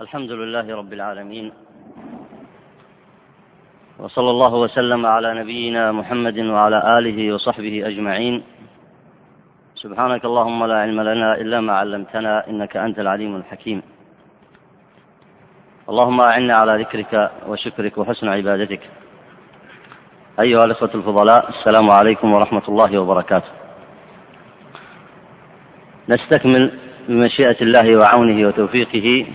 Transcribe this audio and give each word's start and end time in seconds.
الحمد 0.00 0.30
لله 0.30 0.76
رب 0.76 0.92
العالمين 0.92 1.52
وصلى 3.98 4.30
الله 4.30 4.54
وسلم 4.54 5.06
على 5.06 5.34
نبينا 5.40 5.92
محمد 5.92 6.38
وعلى 6.38 6.98
آله 6.98 7.34
وصحبه 7.34 7.86
أجمعين. 7.86 8.42
سبحانك 9.76 10.24
اللهم 10.24 10.64
لا 10.66 10.78
علم 10.82 11.00
لنا 11.00 11.34
إلا 11.34 11.60
ما 11.60 11.72
علمتنا 11.72 12.48
إنك 12.50 12.76
أنت 12.76 12.98
العليم 12.98 13.36
الحكيم. 13.36 13.82
اللهم 15.88 16.20
أعنا 16.20 16.54
على 16.56 16.82
ذكرك 16.82 17.30
وشكرك 17.48 17.98
وحسن 17.98 18.28
عبادتك. 18.28 18.82
أيها 20.40 20.64
الإخوة 20.64 20.90
الفضلاء 20.94 21.50
السلام 21.50 21.90
عليكم 21.90 22.32
ورحمة 22.34 22.66
الله 22.68 22.98
وبركاته. 22.98 23.50
نستكمل 26.08 26.64
بمشيئة 27.08 27.58
الله 27.62 27.96
وعونه 27.96 28.48
وتوفيقه 28.48 29.26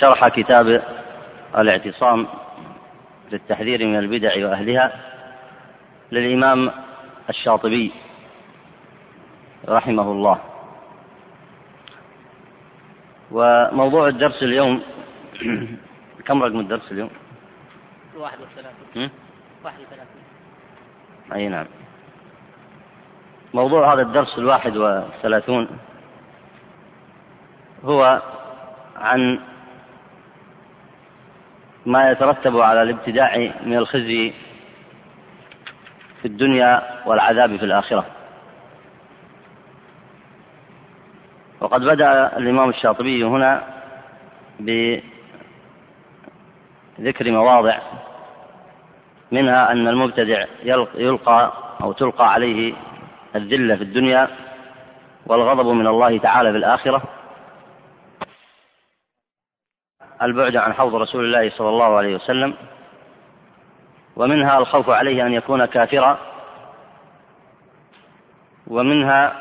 شرح 0.00 0.28
كتاب 0.28 0.82
الاعتصام 1.58 2.26
للتحذير 3.32 3.86
من 3.86 3.98
البدع 3.98 4.46
وأهلها 4.46 4.92
للإمام 6.12 6.72
الشاطبي 7.28 7.92
رحمه 9.68 10.12
الله. 10.12 10.38
وموضوع 13.30 14.08
الدرس 14.08 14.42
اليوم 14.42 14.82
كم 16.26 16.42
رقم 16.42 16.60
الدرس 16.60 16.92
اليوم؟ 16.92 17.10
واحد 18.16 18.38
وثلاثون 18.40 19.10
واحد 19.64 19.80
وثلاثون 19.80 20.22
أي 21.34 21.48
نعم. 21.48 21.66
موضوع 23.54 23.94
هذا 23.94 24.02
الدرس 24.02 24.38
الواحد 24.38 24.76
والثلاثون 24.76 25.68
هو 27.84 28.22
عن 28.96 29.40
ما 31.86 32.10
يترتب 32.10 32.60
على 32.60 32.82
الابتداع 32.82 33.52
من 33.64 33.76
الخزي 33.76 34.32
في 36.22 36.28
الدنيا 36.28 36.82
والعذاب 37.06 37.56
في 37.56 37.64
الآخرة. 37.64 38.06
وقد 41.60 41.80
بدأ 41.80 42.36
الإمام 42.36 42.68
الشاطبي 42.68 43.24
هنا 43.24 43.62
بذكر 44.60 45.02
مواضع 47.30 47.78
منها 49.32 49.72
أن 49.72 49.88
المبتدع 49.88 50.44
يلقى 50.94 51.52
أو 51.82 51.92
تلقى 51.92 52.32
عليه 52.32 52.74
الذلة 53.36 53.76
في 53.76 53.82
الدنيا 53.82 54.28
والغضب 55.26 55.66
من 55.66 55.86
الله 55.86 56.18
تعالى 56.18 56.50
في 56.52 56.58
الآخرة. 56.58 57.02
البعد 60.22 60.56
عن 60.56 60.74
حوض 60.74 60.94
رسول 60.94 61.24
الله 61.24 61.50
صلى 61.50 61.68
الله 61.68 61.96
عليه 61.96 62.14
وسلم 62.14 62.54
ومنها 64.16 64.58
الخوف 64.58 64.90
عليه 64.90 65.26
أن 65.26 65.32
يكون 65.32 65.64
كافرا 65.64 66.18
ومنها 68.66 69.32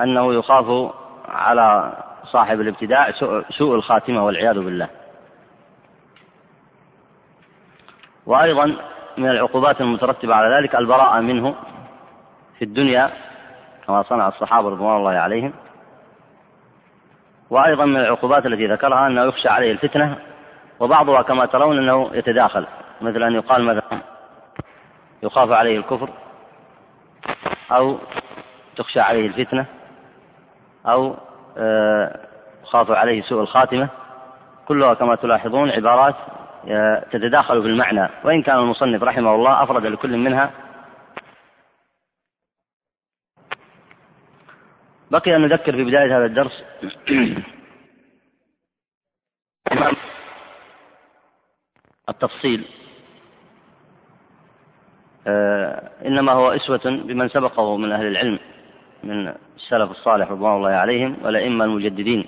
أنه 0.00 0.34
يخاف 0.34 0.92
على 1.28 1.92
صاحب 2.24 2.60
الابتداع 2.60 3.10
سوء 3.50 3.74
الخاتمة 3.74 4.24
والعياذ 4.24 4.54
بالله. 4.54 4.88
وأيضا 8.26 8.76
من 9.16 9.30
العقوبات 9.30 9.80
المترتبة 9.80 10.34
على 10.34 10.56
ذلك 10.56 10.74
البراءة 10.74 11.20
منه 11.20 11.54
في 12.58 12.64
الدنيا 12.64 13.10
كما 13.86 14.02
صنع 14.02 14.28
الصحابة 14.28 14.68
رضوان 14.68 14.96
الله 14.96 15.10
عليهم 15.10 15.52
وأيضا 17.50 17.84
من 17.84 17.96
العقوبات 17.96 18.46
التي 18.46 18.66
ذكرها 18.66 19.06
أنه 19.06 19.24
يخشى 19.24 19.48
عليه 19.48 19.72
الفتنة 19.72 20.16
وبعضها 20.80 21.22
كما 21.22 21.46
ترون 21.46 21.78
أنه 21.78 22.10
يتداخل 22.14 22.66
مثل 23.00 23.22
أن 23.22 23.34
يقال 23.34 23.64
مثلا 23.64 24.00
يخاف 25.22 25.50
عليه 25.50 25.78
الكفر 25.78 26.08
أو 27.72 27.98
تخشى 28.76 29.00
عليه 29.00 29.26
الفتنة 29.26 29.66
أو 30.86 31.16
آه، 31.58 32.20
يخاف 32.62 32.90
عليه 32.90 33.22
سوء 33.22 33.40
الخاتمة. 33.42 33.88
كلها 34.68 34.94
كما 34.94 35.14
تلاحظون 35.14 35.70
عبارات 35.70 36.14
آه، 36.68 37.04
تتداخل 37.12 37.62
في 37.62 37.68
المعنى. 37.68 38.08
وإن 38.24 38.42
كان 38.42 38.58
المصنف 38.58 39.02
رحمه 39.02 39.34
الله 39.34 39.62
أفرد 39.62 39.86
لكل 39.86 40.16
منها 40.16 40.50
بقي 45.10 45.36
أن 45.36 45.40
نذكر 45.40 45.72
في 45.72 45.84
بداية 45.84 46.18
هذا 46.18 46.24
الدرس 46.24 46.64
التفصيل. 52.08 52.64
آه، 55.26 55.90
إنما 56.06 56.32
هو 56.32 56.50
أسوة 56.50 56.80
بمن 56.84 57.28
سبقه 57.28 57.76
من 57.76 57.92
أهل 57.92 58.06
العلم 58.06 58.38
من 59.04 59.32
السلف 59.56 59.90
الصالح 59.90 60.30
رضوان 60.30 60.56
الله 60.56 60.70
عليهم 60.70 61.16
والأئمة 61.22 61.64
المجددين. 61.64 62.26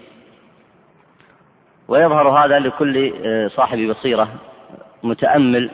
ويظهر 1.89 2.29
هذا 2.29 2.59
لكل 2.59 3.13
آه، 3.25 3.49
صاحب 3.49 3.79
بصيرة 3.79 4.29
متأمل 5.03 5.71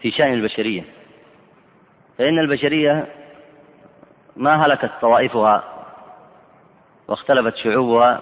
في 0.00 0.10
شأن 0.10 0.34
البشرية. 0.34 0.84
فإن 2.18 2.38
البشرية 2.38 3.06
ما 4.36 4.66
هلكت 4.66 4.90
طوائفها 5.00 5.71
واختلفت 7.08 7.56
شعوبها 7.56 8.20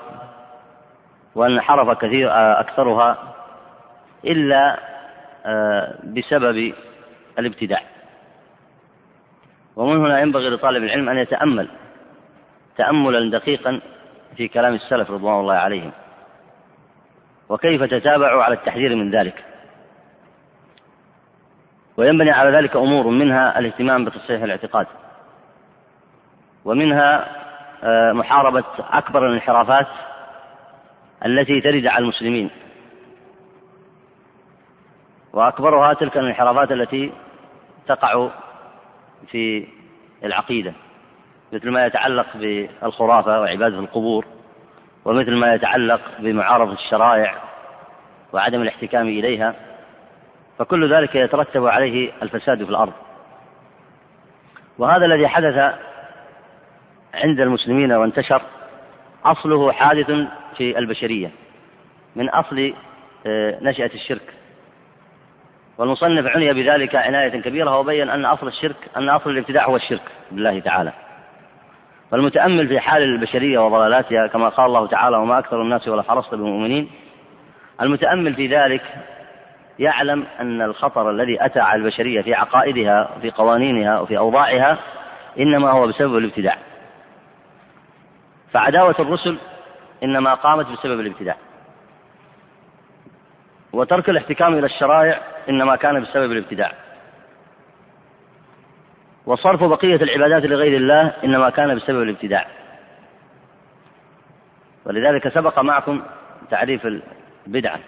وانحرف 1.35 1.99
كثير 1.99 2.31
آه، 2.31 2.61
أكثرها 2.61 3.35
إلا 4.25 4.79
آه، 5.47 5.99
بسبب 6.05 6.73
الابتداع. 7.39 7.83
ومن 9.77 9.97
هنا 9.97 10.21
ينبغي 10.21 10.51
لطالب 10.51 10.85
العلم 10.85 11.09
أن 11.09 11.19
يتأمل 11.19 11.69
تأملا 12.77 13.39
دقيقا 13.39 13.81
في 14.37 14.49
كلام 14.49 14.75
السلف 14.75 15.11
رضوان 15.11 15.41
الله 15.41 15.55
عليهم. 15.55 15.93
وكيف 17.49 17.83
تتابعوا 17.83 18.43
على 18.43 18.55
التحذير 18.55 18.95
من 18.95 19.11
ذلك؟ 19.11 19.45
وينبني 21.97 22.31
على 22.31 22.57
ذلك 22.57 22.77
أمور 22.77 23.07
منها 23.07 23.59
الاهتمام 23.59 24.05
بتصحيح 24.05 24.43
الاعتقاد 24.43 24.87
ومنها 26.65 27.40
محاربة 28.13 28.65
أكبر 28.79 29.27
الانحرافات 29.27 29.87
التي 31.27 31.61
ترد 31.61 31.87
على 31.87 32.03
المسلمين. 32.03 32.51
وأكبرها 35.33 35.95
تلك 35.95 36.17
الانحرافات 36.17 36.73
التي 36.73 37.13
تقع 37.87 38.29
في 39.31 39.67
العقيدة 40.25 40.73
مثل 41.53 41.71
ما 41.71 41.87
يتعلق 41.87 42.27
بالخرافة 42.35 43.41
وعبادة 43.41 43.79
القبور 43.79 44.27
ومثل 45.05 45.35
ما 45.35 45.55
يتعلق 45.55 46.01
بمعارضة 46.19 46.73
الشرائع 46.73 47.35
وعدم 48.33 48.63
الاحتكام 48.63 49.09
إليها 49.09 49.55
فكل 50.59 50.95
ذلك 50.95 51.15
يترتب 51.15 51.67
عليه 51.67 52.13
الفساد 52.23 52.65
في 52.65 52.71
الأرض. 52.71 52.93
وهذا 54.79 55.05
الذي 55.05 55.29
حدث 55.29 55.75
عند 57.15 57.41
المسلمين 57.41 57.93
وانتشر 57.93 58.43
أصله 59.25 59.72
حادث 59.72 60.10
في 60.56 60.78
البشرية 60.78 61.31
من 62.16 62.28
أصل 62.28 62.75
آه، 63.26 63.59
نشأة 63.62 63.91
الشرك. 63.94 64.34
والمصنف 65.78 66.26
عني 66.26 66.53
بذلك 66.53 66.94
عناية 66.94 67.41
كبيرة 67.41 67.78
وبين 67.78 68.10
أن 68.10 68.25
أصل 68.25 68.48
الشرك 68.48 68.76
أن 68.97 69.09
أصل 69.09 69.31
الابتداع 69.31 69.66
هو 69.66 69.76
الشرك 69.76 70.03
بالله 70.31 70.60
تعالى. 70.60 70.93
والمتأمل 72.12 72.69
في 72.69 72.81
حال 72.81 73.03
البشرية 73.03 73.59
وضلالاتها 73.59 74.27
كما 74.27 74.48
قال 74.48 74.66
الله 74.66 74.87
تعالى 74.87 75.16
وما 75.16 75.39
أكثر 75.39 75.63
الناس 75.63 75.89
ولا 75.89 76.03
حرصت 76.03 76.30
بالمؤمنين 76.30 76.91
المتأمل 77.80 78.34
في 78.34 78.47
ذلك 78.47 78.83
يعلم 79.78 80.27
أن 80.41 80.63
الخطر 80.63 81.10
الذي 81.10 81.45
أتى 81.45 81.60
على 81.60 81.83
البشرية 81.83 82.22
في 82.22 82.34
عقائدها 82.34 83.10
وفي 83.16 83.30
قوانينها 83.30 84.01
وفي 84.01 84.18
أوضاعها 84.18 84.78
إنما 85.39 85.71
هو 85.71 85.86
بسبب 85.86 86.16
الابتداع. 86.16 86.56
فعداوة 88.53 88.95
الرسل 88.99 89.39
إنما 90.03 90.35
قامت 90.35 90.67
بسبب 90.67 91.01
الابتداع. 91.01 91.37
وترك 93.73 94.11
الاحتكام 94.11 94.55
إلى 94.55 94.67
الشرائع 94.67 95.21
إنما 95.49 95.77
كان 95.77 96.03
بسبب 96.03 96.33
الابتداع. 96.33 96.73
وصرف 99.27 99.65
بقية 99.65 99.97
العبادات 99.97 100.43
لغير 100.43 100.77
الله 100.77 101.13
إنما 101.25 101.51
كان 101.51 101.75
بسبب 101.75 102.03
الابتداع. 102.03 102.47
ولذلك 104.85 105.29
سبق 105.29 105.59
معكم 105.59 106.03
تعريف 106.51 106.87
البدعة. 107.47 107.79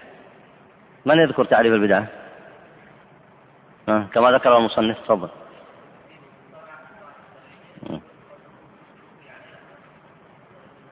من 1.05 1.19
يذكر 1.19 1.45
تعريف 1.45 1.73
البدعة؟ 1.73 2.05
كما 3.87 4.31
ذكر 4.31 4.57
المصنف 4.57 4.99
تفضل. 4.99 5.29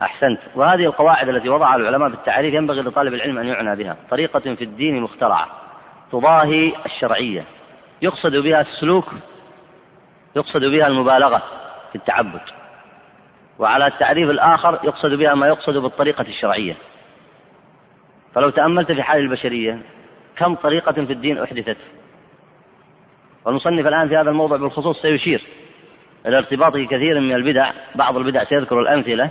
أحسنت. 0.02 0.40
وهذه 0.56 0.86
القواعد 0.86 1.30
التي 1.30 1.50
وضعها 1.50 1.76
العلماء 1.76 2.10
في 2.10 2.16
التعريف 2.16 2.54
ينبغي 2.54 2.82
لطالب 2.82 3.14
العلم 3.14 3.38
أن 3.38 3.48
يعنى 3.48 3.76
بها. 3.76 3.98
طريقة 4.10 4.40
في 4.40 4.64
الدين 4.64 5.02
مخترعة. 5.02 5.48
تضاهي 6.12 6.74
الشرعية. 6.86 7.44
يقصد 8.02 8.36
بها 8.36 8.62
السلوك 8.62 9.06
يقصد 10.36 10.66
بها 10.66 10.88
المبالغة 10.88 11.44
في 11.90 11.96
التعبد. 11.96 12.42
وعلى 13.60 13.88
التعريف 13.88 14.30
الآخر 14.30 14.80
يقصد 14.84 15.14
بها 15.14 15.36
ما 15.36 15.48
يقصد 15.48 15.78
بالطريقة 15.78 16.22
الشرعية. 16.22 16.76
فلو 18.36 18.50
تأملت 18.50 18.92
في 18.92 19.04
حال 19.04 19.20
البشرية 19.20 19.80
كم 20.38 20.56
طريقة 20.56 20.92
في 20.92 21.14
الدين 21.14 21.42
أحدثت؟ 21.44 21.78
والمصنف 23.46 23.88
الآن 23.88 24.10
في 24.10 24.18
هذا 24.18 24.30
الموضوع 24.30 24.58
بالخصوص 24.58 25.02
سيشير 25.02 25.42
إلى 26.26 26.38
ارتباطه 26.38 26.86
كثير 26.86 27.20
من 27.20 27.36
البدع. 27.36 27.72
بعض 27.96 28.18
البدع 28.18 28.44
سيذكر 28.44 28.80
الأمثلة. 28.80 29.30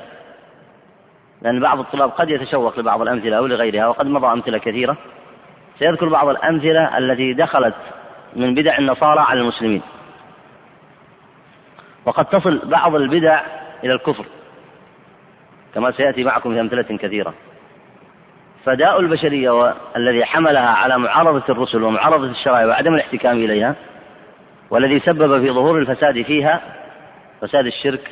لأن 1.42 1.60
بعض 1.60 1.78
الطلاب 1.78 2.10
قد 2.10 2.30
يتشوق 2.30 2.78
لبعض 2.78 3.02
الأمثلة 3.02 3.36
أو 3.36 3.46
لغيرها 3.46 3.86
وقد 3.86 4.06
مضى 4.06 4.26
أمثلة 4.26 4.58
كثيرة. 4.58 4.96
سيذكر 5.78 6.08
بعض 6.08 6.28
الأمثلة 6.28 6.98
التي 6.98 7.32
دخلت 7.32 7.74
من 8.36 8.54
بدع 8.54 8.78
النصارى 8.78 9.20
على 9.20 9.40
المسلمين. 9.40 9.82
وقد 12.04 12.24
تصل 12.24 12.60
بعض 12.64 12.94
البدع 12.94 13.40
إلى 13.84 13.92
الكفر. 13.92 14.24
كما 15.74 15.90
سيأتي 15.90 16.24
معكم 16.24 16.54
في 16.54 16.60
أمثلة 16.60 16.96
كثيرة. 16.96 17.34
فداء 18.64 19.00
البشرية 19.00 19.74
الذي 19.96 20.24
حملها 20.24 20.68
على 20.68 20.98
معارضة 20.98 21.42
الرسل 21.48 21.82
ومعارضة 21.82 22.26
الشرائع 22.26 22.66
وعدم 22.66 22.94
الاحتكام 22.94 23.36
إليها 23.36 23.74
والذي 24.70 25.00
سبب 25.00 25.40
في 25.40 25.50
ظهور 25.50 25.78
الفساد 25.78 26.22
فيها 26.22 26.60
فساد 27.40 27.66
الشرك 27.66 28.10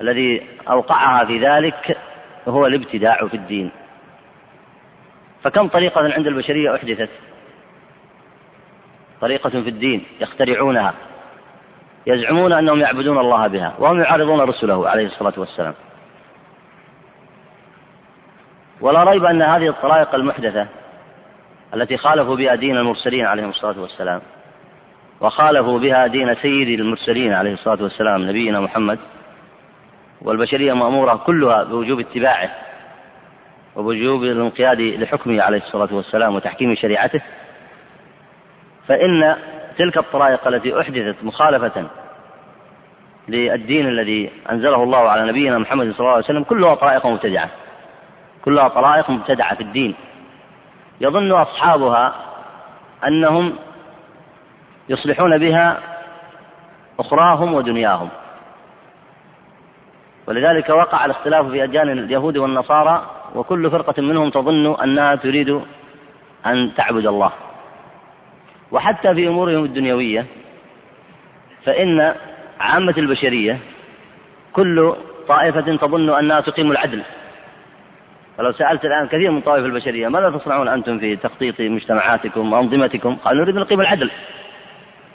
الذي 0.00 0.46
أوقعها 0.68 1.24
في 1.24 1.38
ذلك 1.38 1.98
هو 2.48 2.66
الابتداع 2.66 3.26
في 3.26 3.34
الدين. 3.34 3.70
فكم 5.42 5.68
طريقة 5.68 6.12
عند 6.12 6.26
البشرية 6.26 6.74
أحدثت؟ 6.74 7.10
طريقة 9.20 9.50
في 9.50 9.68
الدين 9.68 10.04
يخترعونها 10.20 10.94
يزعمون 12.06 12.52
أنهم 12.52 12.80
يعبدون 12.80 13.18
الله 13.18 13.46
بها 13.46 13.74
وهم 13.78 14.00
يعارضون 14.00 14.40
رسله 14.40 14.88
عليه 14.88 15.06
الصلاة 15.06 15.34
والسلام. 15.36 15.74
ولا 18.80 19.04
ريب 19.04 19.24
أن 19.24 19.42
هذه 19.42 19.68
الطرائق 19.68 20.14
المحدثة 20.14 20.66
التي 21.74 21.96
خالفوا 21.96 22.36
بها 22.36 22.54
دين 22.54 22.76
المرسلين 22.76 23.26
عليهم 23.26 23.48
الصلاة 23.48 23.80
والسلام 23.80 24.20
وخالفوا 25.20 25.78
بها 25.78 26.06
دين 26.06 26.34
سيد 26.34 26.80
المرسلين 26.80 27.32
عليه 27.32 27.52
الصلاة 27.52 27.82
والسلام 27.82 28.28
نبينا 28.28 28.60
محمد 28.60 28.98
والبشرية 30.22 30.72
مأمورة 30.72 31.14
كلها 31.14 31.62
بوجوب 31.62 32.00
اتباعه 32.00 32.50
وبوجوب 33.76 34.24
الانقياد 34.24 34.80
لحكمه 34.80 35.42
عليه 35.42 35.58
الصلاة 35.58 35.88
والسلام 35.94 36.34
وتحكيم 36.34 36.74
شريعته. 36.74 37.20
فإن 38.88 39.36
تلك 39.78 39.98
الطرائق 39.98 40.48
التي 40.48 40.80
أحدثت 40.80 41.24
مخالفة 41.24 41.86
للدين 43.28 43.88
الذي 43.88 44.30
أنزله 44.50 44.82
الله 44.82 45.10
على 45.10 45.28
نبينا 45.28 45.58
محمد 45.58 45.92
صلى 45.92 46.00
الله 46.00 46.12
عليه 46.12 46.24
وسلم 46.24 46.44
كلها 46.44 46.74
طرائق 46.74 47.06
مبتدعة. 47.06 47.50
كلها 48.44 48.68
طرائق 48.68 49.10
مبتدعة 49.10 49.54
في 49.54 49.62
الدين. 49.62 49.94
يظن 51.00 51.32
أصحابها 51.32 52.14
أنهم 53.06 53.56
يصلحون 54.88 55.38
بها 55.38 55.80
أخراهم 56.98 57.54
ودنياهم. 57.54 58.08
ولذلك 60.26 60.68
وقع 60.68 61.04
الاختلاف 61.04 61.46
في 61.46 61.64
أديان 61.64 61.88
اليهود 61.88 62.36
والنصارى 62.36 63.10
وكل 63.34 63.70
فرقة 63.70 64.02
منهم 64.02 64.30
تظن 64.30 64.80
أنها 64.82 65.14
تريد 65.14 65.60
أن 66.46 66.74
تعبد 66.76 67.06
الله. 67.06 67.32
وحتى 68.72 69.14
في 69.14 69.28
أمورهم 69.28 69.64
الدنيوية 69.64 70.26
فإن 71.64 72.14
عامة 72.60 72.94
البشرية 72.98 73.58
كل 74.52 74.94
طائفة 75.28 75.76
تظن 75.76 76.10
أنها 76.10 76.40
تقيم 76.40 76.70
العدل. 76.70 77.02
فلو 78.38 78.52
سألت 78.52 78.84
الآن 78.84 79.06
كثير 79.06 79.30
من 79.30 79.40
طوائف 79.40 79.64
البشرية 79.64 80.08
ماذا 80.08 80.30
تصنعون 80.30 80.68
أنتم 80.68 80.98
في 80.98 81.16
تخطيط 81.16 81.60
مجتمعاتكم 81.60 82.52
وأنظمتكم 82.52 83.16
قالوا 83.16 83.42
نريد 83.42 83.56
نقيم 83.56 83.80
العدل. 83.80 84.10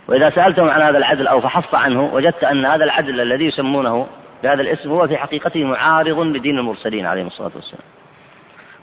وإذا 0.08 0.30
سألتهم 0.30 0.70
عن 0.70 0.82
هذا 0.82 0.98
العدل 0.98 1.28
أو 1.28 1.42
فحصت 1.42 1.76
عنه 1.76 2.14
وجدت 2.14 2.44
أن 2.44 2.66
هذا 2.66 2.84
العدل 2.84 3.22
الذي 3.22 3.46
يسمونه 3.46 4.08
بهذا 4.44 4.62
الاسم 4.62 4.90
هو 4.90 5.08
في 5.08 5.18
حقيقته 5.18 5.64
معارض 5.64 6.20
لدين 6.20 6.58
المرسلين 6.58 7.06
عليهم 7.06 7.28
الصلاة 7.28 7.52
والسلام. 7.56 7.84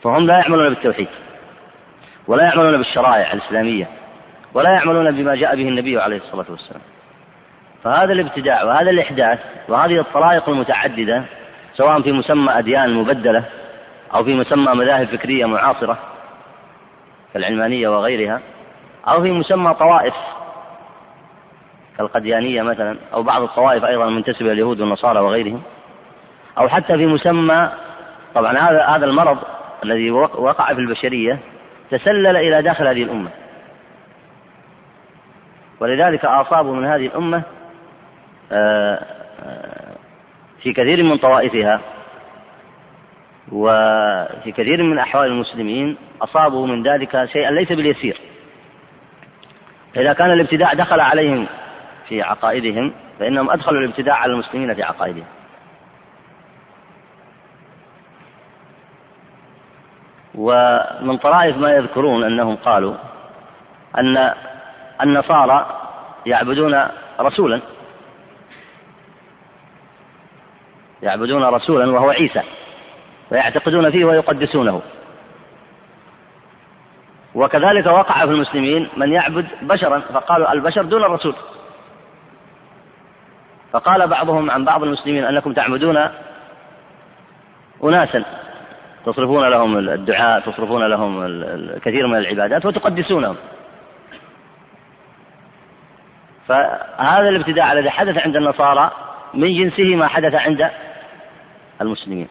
فهم 0.02 0.26
لا 0.26 0.38
يعملون 0.38 0.69
بالتوحيد 0.69 1.08
ولا 2.26 2.44
يعملون 2.44 2.76
بالشرائع 2.76 3.32
الإسلامية 3.32 3.88
ولا 4.55 4.70
يعملون 4.70 5.10
بما 5.10 5.34
جاء 5.34 5.56
به 5.56 5.69
النبي 5.69 6.00
عليه 6.00 6.16
الصلاة 6.16 6.46
والسلام. 6.49 6.82
فهذا 7.84 8.12
الابتداع 8.12 8.64
وهذا 8.64 8.90
الإحداث 8.90 9.38
وهذه 9.69 10.00
الطرائق 10.00 10.49
المتعددة 10.49 11.25
سواء 11.75 12.02
في 12.02 12.12
مسمى 12.12 12.58
أديان 12.58 12.94
مبدلة 12.94 13.44
أو 14.14 14.25
في 14.25 14.34
مسمى 14.34 14.75
مذاهب 14.75 15.06
فكرية 15.06 15.46
معاصرة 15.46 15.99
كالعلمانية 17.34 17.88
وغيرها 17.88 18.40
أو 19.08 19.22
في 19.22 19.31
مسمى 19.31 19.75
طوائف 19.75 20.14
كالقديانية 21.99 22.62
مثلا 22.62 22.97
أو 23.12 23.23
بعض 23.23 23.43
الطوائف 23.43 23.85
أيضا 23.85 24.05
المنتسبة 24.05 24.53
لليهود 24.53 24.81
والنصارى 24.81 25.21
وغيرهم. 25.21 25.62
أو 26.59 26.69
حتى 26.69 26.97
في 26.97 27.06
مسمى 27.06 27.71
طبعا 28.35 28.59
هذا 28.59 28.85
هذا 28.85 29.05
المرض 29.05 29.39
الذي 29.85 30.11
وقع 30.11 30.75
في 30.75 30.81
البشرية 30.81 31.39
تسلل 31.91 32.37
إلى 32.37 32.62
داخل 32.62 32.87
هذه 32.87 33.03
الأمة. 33.03 33.31
ولذلك 35.81 36.25
أصابوا 36.25 36.75
من 36.75 36.85
هذه 36.85 37.06
الأمة 37.06 37.43
آه، 38.53 39.05
آه، 39.44 39.97
في 40.62 40.73
كثير 40.73 41.03
من 41.03 41.17
طوائفها 41.17 41.81
وفي 43.53 44.53
كثير 44.53 44.83
من 44.83 44.99
أحوال 44.99 45.27
المسلمين 45.27 45.97
أصابوا 46.23 46.67
من 46.67 46.83
ذلك 46.83 47.25
شيئا 47.33 47.51
ليس 47.51 47.73
باليسير. 47.73 48.21
إذا 49.97 50.12
كان 50.12 50.33
الابتداع 50.33 50.75
دخل 50.75 51.01
عليهم 51.01 51.47
في 52.08 52.22
عقائدهم 52.22 52.93
فإنهم 53.19 53.50
أدخلوا 53.50 53.81
الابتداع 53.81 54.14
على 54.14 54.32
المسلمين 54.32 54.75
في 54.75 54.82
عقائدهم. 54.82 55.26
ومن 60.34 61.17
طرائف 61.17 61.56
ما 61.56 61.72
يذكرون 61.72 62.24
أنهم 62.24 62.56
قالوا 62.56 62.94
أن 63.98 64.34
النصارى 65.03 65.81
يعبدون 66.27 66.86
رسولا 67.20 67.60
يعبدون 71.03 71.44
رسولا 71.44 71.91
وهو 71.91 72.10
عيسى 72.10 72.43
ويعتقدون 73.31 73.91
فيه 73.91 74.05
ويقدسونه. 74.05 74.82
وكذلك 77.34 77.86
وقع 77.86 78.27
في 78.27 78.32
المسلمين 78.32 78.88
من 78.96 79.12
يعبد 79.12 79.46
بشرا 79.62 80.00
فقالوا 80.00 80.53
البشر 80.53 80.82
دون 80.82 81.05
الرسول. 81.05 81.34
فقال 83.72 84.06
بعضهم 84.06 84.51
عن 84.51 84.65
بعض 84.65 84.82
المسلمين 84.82 85.25
أنكم 85.25 85.53
تعبدون 85.53 86.08
أناسا 87.84 88.25
تصرفون 89.06 89.48
لهم 89.48 89.79
الدعاء 89.79 90.41
تصرفون 90.41 90.82
لهم 90.87 91.22
الكثير 91.25 92.06
من 92.06 92.19
العبادات 92.19 92.67
وتقدسونهم. 92.67 93.37
فهذا 96.48 97.29
الابتداع 97.29 97.72
الذي 97.72 97.91
حدث 97.91 98.19
عند 98.19 98.37
النصارى 98.37 98.91
من 99.34 99.55
جنسه 99.55 99.96
ما 99.96 100.08
حدث 100.08 100.34
عند 100.34 100.70
المسلمين. 101.81 102.29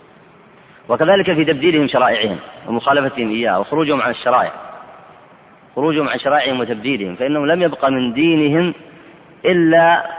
وكذلك 0.89 1.33
في 1.33 1.45
تبديلهم 1.45 1.87
شرائعهم 1.87 2.37
ومخالفتهم 2.67 3.29
إياها 3.29 3.57
وخروجهم 3.57 4.01
عن 4.01 4.11
الشرائع. 4.11 4.51
خروجهم 5.75 6.09
عن 6.09 6.19
شرائعهم 6.19 6.59
وتبديلهم 6.59 7.15
فإنهم 7.15 7.45
لم 7.45 7.61
يبقى 7.61 7.91
من 7.91 8.13
دينهم 8.13 8.73
إلا 9.45 10.16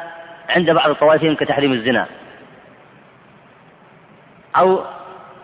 عند 0.49 0.71
بعض 0.71 0.93
طوائفهم 0.93 1.35
كتحريم 1.35 1.73
الزنا. 1.73 2.07
أو 4.57 4.81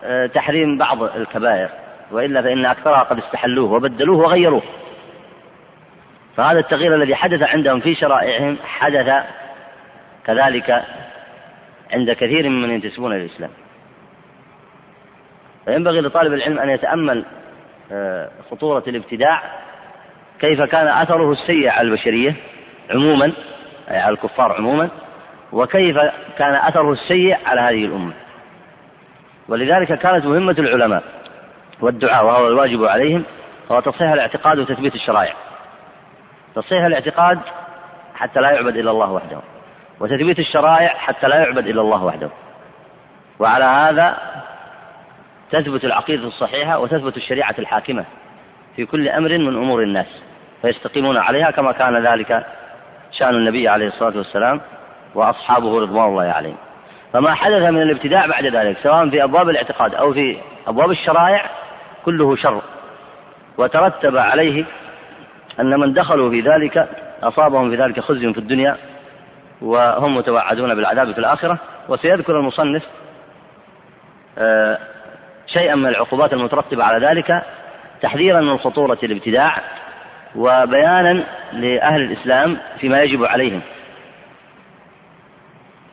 آه، 0.03 0.25
تحريم 0.25 0.77
بعض 0.77 1.03
الكبائر. 1.03 1.69
وإلا 2.11 2.41
فإن 2.41 2.65
أكثرها 2.65 3.03
قد 3.03 3.17
استحلوه 3.17 3.71
وبدلوه 3.71 4.17
وغيروه. 4.17 4.63
فهذا 6.37 6.59
التغيير 6.59 6.95
الذي 6.95 7.15
حدث 7.15 7.41
عندهم 7.41 7.79
في 7.79 7.95
شرائعهم 7.95 8.57
حدث 8.65 9.23
كذلك 10.25 10.83
عند 11.93 12.11
كثير 12.11 12.49
ممن 12.49 12.69
ينتسبون 12.69 13.11
إلى 13.11 13.25
الإسلام. 13.25 13.51
فينبغي 15.65 16.01
لطالب 16.01 16.33
العلم 16.33 16.59
أن 16.59 16.69
يتأمل 16.69 17.25
آه، 17.91 18.29
خطورة 18.51 18.83
الابتداع 18.87 19.41
كيف 20.39 20.61
كان 20.61 20.87
أثره 20.87 21.31
السيء 21.31 21.69
على 21.69 21.87
البشرية 21.87 22.35
عموما 22.89 23.31
أي 23.91 23.97
على 23.97 24.13
الكفار 24.13 24.53
عموما 24.53 24.89
وكيف 25.51 25.97
كان 26.37 26.55
أثره 26.55 26.91
السيء 26.91 27.37
على 27.45 27.61
هذه 27.61 27.85
الأمة. 27.85 28.13
ولذلك 29.47 29.99
كانت 29.99 30.25
مهمة 30.25 30.55
العلماء 30.59 31.03
والدعاء 31.81 32.25
وهو 32.25 32.47
الواجب 32.47 32.85
عليهم 32.85 33.23
هو 33.71 33.79
تصحيح 33.79 34.11
الاعتقاد 34.11 34.59
وتثبيت 34.59 34.95
الشرائع. 34.95 35.33
تصحيح 36.55 36.83
الاعتقاد 36.83 37.39
حتى 38.15 38.39
لا 38.39 38.51
يعبد 38.51 38.77
إلا 38.77 38.91
الله 38.91 39.11
وحده 39.11 39.37
وتثبيت 39.99 40.39
الشرائع 40.39 40.87
حتى 40.87 41.27
لا 41.27 41.35
يعبد 41.35 41.67
إلا 41.67 41.81
الله 41.81 42.03
وحده. 42.03 42.29
وعلى 43.39 43.65
هذا 43.65 44.17
تثبت 45.51 45.85
العقيدة 45.85 46.27
الصحيحة 46.27 46.79
وتثبت 46.79 47.17
الشريعة 47.17 47.55
الحاكمة 47.59 48.05
في 48.75 48.85
كل 48.85 49.09
أمر 49.09 49.37
من 49.37 49.55
أمور 49.55 49.83
الناس 49.83 50.07
فيستقيمون 50.61 51.17
عليها 51.17 51.51
كما 51.51 51.71
كان 51.71 52.07
ذلك 52.07 52.45
شأن 53.17 53.35
النبي 53.35 53.67
عليه 53.67 53.87
الصلاة 53.87 54.17
والسلام 54.17 54.61
وأصحابه 55.15 55.81
رضوان 55.81 56.05
الله 56.09 56.23
عليهم. 56.23 56.57
فما 57.13 57.33
حدث 57.33 57.61
من 57.61 57.81
الابتداع 57.81 58.25
بعد 58.25 58.45
ذلك 58.45 58.77
سواء 58.83 59.09
في 59.09 59.23
أبواب 59.23 59.49
الاعتقاد 59.49 59.95
أو 59.95 60.13
في 60.13 60.37
أبواب 60.67 60.91
الشرائع 60.91 61.49
كله 62.05 62.35
شر. 62.35 62.61
وترتب 63.57 64.17
عليه 64.17 64.65
أن 65.59 65.79
من 65.79 65.93
دخلوا 65.93 66.29
في 66.29 66.41
ذلك 66.41 66.89
أصابهم 67.23 67.69
في 67.69 67.75
ذلك 67.75 67.99
خزي 67.99 68.33
في 68.33 68.39
الدنيا 68.39 68.77
وهم 69.61 70.17
متوعدون 70.17 70.75
بالعذاب 70.75 71.11
في 71.11 71.19
الآخرة. 71.19 71.57
وسيذكر 71.89 72.39
المصنف 72.39 72.83
آه، 74.37 74.77
شيئا 75.47 75.75
من 75.75 75.85
العقوبات 75.85 76.33
المترتبة 76.33 76.83
على 76.83 77.07
ذلك 77.07 77.43
تحذيرا 78.01 78.41
من 78.41 78.57
خطورة 78.57 78.97
الابتداع 79.03 79.61
وبيانا 80.35 81.23
لأهل 81.53 82.01
الإسلام 82.01 82.57
فيما 82.79 83.01
يجب 83.01 83.25
عليهم. 83.25 83.61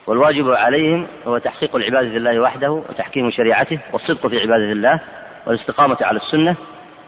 والواجب 0.06 0.50
عليهم 0.50 1.06
هو 1.26 1.38
تحقيق 1.38 1.76
العبادة 1.76 2.08
لله 2.08 2.40
وحده 2.40 2.70
وتحكيم 2.70 3.30
شريعته 3.30 3.78
والصدق 3.92 4.26
في 4.26 4.40
عبادة 4.40 4.72
الله 4.72 5.00
والاستقامة 5.46 5.96
على 6.00 6.16
السنة 6.16 6.56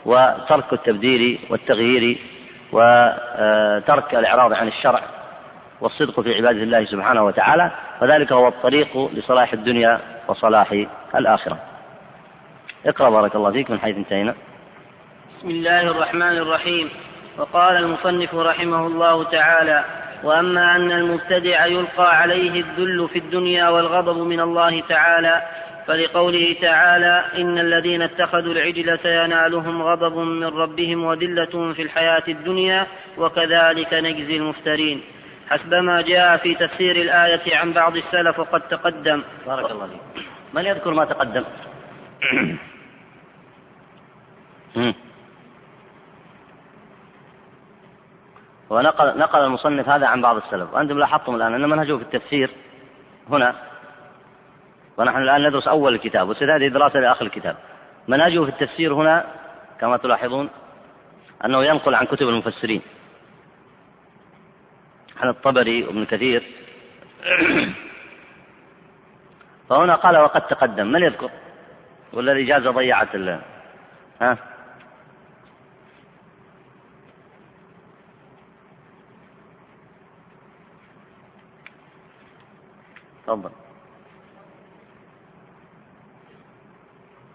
وترك 0.04 0.72
التبديل 0.72 1.38
والتغيير 1.50 2.18
وترك 2.72 4.14
الإعراض 4.14 4.52
عن 4.52 4.68
الشرع 4.68 5.00
والصدق 5.80 6.20
في 6.20 6.34
عبادة 6.34 6.62
الله 6.62 6.84
سبحانه 6.84 7.24
وتعالى. 7.24 7.70
فذلك 8.00 8.32
هو 8.32 8.48
الطريق 8.48 9.10
لصلاح 9.14 9.52
الدنيا 9.52 10.00
وصلاح 10.28 10.84
الآخرة. 11.14 11.58
اقرأ 12.86 13.10
بارك 13.10 13.36
الله 13.36 13.52
فيك 13.52 13.70
من 13.70 13.80
حيث 13.80 13.96
انتهينا. 13.96 14.34
بسم 15.38 15.50
الله 15.50 15.80
الرحمن 15.80 16.38
الرحيم. 16.38 16.90
وقال 17.38 17.76
المصنف 17.76 18.34
رحمه 18.34 18.86
الله 18.86 19.24
تعالى 19.24 19.84
وأما 20.22 20.76
أن 20.76 20.92
المبتدع 20.92 21.66
يلقى 21.66 22.16
عليه 22.16 22.60
الذل 22.60 23.08
في 23.12 23.18
الدنيا 23.18 23.68
والغضب 23.68 24.26
من 24.26 24.40
الله 24.40 24.80
تعالى 24.80 25.42
فلقوله 25.86 26.56
تعالى 26.62 27.24
إن 27.38 27.58
الذين 27.58 28.02
اتخذوا 28.02 28.52
العجل 28.52 28.98
سينالهم 28.98 29.82
غضب 29.82 30.16
من 30.16 30.44
ربهم 30.44 31.04
وذلة 31.04 31.72
في 31.72 31.82
الحياة 31.82 32.22
الدنيا 32.28 32.86
وكذلك 33.18 33.94
نجزي 33.94 34.36
المفترين. 34.36 35.00
حسب 35.50 35.74
ما 35.74 36.00
جاء 36.00 36.36
في 36.36 36.54
تفسير 36.54 36.96
الآية 36.96 37.56
عن 37.56 37.72
بعض 37.72 37.96
السلف 37.96 38.38
وقد 38.38 38.60
تقدم. 38.60 39.22
بارك 39.46 39.70
الله 39.70 39.86
فيك. 39.86 40.24
من 40.54 40.64
يذكر 40.64 40.90
ما 40.90 41.04
تقدم؟ 41.04 41.44
ونقل 48.74 49.18
نقل 49.18 49.44
المصنف 49.44 49.88
هذا 49.88 50.06
عن 50.06 50.22
بعض 50.22 50.36
السلف. 50.36 50.74
وأنتم 50.74 50.98
لاحظتم 50.98 51.34
الآن 51.34 51.54
أن 51.54 51.68
منهجه 51.68 51.96
في 51.96 52.02
التفسير 52.02 52.50
هنا. 53.30 53.54
ونحن 54.96 55.22
الآن 55.22 55.48
ندرس 55.48 55.68
أول 55.68 55.94
الكتاب 55.94 56.28
وستأتي 56.28 56.68
دراسة 56.68 57.00
لآخر 57.00 57.24
الكتاب. 57.24 57.56
منهجه 58.08 58.44
في 58.44 58.50
التفسير 58.50 58.94
هنا 58.94 59.24
كما 59.80 59.96
تلاحظون 59.96 60.50
أنه 61.44 61.64
ينقل 61.64 61.94
عن 61.94 62.06
كتب 62.06 62.28
المفسرين. 62.28 62.82
عن 65.20 65.28
الطبري 65.28 65.84
وابن 65.84 66.04
كثير. 66.04 66.42
فهنا 69.68 69.94
قال 69.94 70.18
وقد 70.18 70.46
تقدم. 70.46 70.86
من 70.86 71.02
يذكر؟ 71.02 71.30
والذي 72.12 72.44
جاز 72.44 72.62
ضيعت 72.62 73.16
ها؟ 74.20 74.38
تفضل. 83.26 83.50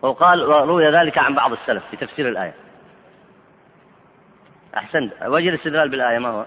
وقال 0.01 0.43
وروي 0.43 0.91
ذلك 0.91 1.17
عن 1.17 1.35
بعض 1.35 1.51
السلف 1.51 1.83
في 1.91 1.97
تفسير 1.97 2.29
الآية. 2.29 2.53
أحسنت. 4.77 5.13
وجه 5.21 5.49
الاستدلال 5.49 5.89
بالآية 5.89 6.19
ما 6.19 6.29
هو؟ 6.29 6.45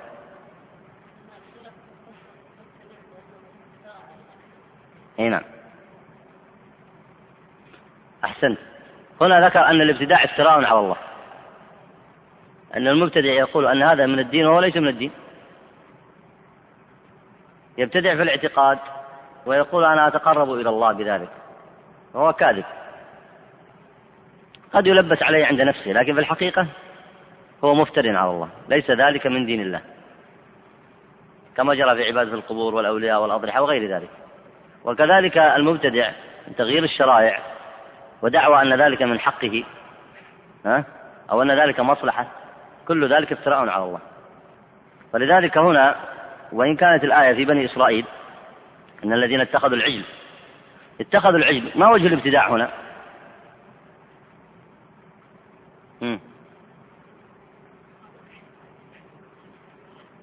إي 5.18 5.28
نعم. 5.28 5.42
أحسنت. 8.24 8.58
هنا 9.20 9.46
ذكر 9.46 9.60
أن 9.60 9.80
الابتداع 9.80 10.24
افتراء 10.24 10.64
على 10.64 10.78
الله. 10.78 10.96
أن 12.76 12.88
المبتدع 12.88 13.32
يقول 13.32 13.66
أن 13.66 13.82
هذا 13.82 14.06
من 14.06 14.18
الدين 14.18 14.46
وهو 14.46 14.60
ليس 14.60 14.76
من 14.76 14.88
الدين. 14.88 15.10
يبتدع 17.78 18.16
في 18.16 18.22
الاعتقاد. 18.22 18.78
ويقول 19.46 19.84
أنا 19.84 20.08
أتقرب 20.08 20.52
إلى 20.52 20.68
الله 20.68 20.92
بذلك. 20.92 21.28
وهو 22.14 22.32
كاذب. 22.32 22.64
قد 24.72 24.86
يلبس 24.86 25.22
عليه 25.22 25.46
عند 25.46 25.60
نفسه 25.60 25.92
لكن 25.92 26.14
في 26.14 26.20
الحقيقة 26.20 26.66
هو 27.64 27.74
مفتر 27.74 28.16
على 28.16 28.30
الله. 28.30 28.48
ليس 28.68 28.90
ذلك 28.90 29.26
من 29.26 29.46
دين 29.46 29.60
الله. 29.60 29.80
كما 31.56 31.74
جرى 31.74 31.94
في 31.94 32.04
عبادة 32.04 32.34
القبور 32.34 32.74
والأولياء 32.74 33.22
والأضرحة 33.22 33.62
وغير 33.62 33.96
ذلك. 33.96 34.10
وكذلك 34.84 35.38
المبتدع 35.38 36.10
تغيير 36.56 36.84
الشرائع 36.84 37.38
ودعوى 38.22 38.62
أن 38.62 38.74
ذلك 38.82 39.02
من 39.02 39.20
حقه 39.20 39.64
ها؟ 40.66 40.84
أو 41.30 41.42
أن 41.42 41.60
ذلك 41.60 41.80
مصلحة. 41.80 42.26
كل 42.88 43.14
ذلك 43.14 43.32
افتراء 43.32 43.68
على 43.68 43.84
الله. 43.84 44.00
ولذلك 45.14 45.58
هنا 45.58 45.96
وإن 46.52 46.76
كانت 46.76 47.04
الآية 47.04 47.34
في 47.34 47.44
بني 47.44 47.64
إسرائيل 47.64 48.04
إن 49.04 49.12
الذين 49.12 49.40
اتخذوا 49.40 49.76
العجل 49.76 50.04
اتخذوا 51.00 51.38
العجل 51.38 51.70
ما 51.74 51.90
وجه 51.90 52.06
الابتداع 52.06 52.48
هنا. 52.48 52.70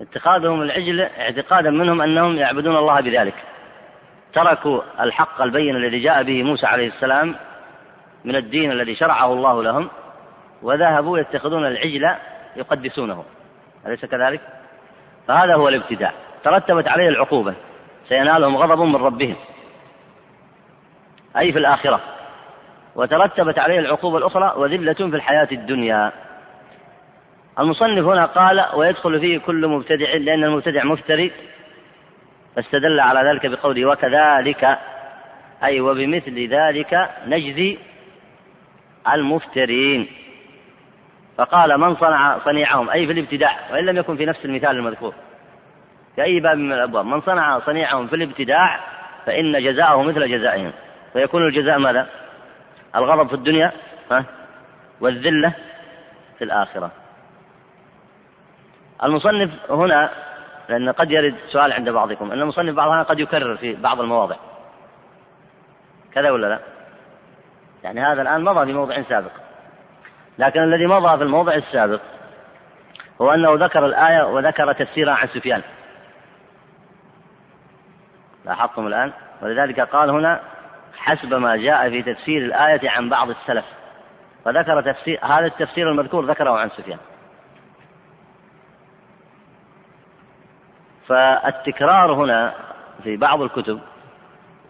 اتخاذهم 0.02 0.62
العجل 0.62 1.02
اعتقادا 1.02 1.70
منهم 1.70 2.02
أنهم 2.02 2.38
يعبدون 2.38 2.78
الله 2.78 3.02
بذلك. 3.02 3.36
تركوا 4.34 4.82
الحق 5.00 5.42
البين 5.42 5.76
الذي 5.76 6.00
جاء 6.00 6.24
به 6.24 6.44
موسى 6.44 6.66
عليه 6.66 6.88
السلام 6.88 7.36
من 8.26 8.36
الدين 8.36 8.72
الذي 8.72 8.96
شرعه 8.96 9.34
الله 9.34 9.64
لهم 9.64 9.90
وذهبوا 10.62 11.20
يتخذون 11.20 11.66
العجل 11.66 12.16
يقدسونه. 12.56 13.26
أليس 13.86 14.06
كذلك؟ 14.06 14.42
فهذا 15.28 15.56
هو 15.56 15.68
الابتداع. 15.68 16.14
ترتبت 16.44 16.88
عليه 16.88 17.10
العقوبة. 17.10 17.54
سينالهم 18.10 18.58
غضب 18.58 18.82
من 18.82 18.96
ربهم. 18.96 19.36
أي 21.38 21.52
في 21.52 21.60
الآخرة. 21.60 22.00
وترتبت 22.96 23.60
عليه 23.60 23.80
العقوبة 23.80 24.18
الأخرى 24.18 24.54
وذلة 24.58 24.94
في 24.94 25.16
الحياة 25.16 25.48
الدنيا. 25.52 26.12
المصنف 27.60 28.06
هنا 28.06 28.26
قال 28.26 28.66
ويدخل 28.74 29.20
فيه 29.20 29.38
كل 29.38 29.68
مبتدع 29.68 30.14
لأن 30.14 30.44
المبتدع 30.44 30.84
مفتري. 30.84 31.32
فاستدل 32.56 33.00
على 33.00 33.30
ذلك 33.30 33.46
بقوله 33.46 33.86
وكذلك. 33.86 34.80
أي 35.64 35.82
وبمثل 35.82 36.48
ذلك 36.48 37.10
نجزي 37.28 37.78
المفترين. 39.14 40.08
فقال 41.38 41.78
من 41.78 41.96
صنع 41.96 42.40
صنيعهم؟ 42.40 42.90
أي 42.90 43.06
في 43.06 43.12
الابتداع. 43.12 43.58
وإن 43.72 43.86
لم 43.86 43.98
يكن 43.98 44.18
في 44.18 44.26
نفس 44.26 44.46
المثال 44.46 44.70
المذكور. 44.70 45.14
في 46.20 46.26
أي 46.26 46.40
باب 46.40 46.58
من 46.58 46.74
الأبواب 46.74 47.06
من 47.06 47.22
صنع 47.22 47.60
صنيعهم 47.60 48.08
في 48.08 48.16
الابتداع 48.16 48.80
فإن 49.26 49.64
جزاءه 49.64 50.02
مثل 50.02 50.30
جزائهم 50.30 50.72
فيكون 51.14 51.48
الجزاء 51.48 51.80
ماذا؟ 51.80 52.08
الغضب 52.96 53.28
في 53.28 53.34
الدنيا 53.34 53.72
ها؟ 54.12 54.26
والذلة 55.02 55.54
في 56.38 56.44
الآخرة 56.44 56.92
المصنف 59.04 59.52
هنا 59.70 60.10
لأن 60.70 60.90
قد 60.90 61.12
يرد 61.12 61.36
سؤال 61.50 61.74
عند 61.74 61.90
بعضكم 61.90 62.32
أن 62.32 62.42
المصنف 62.42 62.76
بعضها 62.76 63.04
قد 63.04 63.20
يكرر 63.20 63.58
في 63.58 63.74
بعض 63.74 64.02
المواضع 64.02 64.36
كذا 66.14 66.32
ولا 66.32 66.48
لا؟ 66.48 66.60
يعني 67.84 68.02
هذا 68.02 68.22
الآن 68.22 68.44
مضى 68.44 68.66
في 68.66 68.74
موضع 68.74 69.02
سابق 69.02 69.32
لكن 70.40 70.64
الذي 70.64 70.88
مضى 70.88 71.18
في 71.18 71.24
الموضع 71.24 71.54
السابق 71.54 72.02
هو 73.22 73.34
أنه 73.34 73.66
ذكر 73.66 73.86
الآية 73.86 74.24
وذكر 74.24 74.74
تفسيرها 74.74 75.14
عن 75.14 75.28
سفيان 75.28 75.62
لاحظتم 78.50 78.88
الآن؟ 78.88 79.12
ولذلك 79.42 79.80
قال 79.80 80.10
هنا 80.10 80.40
حسب 80.98 81.34
ما 81.34 81.56
جاء 81.56 81.90
في 81.90 82.02
تفسير 82.02 82.46
الآية 82.46 82.90
عن 82.90 83.10
بعض 83.10 83.30
السلف. 83.30 83.66
فذكر 84.46 84.82
تفسير 84.82 85.20
هذا 85.26 85.46
التفسير 85.46 85.92
المذكور 85.92 86.26
ذكره 86.26 86.60
عن 86.60 86.70
سفيان. 86.70 86.98
فالتكرار 91.08 92.14
هنا 92.14 92.54
في 93.04 93.18
بعض 93.18 93.42
الكتب 93.42 93.80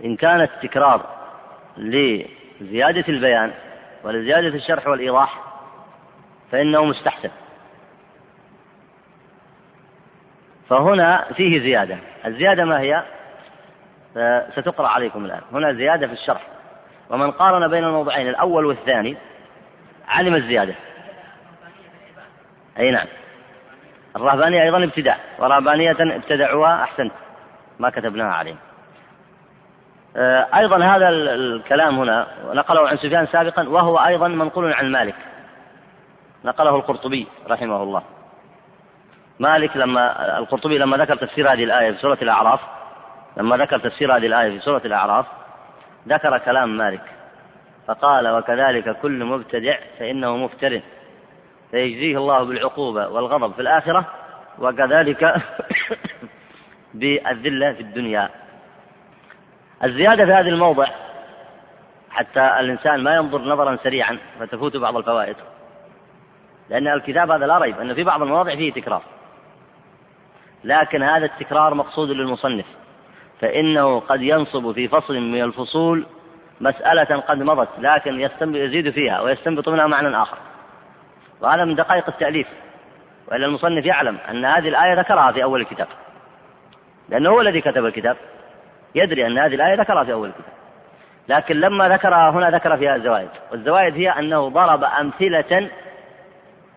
إن 0.03 0.15
كان 0.15 0.41
التكرار 0.41 1.05
لزيادة 1.77 3.05
البيان 3.09 3.51
ولزيادة 4.03 4.47
الشرح 4.47 4.87
والإيضاح 4.87 5.41
فإنه 6.51 6.85
مستحسن. 6.85 7.31
فهنا 10.69 11.25
فيه 11.33 11.59
زيادة. 11.59 11.97
الزيادة 12.25 12.65
ما 12.65 12.79
هي؟ 12.79 13.03
ستقرأ 14.55 14.87
عليكم 14.87 15.25
الآن. 15.25 15.41
هنا 15.51 15.73
زيادة 15.73 16.07
في 16.07 16.13
الشرح. 16.13 16.41
ومن 17.09 17.31
قارن 17.31 17.67
بين 17.67 17.83
الموضعين 17.83 18.29
الأول 18.29 18.65
والثاني 18.65 19.17
علم 20.07 20.35
الزيادة. 20.35 20.75
أي 22.79 22.91
نعم. 22.91 23.07
الرهبانية 24.15 24.63
أيضا 24.63 24.83
ابتداع 24.83 25.17
ورهبانية 25.39 25.95
ابتدعوها 25.99 26.83
أحسنت. 26.83 27.11
ما 27.79 27.89
كتبناها 27.89 28.33
عليهم. 28.33 28.57
آه، 30.17 30.47
أيضا 30.55 30.83
هذا 30.83 31.09
الكلام 31.09 31.99
هنا 31.99 32.27
نقله 32.53 32.89
عن 32.89 32.97
سفيان 32.97 33.27
سابقا 33.27 33.69
وهو 33.69 33.97
أيضا 33.97 34.27
منقول 34.27 34.73
عن 34.73 34.91
مالك. 34.91 35.15
نقله 36.45 36.75
القرطبي 36.75 37.27
رحمه 37.49 37.83
الله. 37.83 38.03
مالك 39.39 39.77
لما 39.77 40.37
القرطبي 40.37 40.77
لما 40.77 40.97
ذكر 40.97 41.15
تفسير 41.15 41.53
هذه 41.53 41.63
الآية 41.63 41.91
في 41.91 41.97
سورة 41.97 42.17
الأعراف 42.21 42.59
لما 43.37 43.57
ذكر 43.57 43.79
تفسير 43.79 44.15
هذه 44.15 44.25
الآية 44.25 44.49
في 44.49 44.65
سورة 44.65 44.81
الأعراف 44.85 45.25
ذكر 46.07 46.37
كلام 46.37 46.77
مالك 46.77 47.01
فقال 47.87 48.27
وكذلك 48.27 48.97
كل 49.01 49.25
مبتدع 49.25 49.77
فإنه 49.99 50.37
مفتر 50.37 50.81
فيجزيه 51.71 52.17
الله 52.17 52.43
بالعقوبة 52.43 53.07
والغضب 53.07 53.53
في 53.53 53.61
الآخرة 53.61 54.05
وكذلك 54.59 55.35
بالذلة 56.93 57.73
في 57.73 57.79
الدنيا. 57.79 58.29
الزيادة 59.83 60.25
في 60.25 60.31
هذا 60.31 60.49
الموضع 60.49 60.87
حتى 62.09 62.59
الإنسان 62.59 63.03
ما 63.03 63.15
ينظر 63.15 63.41
نظرا 63.41 63.77
سريعا 63.83 64.17
فتفوت 64.39 64.77
بعض 64.77 64.97
الفوائد. 64.97 65.35
لأن 66.69 66.87
الكتاب 66.87 67.31
هذا 67.31 67.47
لا 67.47 67.57
ريب 67.57 67.79
أن 67.79 67.93
في 67.93 68.03
بعض 68.03 68.21
المواضع 68.21 68.55
فيه 68.55 68.73
تكرار. 68.73 69.01
لكن 70.63 71.03
هذا 71.03 71.25
التكرار 71.25 71.73
مقصود 71.73 72.09
للمصنف. 72.09 72.65
فإنه 73.41 73.99
قد 73.99 74.21
ينصب 74.21 74.71
في 74.71 74.87
فصل 74.87 75.19
من 75.19 75.43
الفصول 75.43 76.05
مسألة 76.61 77.19
قد 77.19 77.43
مضت 77.43 77.69
لكن 77.79 78.27
يزيد 78.41 78.89
فيها 78.89 79.21
ويستنبط 79.21 79.69
منها 79.69 79.87
معنى 79.87 80.21
آخر. 80.21 80.37
وهذا 81.41 81.65
من 81.65 81.75
دقائق 81.75 82.07
التأليف 82.07 82.47
وإلا 83.27 83.45
المصنف 83.45 83.85
يعلم 83.85 84.17
أن 84.29 84.45
هذه 84.45 84.67
الآية 84.67 84.93
ذكرها 84.93 85.31
في 85.31 85.43
أول 85.43 85.61
الكتاب. 85.61 85.87
لأنه 87.09 87.29
هو 87.29 87.41
الذي 87.41 87.61
كتب 87.61 87.85
الكتاب 87.85 88.17
يدري 88.95 89.27
أن 89.27 89.37
هذه 89.37 89.55
الآية 89.55 89.75
ذكرها 89.75 90.03
في 90.03 90.13
أول 90.13 90.27
الكتاب. 90.27 90.53
لكن 91.29 91.59
لما 91.59 91.89
ذكرها 91.89 92.29
هنا 92.29 92.49
ذكر 92.49 92.77
فيها 92.77 92.95
الزوائد. 92.95 93.29
والزوائد 93.51 93.95
هي 93.95 94.09
أنه 94.09 94.49
ضرب 94.49 94.83
أمثلة 94.83 95.69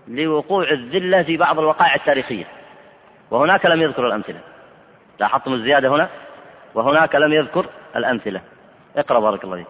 لوقوع 0.09 0.71
الذلة 0.71 1.23
في 1.23 1.37
بعض 1.37 1.59
الوقائع 1.59 1.95
التاريخية 1.95 2.45
وهناك 3.31 3.67
لم 3.67 3.83
يذكر 3.83 4.07
الأمثلة. 4.07 4.41
لاحظتم 5.21 5.53
الزيادة 5.53 5.89
هنا؟ 5.89 6.09
وهناك 6.75 7.15
لم 7.15 7.33
يذكر 7.33 7.67
الأمثلة. 7.97 8.41
اقرأ 8.97 9.21
بارك 9.21 9.45
الله 9.45 9.57
فيك. 9.57 9.67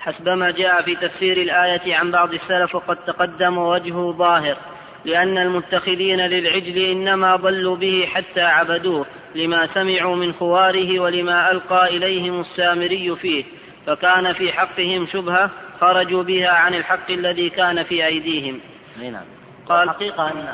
حسبما 0.00 0.50
جاء 0.50 0.82
في 0.82 0.96
تفسير 0.96 1.36
الآية 1.36 1.96
عن 1.96 2.10
بعض 2.10 2.34
السلف 2.34 2.74
وقد 2.74 2.96
تقدم 2.96 3.58
وجهه 3.58 4.14
ظاهر 4.18 4.56
لأن 5.04 5.38
المتخذين 5.38 6.20
للعجل 6.20 6.78
إنما 6.78 7.36
ضلوا 7.36 7.76
به 7.76 8.08
حتى 8.14 8.40
عبدوه 8.40 9.06
لما 9.34 9.68
سمعوا 9.74 10.16
من 10.16 10.32
خواره 10.32 11.00
ولما 11.00 11.50
ألقى 11.50 11.96
إليهم 11.96 12.40
السامري 12.40 13.16
فيه. 13.16 13.44
فكان 13.86 14.32
في 14.32 14.52
حقهم 14.52 15.06
شبهة 15.12 15.50
خرجوا 15.80 16.22
بها 16.22 16.48
عن 16.48 16.74
الحق 16.74 17.10
الذي 17.10 17.50
كان 17.50 17.82
في 17.82 18.06
أيديهم. 18.06 18.60
نعم. 19.02 19.24
قال 19.68 19.88
الحقيقة 19.88 20.28
أن 20.28 20.46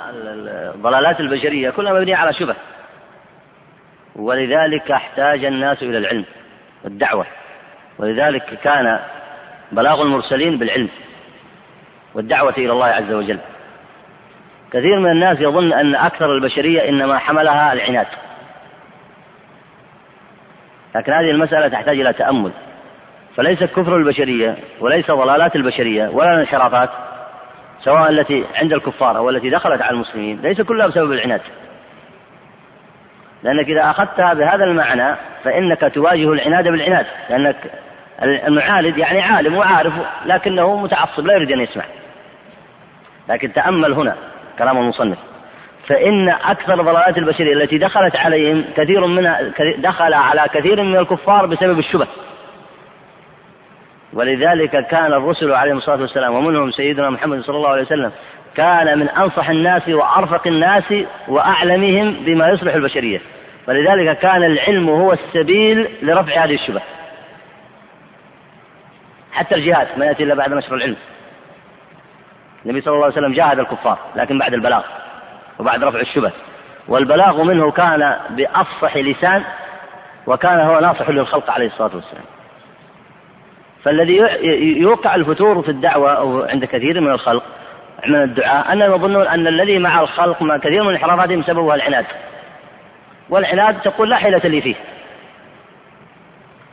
الضلالات 0.75 1.21
البشرية 1.21 1.71
كلها 1.71 1.93
مبنية 1.93 2.17
على 2.17 2.33
شبه. 2.33 2.55
ولذلك 4.17 4.91
احتاج 4.91 5.45
الناس 5.45 5.83
إلى 5.83 5.99
العلم 5.99 6.25
والدعوة. 6.85 7.27
ولذلك 7.99 8.59
كان 8.65 9.01
بلاغ 9.73 10.03
المرسلين 10.03 10.59
بالعلم 10.59 10.89
والدعوة 12.15 12.55
إلى 12.59 12.73
الله 12.73 12.87
عز 12.87 13.13
وجل. 13.13 13.39
كثير 14.73 14.99
من 14.99 15.11
الناس 15.11 15.41
يظن 15.41 15.73
أن 15.73 15.95
أكثر 15.95 16.35
البشرية 16.35 16.89
إنما 16.89 17.19
حملها 17.19 17.73
العناد. 17.73 18.07
لكن 20.95 21.13
هذه 21.13 21.31
المسألة 21.31 21.69
تحتاج 21.69 22.01
إلى 22.01 22.13
تأمل. 22.13 22.53
فليس 23.37 23.65
كفر 23.65 23.97
البشرية 23.97 24.57
وليس 24.81 25.11
ضلالات 25.11 25.57
البشرية 25.57 26.09
ولا 26.09 26.35
الانحرافات 26.35 26.91
سواء 27.85 28.11
التي 28.11 28.45
عند 28.55 28.73
الكفار 28.73 29.17
أو 29.17 29.31
التي 29.31 29.51
دخلت 29.51 29.83
على 29.83 29.95
المسلمين 29.95 30.41
ليس 30.43 30.61
كلها 30.61 30.87
بسبب 30.87 31.13
العناد. 31.13 31.41
لأنك 33.43 33.69
إذا 33.69 33.91
أخذتها 33.91 34.35
بهذا 34.35 34.65
المعنى 34.65 35.17
فإنك 35.45 35.93
تواجه 35.95 36.33
العناد 36.33 36.69
بالعناد 36.69 37.07
لأنك 37.31 37.57
المعاند 38.23 38.99
يعني 38.99 39.21
عالم 39.21 39.57
وعارف 39.57 39.93
لكنه 40.27 40.77
متعصب 40.77 41.27
لا 41.27 41.35
يريد 41.35 41.53
أن 41.53 41.61
يسمع. 41.61 41.85
لكن 43.29 43.53
تأمل 43.53 43.93
هنا 43.93 44.17
كلام 44.59 44.79
المصنف. 44.79 45.19
فإن 45.89 46.29
أكثر 46.29 46.83
ضلالات 46.83 47.19
البشرية 47.19 47.53
التي 47.53 47.79
دخلت 47.79 48.17
عليهم 48.17 48.65
كثير 48.77 49.07
منها 49.07 49.41
دخل 49.79 50.15
على 50.15 50.45
كثير 50.55 50.83
من 50.83 50.97
الكفار 50.97 51.47
بسبب 51.47 51.79
الشبه. 51.79 52.07
ولذلك 54.13 54.87
كان 54.87 55.13
الرسل 55.13 55.53
عليهم 55.53 55.77
الصلاة 55.77 56.01
والسلام 56.01 56.35
ومنهم 56.35 56.71
سيدنا 56.71 57.11
محمد 57.11 57.41
صلى 57.41 57.57
الله 57.57 57.69
عليه 57.69 57.83
وسلم 57.83 58.13
كان 58.57 58.99
من 58.99 59.09
أنصح 59.09 59.49
الناس 59.49 59.89
وأرفق 59.89 60.47
الناس 60.47 60.95
وأعلمهم 61.29 62.13
بما 62.13 62.49
يصلح 62.49 62.75
البشرية. 62.75 63.21
ولذلك 63.69 64.19
كان 64.19 64.45
العلم 64.45 64.89
هو 64.89 65.13
السبيل 65.13 65.89
لرفع 66.03 66.45
هذه 66.45 66.55
الشبه. 66.55 66.81
حتى 69.33 69.55
الجهاد 69.55 69.89
ما 69.97 70.07
يأتي 70.07 70.23
إلا 70.23 70.35
بعد 70.35 70.53
نشر 70.53 70.75
العلم. 70.75 70.97
النبي 72.65 72.81
صلى 72.81 72.95
الله 72.95 73.05
عليه 73.05 73.15
وسلم 73.15 73.33
جاهد 73.33 73.59
الكفار 73.59 73.99
لكن 74.17 74.39
بعد 74.39 74.55
البلاغ 74.55 74.83
وبعد 75.59 75.85
رفع 75.85 76.01
الشبه. 76.01 76.33
والبلاغ 76.89 77.43
منه 77.43 77.71
كان 77.71 78.17
بأفصح 78.31 78.97
لسان 78.97 79.45
وكان 80.27 80.61
هو 80.61 80.81
ناصح 80.81 81.11
للخلق 81.11 81.51
عليه 81.51 81.67
الصلاة 81.67 81.91
والسلام. 81.95 82.25
فالذي 83.85 84.17
يوقع 84.81 85.15
الفتور 85.15 85.63
في 85.63 85.69
الدعوة 85.69 86.13
أو 86.13 86.43
عند 86.43 86.65
كثير 86.65 87.01
من 87.01 87.11
الخلق 87.11 87.43
من 88.07 88.23
الدعاء 88.23 88.73
أنهم 88.73 88.95
يظنون 88.95 89.27
أن 89.27 89.47
الذي 89.47 89.79
مع 89.79 90.01
الخلق 90.01 90.43
ما 90.43 90.59
كثير 90.59 90.83
من 90.83 90.91
انحرافاتهم 90.91 91.43
سببها 91.43 91.75
العناد. 91.75 92.07
والعناد 93.31 93.81
تقول 93.81 94.11
لا 94.11 94.17
حيلة 94.17 94.39
لي 94.39 94.61
فيه. 94.61 94.75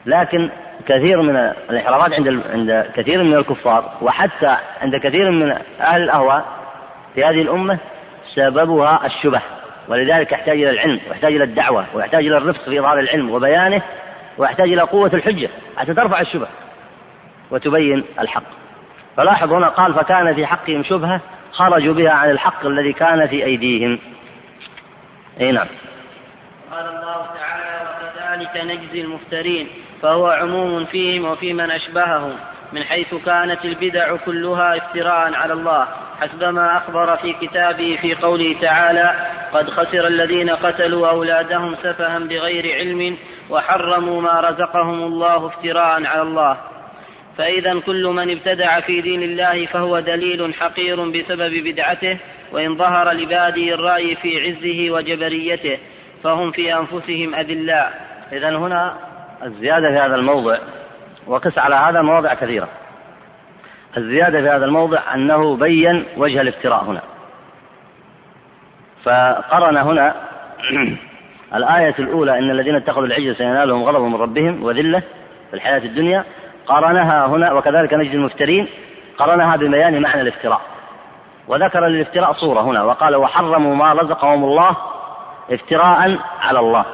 لكن 0.05 0.49
كثير 0.87 1.21
من 1.21 1.51
الانحرافات 1.69 2.13
عند 2.13 2.43
عند 2.53 2.91
كثير 2.95 3.23
من 3.23 3.33
الكفار 3.33 3.91
وحتى 4.01 4.57
عند 4.81 4.95
كثير 4.95 5.31
من 5.31 5.57
أهل 5.81 6.03
الأهواء 6.03 6.45
في 7.15 7.25
هذه 7.25 7.41
الأمة 7.41 7.77
سببها 8.35 9.05
الشبه. 9.05 9.41
ولذلك 9.87 10.31
يحتاج 10.31 10.61
إلى 10.61 10.69
العلم 10.69 10.99
ويحتاج 11.09 11.35
إلى 11.35 11.43
الدعوة 11.43 11.85
ويحتاج 11.93 12.25
إلى 12.25 12.37
الرفق 12.37 12.61
في 12.61 12.79
إظهار 12.79 12.99
العلم 12.99 13.31
وبيانه 13.31 13.81
ويحتاج 14.37 14.71
إلى 14.71 14.81
قوة 14.81 15.11
الحجة 15.13 15.49
حتى 15.77 15.93
ترفع 15.93 16.21
الشبه 16.21 16.47
وتبين 17.51 18.03
الحق. 18.19 18.43
فلاحظ 19.17 19.53
هنا 19.53 19.69
قال 19.69 19.93
فكان 19.93 20.35
في 20.35 20.45
حقهم 20.45 20.83
شبهة 20.83 21.21
خرجوا 21.51 21.93
بها 21.93 22.11
عن 22.11 22.29
الحق 22.29 22.65
الذي 22.65 22.93
كان 22.93 23.27
في 23.27 23.45
أيديهم. 23.45 23.99
إي 25.41 25.51
نعم. 25.51 25.67
قال 26.71 26.85
الله 26.85 27.27
تعالى 27.39 27.89
وكذلك 27.89 28.65
نجزي 28.65 29.01
المفترين 29.01 29.67
فهو 30.01 30.27
عموم 30.27 30.85
فيهم 30.85 31.25
وفي 31.25 31.53
من 31.53 31.71
أشبههم 31.71 32.33
من 32.73 32.83
حيث 32.83 33.15
كانت 33.25 33.65
البدع 33.65 34.15
كلها 34.15 34.77
افتراء 34.77 35.33
على 35.33 35.53
الله 35.53 35.87
حسبما 36.21 36.77
أخبر 36.77 37.17
في 37.17 37.33
كتابه 37.33 37.97
في 38.01 38.15
قوله 38.15 38.55
تعالى 38.61 39.15
قد 39.53 39.69
خسر 39.69 40.07
الذين 40.07 40.49
قتلوا 40.49 41.09
أولادهم 41.09 41.75
سفها 41.75 42.19
بغير 42.19 42.75
علم 42.75 43.17
وحرموا 43.49 44.21
ما 44.21 44.39
رزقهم 44.39 45.03
الله 45.03 45.47
افتراء 45.47 46.05
على 46.05 46.21
الله. 46.21 46.57
فإذا 47.37 47.79
كل 47.79 48.05
من 48.07 48.31
ابتدع 48.31 48.79
في 48.79 49.01
دين 49.01 49.23
الله 49.23 49.65
فهو 49.65 49.99
دليل 49.99 50.53
حقير 50.53 51.09
بسبب 51.09 51.53
بدعته 51.53 52.17
وإن 52.51 52.75
ظهر 52.75 53.11
لبادي 53.11 53.73
الرأي 53.73 54.15
في 54.15 54.39
عزه 54.39 54.95
وجبريته 54.95 55.77
فهم 56.23 56.51
في 56.51 56.75
أنفسهم 56.75 57.35
أذلاء. 57.35 58.07
إذا 58.31 58.49
هنا 58.49 58.97
الزيادة 59.43 59.89
في 59.89 59.97
هذا 59.97 60.15
الموضع 60.15 60.57
وقس 61.27 61.57
على 61.57 61.75
هذا 61.75 62.01
مواضع 62.01 62.33
كثيرة. 62.33 62.69
الزيادة 63.97 64.41
في 64.41 64.49
هذا 64.49 64.65
الموضع 64.65 65.13
أنه 65.13 65.55
بين 65.55 66.05
وجه 66.17 66.41
الافتراء 66.41 66.83
هنا. 66.83 67.01
فقرن 69.03 69.77
هنا 69.77 70.15
الآية 71.57 71.95
الأولى 71.99 72.39
إن 72.39 72.51
الذين 72.51 72.75
اتخذوا 72.75 73.05
العجل 73.05 73.35
سينالهم 73.35 73.83
غضب 73.83 74.01
من 74.01 74.15
ربهم 74.15 74.63
وذلة 74.63 74.99
في 75.49 75.53
الحياة 75.53 75.77
الدنيا 75.77 76.23
قرنها 76.67 77.25
هنا 77.25 77.53
وكذلك 77.53 77.93
نجد 77.93 78.13
المفترين 78.13 78.67
قرنها 79.17 79.55
ببيان 79.55 80.01
معنى 80.01 80.21
الافتراء. 80.21 80.61
وذكر 81.47 81.87
للافتراء 81.87 82.33
صورة 82.33 82.61
هنا 82.61 82.83
وقال 82.83 83.15
وحرموا 83.15 83.75
ما 83.75 83.93
رزقهم 83.93 84.43
الله 84.43 84.75
افتراء 85.51 86.17
على 86.41 86.59
الله 86.59 86.85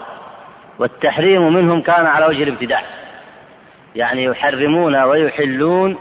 والتحريم 0.79 1.53
منهم 1.53 1.81
كان 1.81 2.05
على 2.05 2.25
وجه 2.25 2.43
الابتداع. 2.43 2.81
يعني 3.95 4.23
يحرمون 4.23 4.95
ويحلون 4.95 5.97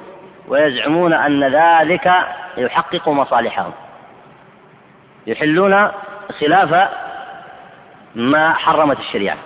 ويزعمون 0.49 1.13
أن 1.13 1.45
ذلك 1.45 2.13
يحقق 2.57 3.09
مصالحهم. 3.09 3.73
يحلون 5.27 5.89
خلاف 6.41 6.89
ما 8.15 8.53
حرمت 8.53 8.99
الشريعة 8.99 9.37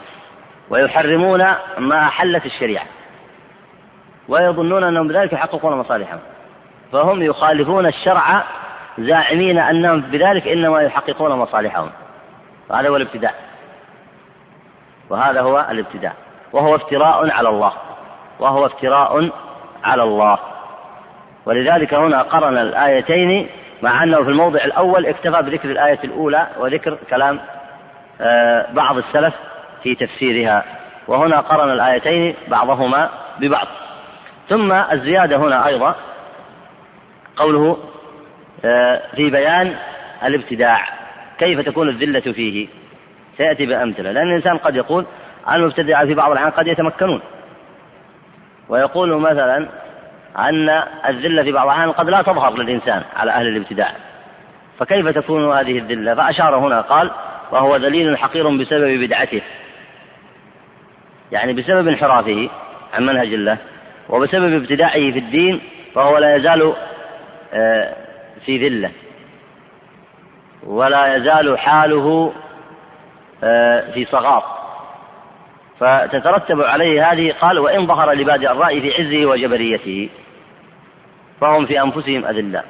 ويحرمون 0.70 1.54
ما 1.78 2.06
أحلت 2.06 2.46
الشريعة. 2.46 2.84
ويظنون 4.28 4.84
أنهم 4.84 5.08
بذلك 5.08 5.32
يحققون 5.32 5.76
مصالحهم. 5.76 6.18
فهم 6.92 7.22
يخالفون 7.22 7.86
الشرع 7.86 8.42
زاعمين 8.98 9.58
أنهم 9.58 10.00
بذلك 10.00 10.48
إنما 10.48 10.82
يحققون 10.82 11.32
مصالحهم. 11.32 11.90
وهذا 12.70 12.88
هو 12.88 12.96
الابتداع 12.96 13.32
وهذا 15.10 15.40
هو 15.40 15.66
الابتداع 15.70 16.12
وهو 16.52 16.74
افتراء 16.76 17.30
على 17.30 17.48
الله. 17.48 17.72
وهو 18.38 18.66
افتراء 18.66 19.30
على 19.84 20.02
الله. 20.02 20.38
ولذلك 21.46 21.94
هنا 21.94 22.22
قرن 22.22 22.58
الآيتين 22.58 23.48
مع 23.82 24.02
أنه 24.02 24.22
في 24.22 24.30
الموضع 24.30 24.64
الأول 24.64 25.06
اكتفى 25.06 25.42
بذكر 25.42 25.70
الآية 25.70 25.98
الأولى 26.04 26.46
وذكر 26.58 26.98
كلام 27.10 27.40
آه، 28.20 28.66
بعض 28.72 28.96
السلف 28.96 29.34
في 29.82 29.94
تفسيرها. 29.94 30.64
وهنا 31.08 31.40
قرن 31.40 31.70
الآيتين 31.70 32.34
بعضهما 32.48 33.10
ببعض. 33.38 33.66
ثم 34.48 34.72
الزيادة 34.72 35.36
هنا 35.36 35.66
أيضا 35.66 35.94
قوله 37.36 37.78
آه، 38.64 39.02
في 39.16 39.30
بيان 39.30 39.74
الابتداع 40.24 40.88
كيف 41.38 41.60
تكون 41.60 41.88
الذلة 41.88 42.20
فيه؟ 42.20 42.68
سيأتي 43.36 43.66
بأمثلة 43.66 44.12
لأن 44.12 44.28
الإنسان 44.28 44.58
قد 44.58 44.76
يقول 44.76 45.06
المبتدعة 45.52 46.06
في 46.06 46.14
بعض 46.14 46.30
الأحيان 46.30 46.50
قد 46.50 46.66
يتمكنون. 46.66 47.20
ويقول 48.68 49.20
مثلا 49.20 49.68
أن 50.38 50.82
الذلة 51.08 51.42
في 51.42 51.52
بعض 51.52 51.66
الأحيان 51.66 51.92
قد 51.92 52.08
لا 52.08 52.22
تظهر 52.22 52.56
للإنسان 52.56 53.02
على 53.16 53.30
أهل 53.30 53.46
الابتداع. 53.46 53.92
فكيف 54.78 55.08
تكون 55.08 55.52
هذه 55.52 55.78
الذلة؟ 55.78 56.14
فأشار 56.14 56.58
هنا 56.58 56.80
قال 56.80 57.10
وهو 57.50 57.76
دليل 57.76 58.18
حقير 58.18 58.48
بسبب 58.48 59.04
بدعته. 59.04 59.42
يعني 61.32 61.52
بسبب 61.52 61.88
انحرافه 61.88 62.48
عن 62.94 63.06
منهج 63.06 63.32
الله. 63.34 63.58
وبسبب 64.08 64.54
ابتداعه 64.54 65.10
في 65.10 65.18
الدين 65.18 65.60
فهو 65.94 66.18
لا 66.18 66.36
يزال 66.36 66.74
آه، 67.54 67.96
في 68.46 68.68
ذلة. 68.68 68.90
ولا 70.66 71.16
يزال 71.16 71.58
حاله 71.58 72.32
آه، 73.44 73.90
في 73.90 74.04
صغار. 74.04 74.56
فتترتب 75.80 76.60
عليه 76.60 77.12
هذه 77.12 77.34
قال 77.40 77.58
وإن 77.58 77.86
ظهر 77.86 78.12
لبادئ 78.12 78.52
الرأي 78.52 78.80
في 78.80 79.02
عزه 79.02 79.26
وجبريته 79.26 80.08
فهم 81.40 81.66
في 81.66 81.82
أنفسهم 81.82 82.24
أذلاء 82.24 82.64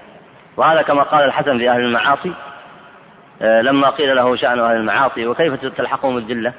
وهذا 0.56 0.82
كما 0.82 1.02
قال 1.02 1.24
الحسن 1.24 1.58
في 1.58 1.70
أهل 1.70 1.80
المعاصي 1.80 2.32
آه، 3.42 3.60
لما 3.62 3.90
قيل 3.90 4.16
له 4.16 4.36
شأن 4.36 4.60
أهل 4.60 4.76
المعاصي 4.76 5.26
وكيف 5.26 5.54
تلحقهم 5.54 6.18
الذلة؟ 6.18 6.52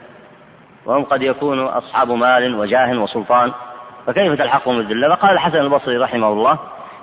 وهم 0.86 1.04
قد 1.04 1.22
يكونوا 1.22 1.78
أصحاب 1.78 2.12
مال 2.12 2.56
وجاه 2.56 3.00
وسلطان. 3.00 3.52
فكيف 4.08 4.34
تلحقهم 4.34 4.80
الذلة؟ 4.80 5.16
فقال 5.16 5.32
الحسن 5.32 5.58
البصري 5.58 5.98
رحمه 5.98 6.28
الله 6.28 6.60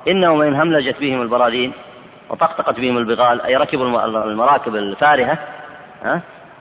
إنهم 0.09 0.43
إن 0.43 0.55
هملجت 0.55 1.01
بهم 1.01 1.23
البراذين 1.23 1.73
وطقطقت 2.31 2.81
بهم 2.81 2.99
البغال 2.99 3.43
أي 3.43 3.57
ركبوا 3.57 4.05
المراكب 4.05 4.77
الفارهة 4.77 5.39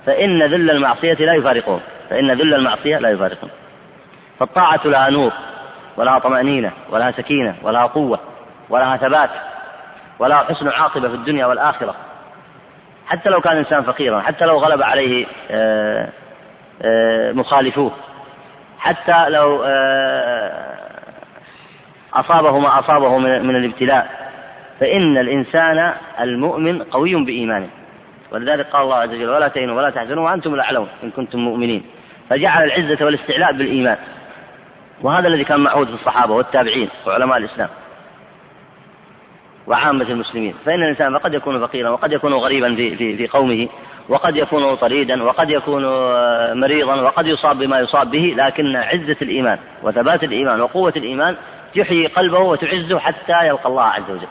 فإن 0.05 0.43
ذل 0.43 0.71
المعصية 0.71 1.13
لا 1.13 1.33
يفارقهم 1.33 1.79
فإن 2.09 2.31
ذل 2.31 2.53
المعصية 2.53 2.97
لا 2.97 3.09
يفارقهم 3.09 3.49
فالطاعة 4.39 4.81
لها 4.85 5.09
نور 5.09 5.31
ولها 5.97 6.19
طمأنينة 6.19 6.71
ولها 6.89 7.11
سكينة 7.11 7.55
ولها 7.63 7.85
قوة 7.85 8.19
ولها 8.69 8.97
ثبات 8.97 9.29
ولها 10.19 10.37
حسن 10.37 10.67
عاقبة 10.67 11.09
في 11.09 11.15
الدنيا 11.15 11.45
والآخرة. 11.45 11.95
حتى 13.07 13.29
لو 13.29 13.41
كان 13.41 13.53
الإنسان 13.53 13.83
فقيرا 13.83 14.21
حتى 14.21 14.45
لو 14.45 14.57
غلب 14.57 14.81
عليه 14.81 15.25
آه، 15.51 16.09
آه، 16.81 17.31
مخالفوه. 17.31 17.91
حتى 18.83 19.29
لو 19.29 19.63
آه، 19.65 20.73
أصابه 22.13 22.59
ما 22.59 22.79
أصابه 22.79 23.17
من 23.17 23.55
الابتلاء. 23.55 24.31
فإن 24.79 25.17
الإنسان 25.17 25.93
المؤمن 26.19 26.83
قوي 26.83 27.15
بإيمانه. 27.15 27.69
ولذلك 28.31 28.65
قال 28.65 28.81
الله 28.81 28.95
عز 28.95 29.09
وجل 29.09 29.29
ولا 29.29 29.47
تهنوا 29.47 29.77
ولا 29.77 29.89
تحزنوا 29.89 30.29
وأنتم 30.29 30.53
الأعلون 30.53 30.87
إن 31.03 31.11
كنتم 31.11 31.39
مؤمنين. 31.39 31.83
فجعل 32.29 32.63
العزة 32.63 33.05
والاستعلاء 33.05 33.51
بالإيمان. 33.53 33.97
وهذا 35.01 35.27
الذي 35.27 35.43
كان 35.43 35.59
معهود 35.59 35.87
في 35.87 35.93
الصحابة 35.93 36.33
والتابعين 36.33 36.89
وعلماء 37.07 37.37
الإسلام. 37.37 37.69
وعامة 39.67 40.05
المسلمين. 40.05 40.55
فإن 40.65 40.83
الإنسان 40.83 41.17
قد 41.17 41.33
يكون 41.33 41.67
فقيرا 41.67 41.89
وقد 41.89 42.11
يكون 42.11 42.33
غريبا 42.33 42.75
في, 42.75 42.95
في, 42.95 43.17
في 43.17 43.27
قومه 43.27 43.67
وقد 44.09 44.35
يكون 44.35 44.75
طريدا 44.75 45.23
وقد 45.23 45.49
يكون 45.49 45.83
مريضا 46.59 47.01
وقد 47.01 47.27
يصاب 47.27 47.57
بما 47.57 47.79
يصاب 47.79 48.11
به 48.11 48.33
لكن 48.37 48.75
عزة 48.75 49.17
الإيمان 49.21 49.57
وثبات 49.83 50.23
الإيمان 50.23 50.61
وقوة 50.61 50.93
الإيمان 50.97 51.35
تحيي 51.75 52.07
قلبه 52.07 52.39
وتعزه 52.39 52.99
حتى 52.99 53.47
يلقى 53.47 53.69
الله 53.69 53.83
عز 53.83 54.09
وجل. 54.09 54.27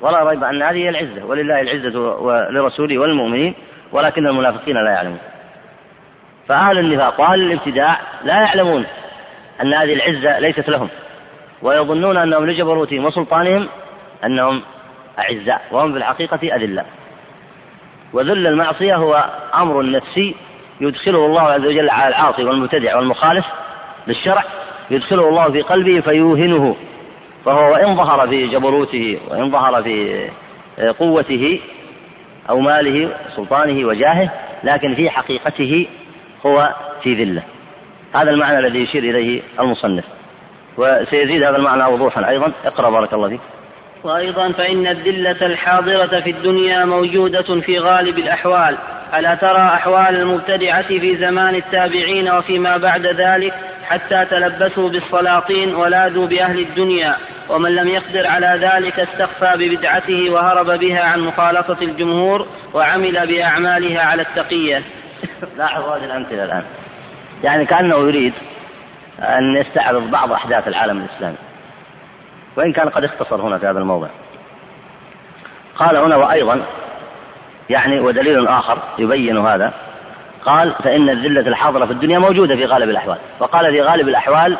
ولا 0.00 0.30
ريب 0.30 0.44
أن 0.44 0.62
هذه 0.62 0.76
هي 0.76 0.88
العزة 0.88 1.24
ولله 1.24 1.60
العزة 1.60 2.00
ولرسوله 2.00 2.98
والمؤمنين 2.98 3.54
ولكن 3.92 4.26
المنافقين 4.26 4.76
لا 4.84 4.90
يعلمون. 4.90 5.18
فأهل 6.48 6.78
النفاق 6.78 7.20
وأهل 7.20 7.40
الابتداع 7.40 8.00
لا 8.24 8.34
يعلمون 8.34 8.86
أن 9.62 9.74
هذه 9.74 9.92
العزة 9.92 10.38
ليست 10.38 10.68
لهم 10.68 10.88
ويظنون 11.62 12.16
أنهم 12.16 12.46
لجبروتهم 12.46 13.04
وسلطانهم 13.04 13.68
أنهم 14.24 14.62
أعزاء 15.18 15.62
وهم 15.70 15.92
في 15.92 15.98
الحقيقة 15.98 16.56
أذلاء 16.56 16.86
وذل 18.12 18.46
المعصية 18.46 18.96
هو 18.96 19.24
أمر 19.54 19.90
نفسي 19.90 20.34
يدخله 20.80 21.26
الله 21.26 21.42
عز 21.42 21.66
وجل 21.66 21.90
على 21.90 22.08
العاصي 22.08 22.44
والمبتدع 22.44 22.96
والمخالف 22.96 23.46
للشرع 24.06 24.44
يدخله 24.90 25.28
الله 25.28 25.50
في 25.50 25.62
قلبه 25.62 26.00
فيوهنه. 26.00 26.76
فهو 27.44 27.72
وإن 27.72 27.96
ظهر 27.96 28.28
في 28.28 28.46
جبروته 28.46 29.18
وإن 29.28 29.50
ظهر 29.50 29.82
في 29.82 30.28
قوته 30.98 31.60
أو 32.50 32.60
ماله 32.60 33.10
سلطانه 33.36 33.86
وجاهه 33.88 34.30
لكن 34.64 34.94
في 34.94 35.10
حقيقته 35.10 35.86
هو 36.46 36.74
في 37.02 37.14
ذلة. 37.14 37.42
هذا 38.14 38.30
المعنى 38.30 38.58
الذي 38.58 38.78
يشير 38.78 39.02
إليه 39.02 39.42
المصنف. 39.60 40.04
وسيزيد 40.76 41.42
هذا 41.42 41.56
المعنى 41.56 41.84
وضوحا 41.84 42.28
أيضا. 42.28 42.52
اقرأ 42.64 42.90
بارك 42.90 43.12
الله 43.12 43.28
فيك. 43.28 43.40
وأيضا 44.04 44.52
فإن 44.52 44.86
الذلة 44.86 45.46
الحاضرة 45.46 46.20
في 46.20 46.30
الدنيا 46.30 46.84
موجودة 46.84 47.60
في 47.60 47.78
غالب 47.78 48.18
الأحوال. 48.18 48.76
ألا 49.14 49.34
ترى 49.34 49.58
أحوال 49.58 50.16
المبتدعة 50.16 50.88
في 50.88 51.16
زمان 51.16 51.54
التابعين 51.54 52.30
وفيما 52.30 52.76
بعد 52.76 53.06
ذلك 53.06 53.54
حتى 53.88 54.24
تلبسوا 54.30 54.88
بالسلاطين 54.88 55.74
ولاذوا 55.74 56.26
بأهل 56.26 56.58
الدنيا؟ 56.58 57.16
ومن 57.48 57.74
لم 57.74 57.88
يقدر 57.88 58.26
على 58.26 58.58
ذلك 58.60 59.00
استخفى 59.00 59.52
ببدعته 59.56 60.30
وهرب 60.30 60.66
بها 60.66 61.00
عن 61.00 61.20
مخالطة 61.20 61.76
الجمهور 61.82 62.46
وعمل 62.74 63.26
بأعمالها 63.26 64.00
على 64.00 64.22
التقية. 64.22 64.82
لاحظوا 65.58 65.96
هذه 65.96 66.04
الأمثلة 66.04 66.44
الآن. 66.44 66.62
يعني 67.44 67.66
كأنه 67.66 67.96
يريد 67.96 68.32
أن 69.20 69.56
يستعرض 69.56 70.10
بعض 70.10 70.32
أحداث 70.32 70.68
العالم 70.68 70.98
الإسلامي. 70.98 71.49
وإن 72.56 72.72
كان 72.72 72.88
قد 72.88 73.04
اختصر 73.04 73.40
هنا 73.40 73.58
في 73.58 73.66
هذا 73.66 73.78
الموضع. 73.78 74.08
قال 75.76 75.96
هنا 75.96 76.16
وأيضا 76.16 76.62
يعني 77.70 78.00
ودليل 78.00 78.48
آخر 78.48 78.78
يبين 78.98 79.38
هذا 79.38 79.72
قال 80.44 80.74
فإن 80.84 81.10
الذلة 81.10 81.40
الحاضرة 81.40 81.86
في 81.86 81.92
الدنيا 81.92 82.18
موجودة 82.18 82.56
في 82.56 82.64
غالب 82.64 82.90
الأحوال. 82.90 83.18
وقال 83.40 83.72
في 83.72 83.82
غالب 83.82 84.08
الأحوال 84.08 84.58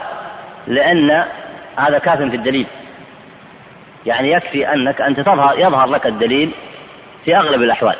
لأن 0.66 1.24
هذا 1.76 1.98
كاف 1.98 2.18
في 2.18 2.36
الدليل. 2.36 2.66
يعني 4.06 4.32
يكفي 4.32 4.72
أنك 4.72 5.00
أنت 5.00 5.20
تظهر 5.20 5.58
يظهر 5.58 5.86
لك 5.86 6.06
الدليل 6.06 6.50
في 7.24 7.36
أغلب 7.36 7.62
الأحوال 7.62 7.96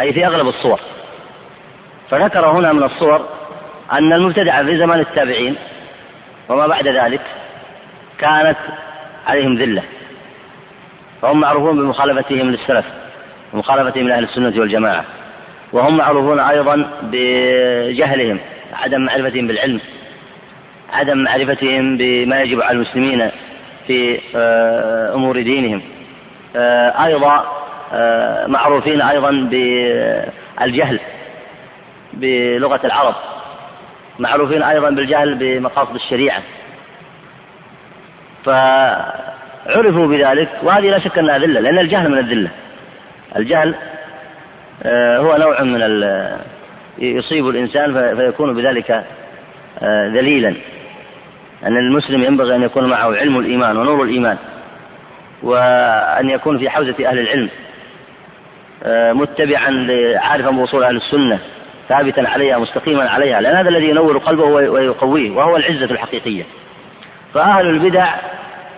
أي 0.00 0.12
في 0.12 0.26
أغلب 0.26 0.48
الصور. 0.48 0.80
فذكر 2.10 2.46
هنا 2.50 2.72
من 2.72 2.82
الصور 2.82 3.28
أن 3.92 4.12
المبتدع 4.12 4.62
في 4.62 4.78
زمان 4.78 5.00
التابعين 5.00 5.56
وما 6.48 6.66
بعد 6.66 6.88
ذلك 6.88 7.20
كانت 8.18 8.56
عليهم 9.26 9.58
ذلة. 9.58 9.82
فهم 11.22 11.40
معروفون 11.40 11.76
بمخالفتهم 11.76 12.50
للسلف 12.50 12.84
ومخالفتهم 13.52 14.08
لأهل 14.08 14.24
السنة 14.24 14.60
والجماعة. 14.60 15.04
وهم 15.72 15.96
معروفون 15.96 16.40
أيضا 16.40 16.86
بجهلهم 17.02 18.38
عدم 18.72 19.00
معرفتهم 19.00 19.46
بالعلم 19.46 19.80
عدم 20.92 21.18
معرفتهم 21.18 21.96
بما 21.96 22.42
يجب 22.42 22.62
على 22.62 22.76
المسلمين 22.76 23.30
في 23.86 24.20
آه، 24.36 25.14
أمور 25.14 25.42
دينهم. 25.42 25.82
آه، 26.56 27.06
أيضا 27.06 27.44
آه، 27.92 28.46
معروفين 28.46 29.02
أيضا 29.02 29.30
بالجهل 29.30 31.00
بلغة 32.12 32.80
العرب. 32.84 33.14
معروفين 34.18 34.62
أيضا 34.62 34.90
بالجهل 34.90 35.34
بمقاصد 35.34 35.94
الشريعة. 35.94 36.42
فعرفوا 38.44 40.06
بذلك 40.06 40.48
وهذه 40.62 40.90
لا 40.90 40.98
شك 40.98 41.18
أنها 41.18 41.38
ذلة 41.38 41.60
لأن 41.60 41.78
الجهل 41.78 42.10
من 42.10 42.18
الذلة. 42.18 42.50
الجهل 43.36 43.74
هو 45.16 45.36
نوع 45.36 45.62
من 45.62 45.80
يصيب 46.98 47.48
الإنسان 47.48 48.16
فيكون 48.16 48.54
بذلك 48.54 49.04
ذليلا. 49.84 50.54
أن 51.66 51.76
المسلم 51.76 52.24
ينبغي 52.24 52.56
أن 52.56 52.62
يكون 52.62 52.84
معه 52.84 53.16
علم 53.16 53.38
الإيمان 53.38 53.76
ونور 53.76 54.02
الإيمان 54.02 54.36
وأن 55.42 56.30
يكون 56.30 56.58
في 56.58 56.70
حوزة 56.70 57.08
أهل 57.08 57.18
العلم 57.18 57.48
آه، 58.84 59.12
متبعا 59.12 59.88
عارفا 60.16 60.50
بوصول 60.50 60.84
أهل 60.84 60.96
السنة 60.96 61.38
ثابتا 61.88 62.20
عليها 62.20 62.58
مستقيما 62.58 63.08
عليها 63.08 63.40
لأن 63.40 63.56
هذا 63.56 63.68
الذي 63.68 63.88
ينور 63.88 64.18
قلبه 64.18 64.44
ويقويه 64.44 65.30
وهو 65.30 65.56
العزة 65.56 65.84
الحقيقية. 65.84 66.44
فأهل 67.34 67.66
البدع 67.66 68.14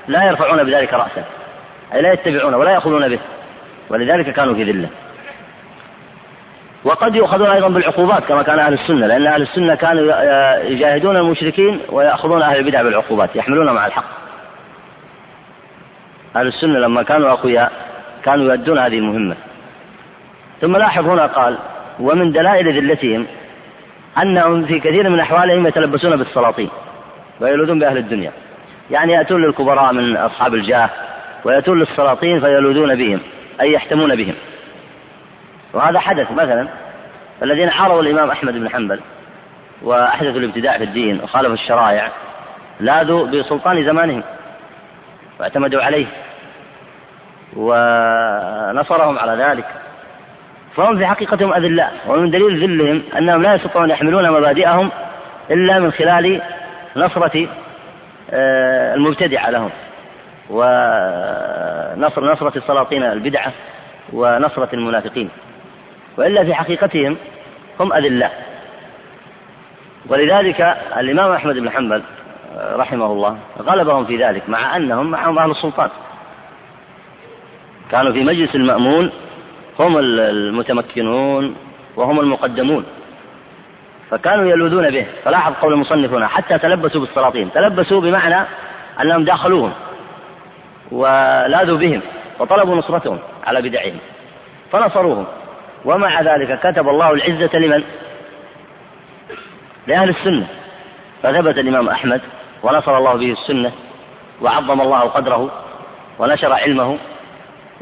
لا 0.09 0.25
يرفعون 0.25 0.65
بذلك 0.65 0.95
رأسا 0.95 1.25
أي 1.95 2.03
لا 2.03 2.13
يتبعون 2.13 2.55
ولا 2.55 2.71
يأخذون 2.71 3.09
به 3.09 3.19
ولذلك 3.91 4.33
كانوا 4.33 4.55
في 4.55 4.65
ذلة. 4.65 4.89
وقد 6.85 7.15
يؤخذون 7.15 7.51
أيضا 7.51 7.69
بالعقوبات 7.69 8.25
كما 8.25 8.43
كان 8.43 8.59
أهل 8.59 8.73
السنة 8.73 9.07
لأن 9.07 9.27
أهل 9.27 9.43
السنة 9.43 9.75
كانوا 9.75 10.15
يجاهدون 10.63 11.17
المشركين 11.17 11.81
ويأخذون 11.89 12.43
أهل 12.43 12.57
البدع 12.57 12.83
بالعقوبات 12.83 13.37
يحملون 13.37 13.71
مع 13.71 13.87
الحق. 13.87 14.05
أهل 16.37 16.47
السنة 16.47 16.79
لما 16.79 17.03
كانوا 17.03 17.31
أقوياء 17.33 17.73
كانوا 18.25 18.45
يؤدون 18.45 18.79
هذه 18.79 18.99
المهمة. 18.99 19.37
ثم 20.61 20.77
لاحظ 20.77 21.09
هنا 21.09 21.27
قال 21.27 21.59
ومن 22.01 22.33
دلائل 22.33 22.81
ذلتهم 22.81 23.27
أنهم 24.23 24.65
في 24.65 24.81
كثير 24.81 25.09
من 25.09 25.21
أحوالهم 25.21 25.67
يتلبسون 25.67 26.17
بالسلاطين 26.17 26.69
ويلوذون 27.41 27.79
بأهل 27.79 27.97
الدنيا. 27.97 28.33
يعني 28.91 29.13
يأتون 29.13 29.43
للكبراء 29.43 29.93
من 29.93 30.17
أصحاب 30.17 30.55
الجاه 30.55 30.91
ويأتون 31.45 31.79
للسلاطين 31.79 32.41
فيلوذون 32.41 32.95
بهم 32.95 33.21
أي 33.61 33.73
يحتمون 33.73 34.17
بهم. 34.17 34.35
وهذا 35.73 35.99
حدث 35.99 36.33
مثلا 36.33 36.69
الذين 37.43 37.71
حاربوا 37.71 38.03
الإمام 38.03 38.31
أحمد 38.31 38.55
بن 38.55 38.69
حنبل 38.71 39.01
وأحدثوا 39.83 40.41
الابتداع 40.41 40.79
في 40.79 40.85
الدين 40.85 41.21
وخالفوا 41.23 41.55
الشرائع 41.55 42.11
لاذوا 42.81 43.27
بسلطان 43.27 43.85
زمانهم 43.85 44.23
واعتمدوا 45.41 45.83
عليه 45.83 46.07
ونصرهم 47.57 49.19
على 49.19 49.45
ذلك. 49.45 49.67
فهم 50.77 50.99
في 50.99 51.07
حقيقتهم 51.07 51.55
أذلاء 51.55 51.93
ومن 52.09 52.31
دليل 52.31 52.63
ذلهم 52.63 53.03
أنهم 53.19 53.43
لا 53.43 53.55
يستطيعون 53.55 53.91
يحملون 53.91 54.31
مبادئهم 54.31 54.91
إلا 55.51 55.79
من 55.79 55.93
خلال 55.93 56.43
نصرة 56.97 57.49
المبتدعة 58.33 59.51
لهم. 59.51 59.71
ونصر 60.51 62.33
نصرة 62.33 62.59
السلاطين 62.59 63.03
البدعة 63.03 63.53
ونصرة 64.13 64.69
المنافقين. 64.73 65.29
وإلا 66.19 66.45
في 66.45 66.55
حقيقتهم 66.55 67.17
هم 67.81 67.93
أذلاء 67.93 68.47
ولذلك 70.09 70.77
الإمام 70.97 71.33
أحمد 71.33 71.55
بن 71.55 71.71
حنبل 71.71 72.03
رحمه 72.57 73.07
الله 73.07 73.39
غلبهم 73.63 74.05
في 74.05 74.25
ذلك 74.25 74.49
مع 74.49 74.77
أنهم 74.77 75.11
معهم 75.11 75.39
أهل 75.39 75.51
السلطان. 75.51 75.89
كانوا 77.91 78.13
في 78.13 78.25
مجلس 78.25 78.55
المأمون 78.55 79.11
هم 79.79 79.99
المتمكنون 79.99 81.57
وهم 81.97 82.21
المقدمون. 82.21 82.85
فكانوا 84.11 84.51
يلوذون 84.51 84.91
به. 84.91 85.07
فلاحظ 85.25 85.53
قول 85.63 85.73
المصنف 85.73 86.13
هنا 86.13 86.29
حتى 86.29 86.59
تلبسوا 86.59 87.01
بالسلاطين. 87.01 87.53
تلبسوا 87.53 88.01
بمعنى 88.01 88.47
أنهم 89.03 89.25
داخلوهم 89.25 89.73
ولاذوا 90.93 91.79
بهم 91.79 92.01
وطلبوا 92.39 92.77
نصرتهم 92.77 93.19
على 93.47 93.63
بدعهم 93.63 93.99
فنصروهم. 94.73 95.27
ومع 95.85 96.21
ذلك 96.21 96.61
كتب 96.61 96.89
الله 96.89 97.13
العزة 97.13 97.59
لمن؟ 97.59 97.83
لأهل 99.87 100.09
السنة. 100.09 100.47
فثبت 101.23 101.59
الإمام 101.59 101.89
أحمد 101.89 102.21
ونصر 102.63 102.99
الله 102.99 103.15
به 103.15 103.33
السنة 103.33 103.73
وعظم 104.43 104.81
الله 104.81 105.01
قدره 105.01 105.51
ونشر 106.19 106.53
علمه 106.53 106.99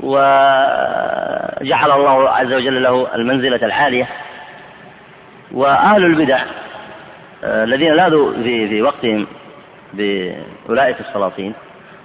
وجعل 0.01 1.91
الله 1.91 2.31
عز 2.31 2.53
وجل 2.53 2.83
له 2.83 3.15
المنزلة 3.15 3.67
العالية. 3.67 4.09
وأهل 5.55 6.05
البدع 6.05 6.43
آه، 7.45 7.64
الذين 7.64 7.95
لاذوا 7.95 8.33
في 8.33 8.69
في 8.69 8.83
وقتهم 8.83 9.27
بأولئك 9.93 11.01
السلاطين 11.01 11.55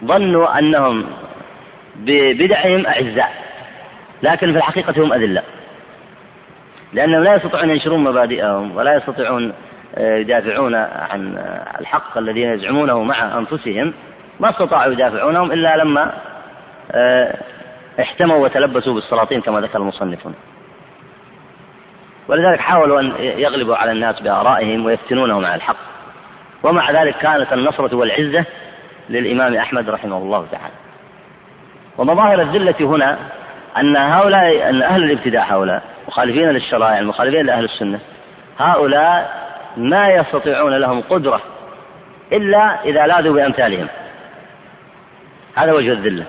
ظنوا 0.06 0.60
أنهم 0.60 1.06
ببدعهم 1.96 2.86
أعزاء 2.86 3.32
لكن 4.24 4.52
في 4.52 4.58
الحقيقة 4.58 5.04
هم 5.04 5.14
أذلاء 5.14 5.44
لأنهم 6.94 7.24
لا 7.24 7.36
يستطيعون 7.36 7.70
ينشرون 7.70 8.04
مبادئهم 8.04 8.76
ولا 8.76 8.96
يستطيعون 8.96 9.54
آه، 9.96 10.18
يدافعون 10.18 10.76
عن 10.76 11.38
الحق 11.80 12.18
الذي 12.18 12.42
يزعمونه 12.42 13.04
مع 13.04 13.38
أنفسهم. 13.38 13.94
ما 14.40 14.50
استطاعوا 14.50 14.94
يدافعونهم 14.94 15.52
إلا 15.52 15.78
لما 15.78 16.14
آه، 16.92 17.38
احتموا 18.00 18.38
وتلبسوا 18.38 18.94
بالسلاطين 18.94 19.42
كما 19.42 19.62
ذكر 19.62 19.80
المصنفون. 19.80 20.36
ولذلك 22.30 22.60
حاولوا 22.60 23.00
أن 23.02 23.13
يغلبوا 23.20 23.76
على 23.76 23.92
الناس 23.92 24.20
بآرائهم 24.20 24.86
ويفتنونهم 24.86 25.46
على 25.46 25.56
الحق. 25.56 25.76
ومع 26.63 26.92
ذلك 26.92 27.15
كانت 27.18 27.54
النصرة 27.54 27.96
والعزة 27.96 28.46
للإمام 29.10 29.56
أحمد 29.56 29.89
رحمه 29.89 30.18
الله 30.18 30.48
تعالى. 30.52 30.74
ومظاهر 31.98 32.42
الذلة 32.42 32.76
هنا 32.80 33.18
أن 33.78 33.96
هؤلاء 33.96 34.70
أن 34.70 34.82
أهل 34.82 35.04
الابتداع 35.04 35.44
هؤلاء 35.44 35.84
مخالفين 36.08 36.50
للشرائع 36.50 37.00
المخالفين 37.00 37.46
لأهل 37.46 37.63
السنة 37.63 38.00
هؤلاء 38.60 39.50
ما 39.78 40.10
يستطيعون 40.10 40.74
لهم 40.74 41.02
قدرة 41.02 41.42
إلا 42.32 42.84
إذا 42.86 43.08
لاذوا 43.08 43.34
بأمثالهم. 43.34 43.88
هذا 45.56 45.74
وجه 45.74 45.92
الذلة. 45.92 46.26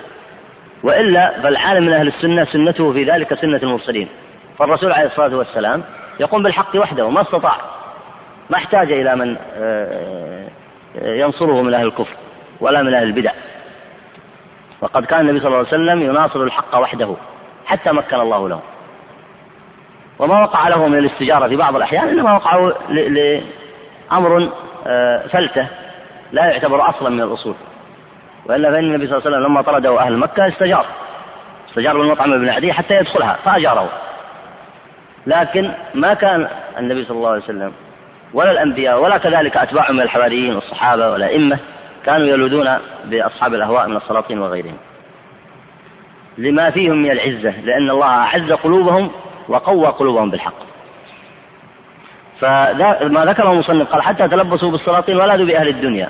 وإلا 0.83 1.41
فالعالم 1.41 1.85
من 1.85 1.93
أهل 1.93 2.07
السنة 2.07 2.45
سنته 2.45 2.93
في 2.93 3.03
ذلك 3.03 3.33
سنة 3.33 3.59
المرسلين. 3.63 4.07
فالرسول 4.61 4.91
عليه 4.91 5.07
الصلاة 5.07 5.37
والسلام 5.37 5.83
يقوم 6.19 6.43
بالحق 6.43 6.75
وحده 6.75 7.09
ما 7.09 7.21
استطاع 7.21 7.57
ما 8.49 8.57
احتاج 8.57 8.91
إلى 8.91 9.15
من 9.15 9.37
آه، 9.55 10.47
آه، 11.01 11.15
ينصره 11.15 11.61
من 11.61 11.73
أهل 11.73 11.85
الكفر 11.85 12.15
ولا 12.59 12.81
من 12.81 12.93
أهل 12.93 13.03
البدع. 13.03 13.31
وقد 14.81 15.05
كان 15.05 15.19
النبي 15.19 15.39
صلى 15.39 15.47
الله 15.47 15.57
عليه 15.57 15.67
وسلم 15.67 16.01
يناصر 16.01 16.43
الحق 16.43 16.77
وحده 16.77 17.15
حتى 17.65 17.91
مكن 17.91 18.19
الله 18.19 18.49
له. 18.49 18.61
وما 20.19 20.41
وقع 20.41 20.67
له 20.67 20.87
من 20.87 20.97
الاستجارة 20.97 21.47
في 21.47 21.55
بعض 21.55 21.75
الأحيان 21.75 22.07
إنما 22.07 22.35
وقع 22.35 22.71
لأمر 22.89 24.49
آه، 24.87 25.27
فلتة 25.27 25.67
لا 26.31 26.45
يعتبر 26.45 26.89
أصلا 26.89 27.09
من 27.09 27.21
الأصول. 27.21 27.55
وإلا 28.45 28.71
فإن 28.71 28.83
النبي 28.83 29.07
صلى 29.07 29.17
الله 29.17 29.27
عليه 29.27 29.37
وسلم 29.37 29.51
لما 29.51 29.61
طرده 29.61 29.99
أهل 29.99 30.17
مكة 30.17 30.47
استجار. 30.47 30.85
استجار 31.69 31.97
بالمطعم 31.97 32.31
بن 32.31 32.49
عدي 32.49 32.73
حتى 32.73 32.95
يدخلها 32.95 33.37
فأجاره. 33.45 33.89
لكن 35.27 35.71
ما 35.93 36.13
كان 36.13 36.47
النبي 36.77 37.05
صلى 37.05 37.17
الله 37.17 37.29
عليه 37.29 37.43
وسلم 37.43 37.71
ولا 38.33 38.51
الأنبياء 38.51 39.01
ولا 39.01 39.17
كذلك 39.17 39.57
أتباعهم 39.57 39.95
من 39.95 40.01
الحواريين 40.01 40.55
والصحابة 40.55 41.11
والأئمة 41.11 41.57
كانوا 42.05 42.27
يلوذون 42.27 42.77
بأصحاب 43.05 43.53
الأهواء 43.53 43.87
من 43.87 43.97
السلاطين 43.97 44.39
وغيرهم. 44.39 44.77
لما 46.37 46.69
فيهم 46.69 46.97
من 46.97 47.11
العزة 47.11 47.59
لأن 47.59 47.89
الله 47.89 48.07
أعز 48.07 48.51
قلوبهم 48.51 49.11
وقوى 49.47 49.87
قلوبهم 49.87 50.29
بالحق. 50.29 50.53
فما 52.39 53.25
ذكره 53.25 53.51
المصنف 53.51 53.87
قال 53.87 54.01
حتى 54.01 54.27
تلبسوا 54.27 54.71
بالسلاطين 54.71 55.17
ولاذوا 55.17 55.45
بأهل 55.45 55.67
الدنيا. 55.67 56.09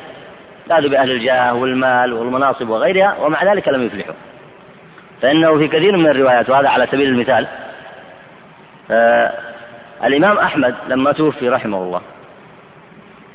لاذوا 0.67 0.89
بأهل 0.89 1.11
الجاه 1.11 1.53
والمال 1.53 2.13
والمناصب 2.13 2.69
وغيرها 2.69 3.15
ومع 3.21 3.43
ذلك 3.43 3.67
لم 3.67 3.85
يفلحوا. 3.85 4.15
فإنه 5.21 5.57
في 5.57 5.67
كثير 5.67 5.97
من 5.97 6.07
الروايات 6.07 6.49
وهذا 6.49 6.69
على 6.69 6.87
سبيل 6.91 7.09
المثال 7.09 7.47
الإمام 10.03 10.37
أحمد 10.37 10.75
لما 10.87 11.11
توفي 11.11 11.49
رحمه 11.49 11.77
الله 11.77 12.01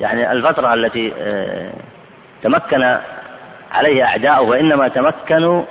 يعني 0.01 0.31
الفترة 0.31 0.73
التي 0.73 1.13
آه 1.19 1.71
تمكن 2.43 2.97
عليه 3.71 4.03
أعداؤه 4.03 4.41
وإنما 4.41 4.87
تمكنوا 4.87 5.63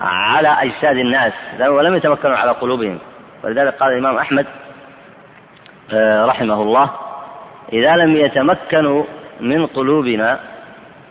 على 0.00 0.48
أجساد 0.48 0.96
الناس 0.96 1.32
ولم 1.60 1.94
يتمكنوا 1.94 2.36
على 2.36 2.50
قلوبهم. 2.50 2.98
ولذلك 3.44 3.74
قال 3.74 3.92
الإمام 3.92 4.16
أحمد 4.16 4.46
آه، 5.92 6.26
رحمه 6.26 6.62
الله 6.62 6.90
إذا 7.72 7.96
لم 7.96 8.16
يتمكنوا 8.16 9.04
من 9.40 9.66
قلوبنا 9.66 10.40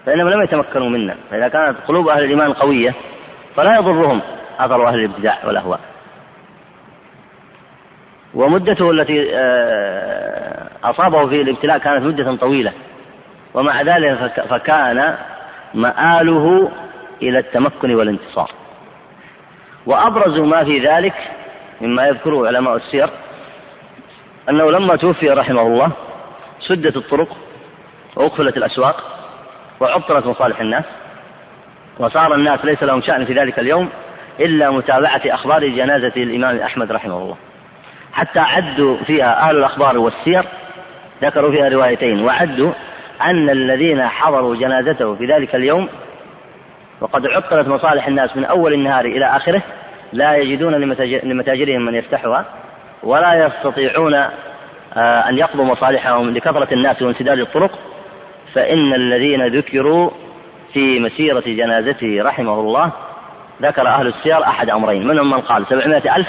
فإنهم 0.06 0.30
لم 0.30 0.42
يتمكنوا 0.42 0.90
منا. 0.90 1.16
فإذا 1.32 1.48
كانت 1.48 1.78
قلوب 1.88 2.08
أهل 2.08 2.24
الإيمان 2.24 2.54
قوية 2.54 2.94
فلا 3.56 3.76
يضرهم 3.76 4.22
أثر 4.60 4.88
أهل 4.88 4.96
الابتداع 4.96 5.38
والأهواء. 5.46 5.80
ومدته 8.38 8.92
التي 8.92 9.30
آه، 9.34 10.68
أصابه 10.84 11.28
في 11.28 11.42
الابتلاء 11.42 11.78
كانت 11.78 12.04
مدة 12.04 12.36
طويلة. 12.36 12.72
ومع 13.54 13.82
ذلك 13.82 14.46
فكان 14.50 15.16
مآله 15.74 16.72
إلى 17.22 17.40
التمكن 17.40 17.96
والانتصار. 17.96 18.52
وأبرز 19.86 20.40
ما 20.40 20.64
في 20.64 20.80
ذلك 20.80 21.14
مما 21.82 22.08
يذكره 22.08 22.48
علماء 22.48 22.76
السير 22.76 23.10
أنه 24.50 24.72
لما 24.72 24.96
توفي 24.96 25.30
رحمه 25.30 25.62
الله 25.62 25.92
سدت 26.60 26.98
الطرق 26.98 27.38
وأقفلت 28.16 28.58
الأسواق 28.58 29.04
وعطلت 29.80 30.26
مصالح 30.26 30.60
الناس 30.60 30.84
وصار 32.00 32.36
الناس 32.36 32.66
ليس 32.66 32.84
لهم 32.84 33.02
شأن 33.02 33.26
في 33.26 33.34
ذلك 33.34 33.60
اليوم 33.60 33.90
إلا 34.40 34.72
متابعة 34.72 35.22
أخبار 35.26 35.68
جنازة 35.68 36.14
الإمام 36.18 36.60
أحمد 36.60 36.92
رحمه 36.92 37.18
الله. 37.18 37.38
حتى 38.18 38.40
عدوا 38.40 38.98
فيها 38.98 39.50
أهل 39.50 39.58
الأخبار 39.58 39.98
والسير 39.98 40.46
ذكروا 41.22 41.52
فيها 41.52 41.70
روايتين 41.70 42.26
وعدوا 42.26 42.72
أن 43.22 43.50
الذين 43.50 44.08
حضروا 44.08 44.56
جنازته 44.56 45.16
في 45.16 45.26
ذلك 45.26 45.56
اليوم 45.56 45.90
وقد 47.02 47.28
عطلت 47.28 47.68
مصالح 47.68 48.08
الناس 48.08 48.38
من 48.38 48.46
أول 48.46 48.74
النهار 48.74 49.06
إلى 49.06 49.26
آخره 49.26 49.62
لا 50.14 50.36
يجدون 50.36 50.74
لمتاجرهم 51.24 51.86
من 51.86 51.96
يفتحها 51.96 52.46
ولا 53.04 53.46
يستطيعون 53.46 54.14
آه، 54.14 55.30
أن 55.30 55.38
يقضوا 55.38 55.66
مصالحهم 55.66 56.30
لكثرة 56.30 56.74
الناس 56.74 57.02
وانسداد 57.02 57.40
الطرق 57.40 57.80
فإن 58.54 58.94
الذين 58.94 59.48
ذكروا 59.48 60.10
في 60.74 61.00
مسيرة 61.00 61.44
جنازته 61.46 62.24
رحمه 62.24 62.60
الله 62.60 62.92
ذكر 63.62 63.88
أهل 63.88 64.08
السير 64.08 64.44
أحد 64.44 64.70
أمرين 64.70 65.08
منهم 65.08 65.30
من 65.30 65.42
قال 65.42 65.66
سبعمائة 65.70 66.16
ألف 66.16 66.28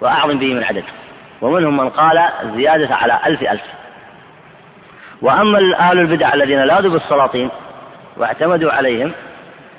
وأعظم 0.00 0.38
به 0.38 0.54
من 0.54 0.64
عدد 0.64 0.84
ومنهم 1.40 1.76
من 1.76 1.88
قال 1.88 2.28
زيادة 2.56 2.94
على 2.94 3.18
ألف 3.26 3.42
ألف. 3.42 3.62
وأما 5.22 5.78
أهل 5.78 5.98
البدع 5.98 6.34
الذين 6.34 6.62
لاذوا 6.62 6.92
بالسلاطين 6.92 7.50
واعتمدوا 8.16 8.72
عليهم 8.72 9.12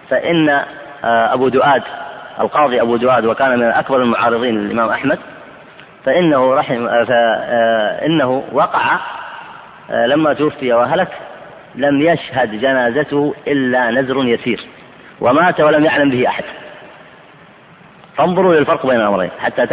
فإن 0.10 0.50
آه، 1.04 1.34
أبو 1.34 1.48
دؤاد 1.48 1.84
القاضي 2.40 2.82
أبو 2.82 2.98
دؤاد 2.98 3.26
وكان 3.26 3.60
من 3.60 3.66
أكبر 3.66 4.02
المعارضين 4.02 4.56
للإمام 4.56 4.90
أحمد 4.90 5.20
فإنه 6.06 6.56
رحم 6.56 6.88
آه، 6.88 7.04
فإنه 7.04 8.44
وقع 8.52 9.00
آه، 9.92 10.06
لما 10.06 10.34
توفي 10.34 10.74
وهلك 10.74 11.08
لم 11.76 12.02
يشهد 12.02 12.62
جنازته 12.62 13.36
إلا 13.48 13.92
نزر 13.92 14.24
يسير. 14.24 14.66
ومات 15.22 15.62
ولم 15.62 15.86
يعلم 15.86 16.10
به 16.10 16.28
أحد. 16.28 16.44
فانظروا 18.20 18.56
للفرق 18.56 18.86
بين 18.86 19.02
الأمرين 19.02 19.30
حتى 19.40 19.66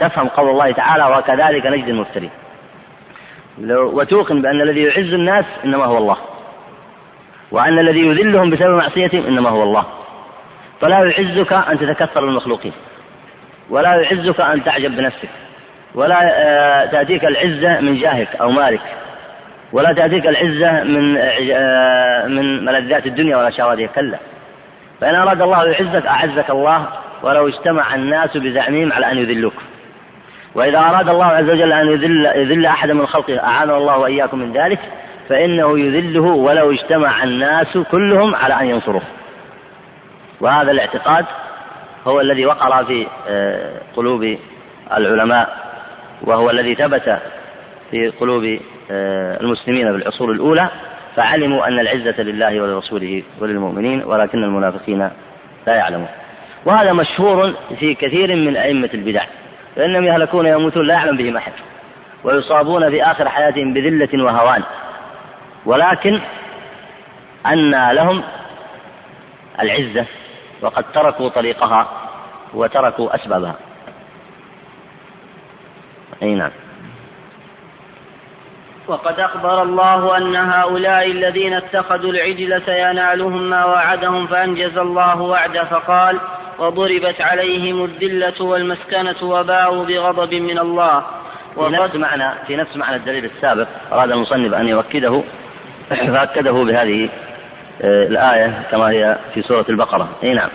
تفهم 0.00 0.28
قول 0.28 0.50
الله 0.50 0.72
تعالى 0.72 1.04
وكذلك 1.04 1.66
نجد 1.66 1.88
المفترين. 1.88 2.30
وتوقن 3.68 4.42
بأن 4.42 4.60
الذي 4.60 4.82
يعز 4.82 5.12
الناس 5.14 5.44
إنما 5.64 5.84
هو 5.84 5.98
الله. 5.98 6.16
وأن 7.50 7.78
الذي 7.78 8.00
يذلهم 8.00 8.50
بسبب 8.50 8.76
معصيتهم 8.76 9.26
إنما 9.26 9.50
هو 9.50 9.62
الله. 9.62 9.84
فلا 10.80 11.04
يعزك 11.04 11.52
أن 11.52 11.78
تتكثر 11.78 12.24
المخلوقين. 12.24 12.72
ولا 13.70 13.94
يعزك 13.94 14.40
أن 14.40 14.64
تعجب 14.64 14.96
بنفسك. 14.96 15.28
ولا 15.94 16.20
آه، 16.22 16.86
تأتيك 16.86 17.24
العزة 17.24 17.80
من 17.80 17.98
جاهك 18.00 18.36
أو 18.40 18.50
مالك. 18.50 18.82
ولا 19.72 19.92
تأتيك 19.92 20.26
العزة 20.26 20.84
من 20.84 21.16
آه، 21.52 22.26
من 22.26 22.64
ملذات 22.64 23.06
الدنيا 23.06 23.36
ولا 23.36 23.50
شهواتها 23.50 23.86
كلا. 23.86 24.18
فإن 25.00 25.14
أراد 25.14 25.42
الله 25.42 25.64
يعزك 25.66 26.06
أعزك 26.06 26.50
الله 26.50 26.88
ولو 27.24 27.48
اجتمع 27.48 27.94
الناس 27.94 28.36
بزعمهم 28.36 28.92
على 28.92 29.12
أن 29.12 29.18
يذلوك 29.18 29.54
وإذا 30.54 30.78
أراد 30.78 31.08
الله 31.08 31.26
عز 31.26 31.50
وجل 31.50 31.72
أن 31.72 31.86
يذل 31.86 32.26
يذل 32.26 32.66
أحدا 32.66 32.94
من 32.94 33.06
خلقه 33.06 33.38
أعانه 33.38 33.76
الله 33.76 33.98
وإياكم 33.98 34.38
من 34.38 34.52
ذلك 34.52 34.78
فإنه 35.28 35.78
يذله 35.78 36.20
ولو 36.20 36.70
اجتمع 36.72 37.24
الناس 37.24 37.78
كلهم 37.90 38.34
على 38.34 38.60
أن 38.60 38.66
ينصروه. 38.66 39.02
وهذا 40.40 40.70
الاعتقاد 40.70 41.24
هو 42.06 42.20
الذي 42.20 42.46
وقر 42.46 42.84
في 42.84 43.06
آه، 43.28 43.72
قلوب 43.96 44.36
العلماء 44.96 45.56
وهو 46.22 46.50
الذي 46.50 46.74
ثبت 46.74 47.18
في 47.90 48.08
قلوب 48.08 48.58
آه، 48.90 49.40
المسلمين 49.40 49.90
في 49.90 49.96
العصور 49.96 50.32
الأولى 50.32 50.68
فعلموا 51.16 51.68
أن 51.68 51.78
العزة 51.78 52.22
لله 52.22 52.60
ولرسوله 52.60 53.22
وللمؤمنين 53.40 54.02
ولكن 54.04 54.44
المنافقين 54.44 55.10
لا 55.66 55.74
يعلمون. 55.74 56.08
وهذا 56.64 56.92
مشهور 56.92 57.54
في 57.78 57.94
كثير 57.94 58.36
من 58.36 58.56
أئمة 58.56 58.90
البدع 58.94 59.24
فإنهم 59.76 60.04
يهلكون 60.04 60.46
يموتون 60.46 60.86
لا 60.86 60.94
يعلم 60.94 61.16
بهم 61.16 61.36
أحد 61.36 61.52
ويصابون 62.24 62.90
في 62.90 63.02
آخر 63.02 63.28
حياتهم 63.28 63.74
بذلة 63.74 64.24
وهوان. 64.24 64.62
ولكن 65.66 66.20
أن 67.46 67.90
لهم 67.90 68.22
العزة 69.60 70.06
وقد 70.62 70.84
تركوا 70.94 71.28
طريقها 71.28 71.88
وتركوا 72.54 73.14
أسبابها. 73.14 73.56
أي 76.22 76.34
نعم. 76.34 76.50
وقد 78.88 79.20
أخبر 79.20 79.62
الله 79.62 80.16
أن 80.16 80.36
هؤلاء 80.36 81.10
الذين 81.10 81.54
اتخذوا 81.54 82.12
العجل 82.12 82.62
سينالهم 82.66 83.50
ما 83.50 83.64
وعدهم 83.64 84.26
فأنجز 84.26 84.78
الله 84.78 85.20
وعده 85.20 85.64
فقال 85.64 86.20
وضربت 86.58 87.20
عليهم 87.20 87.84
الذلة 87.84 88.42
والمسكنة 88.42 89.22
وباءوا 89.22 89.84
بغضب 89.84 90.34
من 90.34 90.58
الله. 90.58 91.02
في 91.54 91.68
نفس 91.68 91.94
معنى 91.94 92.34
في 92.46 92.56
نفس 92.56 92.76
معنى 92.76 92.96
الدليل 92.96 93.24
السابق 93.24 93.68
أراد 93.92 94.10
المصنف 94.10 94.54
أن 94.54 94.68
يؤكده 94.68 95.22
فأكده 96.12 96.52
بهذه 96.52 97.08
آه، 97.82 98.06
الآية 98.06 98.62
كما 98.70 98.90
هي 98.90 99.18
في 99.34 99.42
سورة 99.42 99.64
البقرة. 99.68 100.08
أي 100.22 100.34
نعم. 100.34 100.48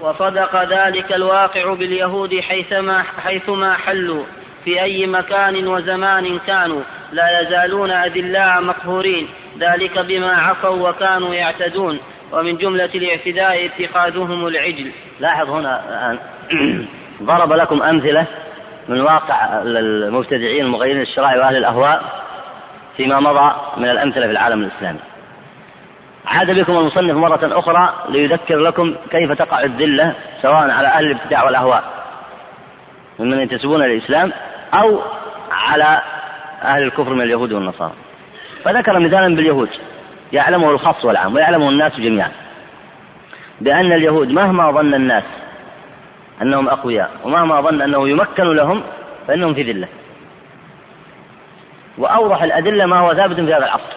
وصدق 0.00 0.62
ذلك 0.62 1.12
الواقع 1.12 1.74
باليهود 1.74 2.40
حيثما 2.40 3.02
حيثما 3.24 3.74
حلوا 3.74 4.24
في 4.64 4.82
أي 4.82 5.06
مكان 5.06 5.66
وزمان 5.66 6.38
كانوا. 6.46 6.82
لا 7.12 7.40
يزالون 7.40 7.90
أذلاء 7.90 8.62
مقهورين. 8.62 9.28
ذلك 9.58 9.98
بما 9.98 10.32
عصوا 10.32 10.90
وكانوا 10.90 11.34
يعتدون. 11.34 12.00
ومن 12.32 12.56
جملة 12.56 12.90
الاعتداء 12.94 13.66
اتخاذهم 13.66 14.46
العجل. 14.46 14.90
لاحظ 15.20 15.50
هنا 15.50 15.82
الآن 15.88 16.18
ضرب 17.22 17.52
لكم 17.52 17.82
أمثلة 17.82 18.26
من 18.88 19.00
واقع 19.00 19.62
المبتدعين 19.62 20.64
المغيرين 20.64 21.02
الشرائع 21.02 21.36
وأهل 21.36 21.56
الأهواء 21.56 22.02
فيما 22.96 23.20
مضى 23.20 23.54
من 23.76 23.90
الأمثلة 23.90 24.26
في 24.26 24.32
العالم 24.32 24.62
الإسلامي. 24.62 24.98
عاد 26.26 26.50
بكم 26.50 26.78
المصنف 26.78 27.16
مرة 27.16 27.58
أخرى 27.58 27.94
ليذكر 28.08 28.58
لكم 28.58 28.94
كيف 29.10 29.32
تقع 29.32 29.62
الذلة 29.62 30.14
سواء 30.42 30.70
على 30.70 30.88
أهل 30.88 31.06
الابتداع 31.06 31.44
والأهواء 31.44 31.84
ممن 33.18 33.40
ينتسبون 33.40 33.82
للإسلام 33.82 34.32
أو 34.74 35.00
على 35.50 36.00
أهل 36.62 36.82
الكفر 36.82 37.14
من 37.14 37.22
اليهود 37.22 37.52
والنصارى. 37.52 37.92
فذكر 38.64 38.98
مثالا 38.98 39.36
باليهود 39.36 39.68
يعلمه 40.32 40.70
الخاص 40.70 41.04
والعام 41.04 41.34
ويعلمه 41.34 41.68
الناس 41.68 42.00
جميعا. 42.00 42.30
بأن 43.60 43.92
اليهود 43.92 44.28
مهما 44.28 44.70
ظن 44.70 44.94
الناس 44.94 45.24
أنهم 46.42 46.68
أقوياء 46.68 47.10
ومهما 47.24 47.60
ظن 47.60 47.82
أنه 47.82 48.08
يمكن 48.08 48.44
لهم 48.44 48.82
فإنهم 49.28 49.54
في 49.54 49.62
ذلة. 49.62 49.88
وأوضح 51.98 52.42
الأدلة 52.42 52.86
ما 52.86 52.98
هو 52.98 53.14
ثابت 53.14 53.36
في 53.36 53.54
هذا 53.54 53.64
العصر. 53.64 53.96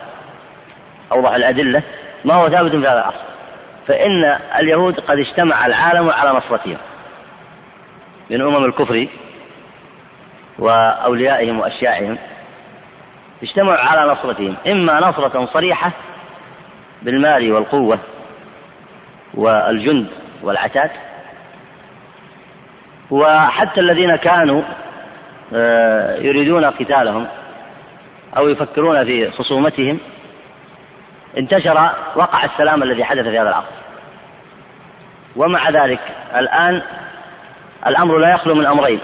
أوضح 1.11 1.33
الأدلة 1.33 1.81
ما 2.25 2.33
هو 2.33 2.49
ثابت 2.49 2.71
في 2.71 2.77
هذا 2.77 2.99
العصر. 2.99 3.23
فإن 3.87 4.37
اليهود 4.59 4.99
قد 4.99 5.19
اجتمع 5.19 5.65
العالم 5.65 6.09
على 6.09 6.37
نصرتهم. 6.37 6.77
من 8.29 8.41
أمم 8.41 8.65
الكفر 8.65 9.07
وأوليائهم 10.59 11.59
وأشياعهم. 11.59 12.17
اجتمعوا 13.43 13.77
على 13.77 14.11
نصرتهم. 14.11 14.55
إما 14.67 14.99
نصرة 14.99 15.45
صريحة 15.45 15.91
بالمال 17.01 17.51
والقوة 17.51 17.99
والجند 19.33 20.07
والعتاد. 20.41 20.91
وحتى 23.11 23.79
الذين 23.79 24.15
كانوا 24.15 24.61
آه، 25.53 26.15
يريدون 26.17 26.65
قتالهم 26.65 27.27
أو 28.37 28.49
يفكرون 28.49 29.05
في 29.05 29.31
خصومتهم 29.31 29.99
انتشر 31.37 31.89
وقع 32.15 32.45
السلام 32.45 32.83
الذي 32.83 33.03
حدث 33.03 33.23
في 33.23 33.39
هذا 33.39 33.49
العصر 33.49 33.75
ومع 35.35 35.69
ذلك 35.69 35.99
الآن 36.35 36.81
الأمر 37.87 38.17
لا 38.17 38.33
يخلو 38.33 38.55
من 38.55 38.65
أمرين 38.65 38.99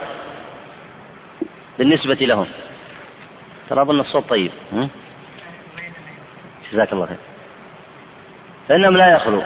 بالنسبة 1.80 2.14
لهم. 2.14 2.48
ترى 3.70 3.82
أظن 3.82 4.00
الصوت 4.00 4.30
طيب 4.30 4.52
جزاك 6.74 6.94
الله 6.94 7.06
خير. 7.06 7.18
فإنهم 8.70 8.98
لا 8.98 9.16
يخلو. 9.16 9.44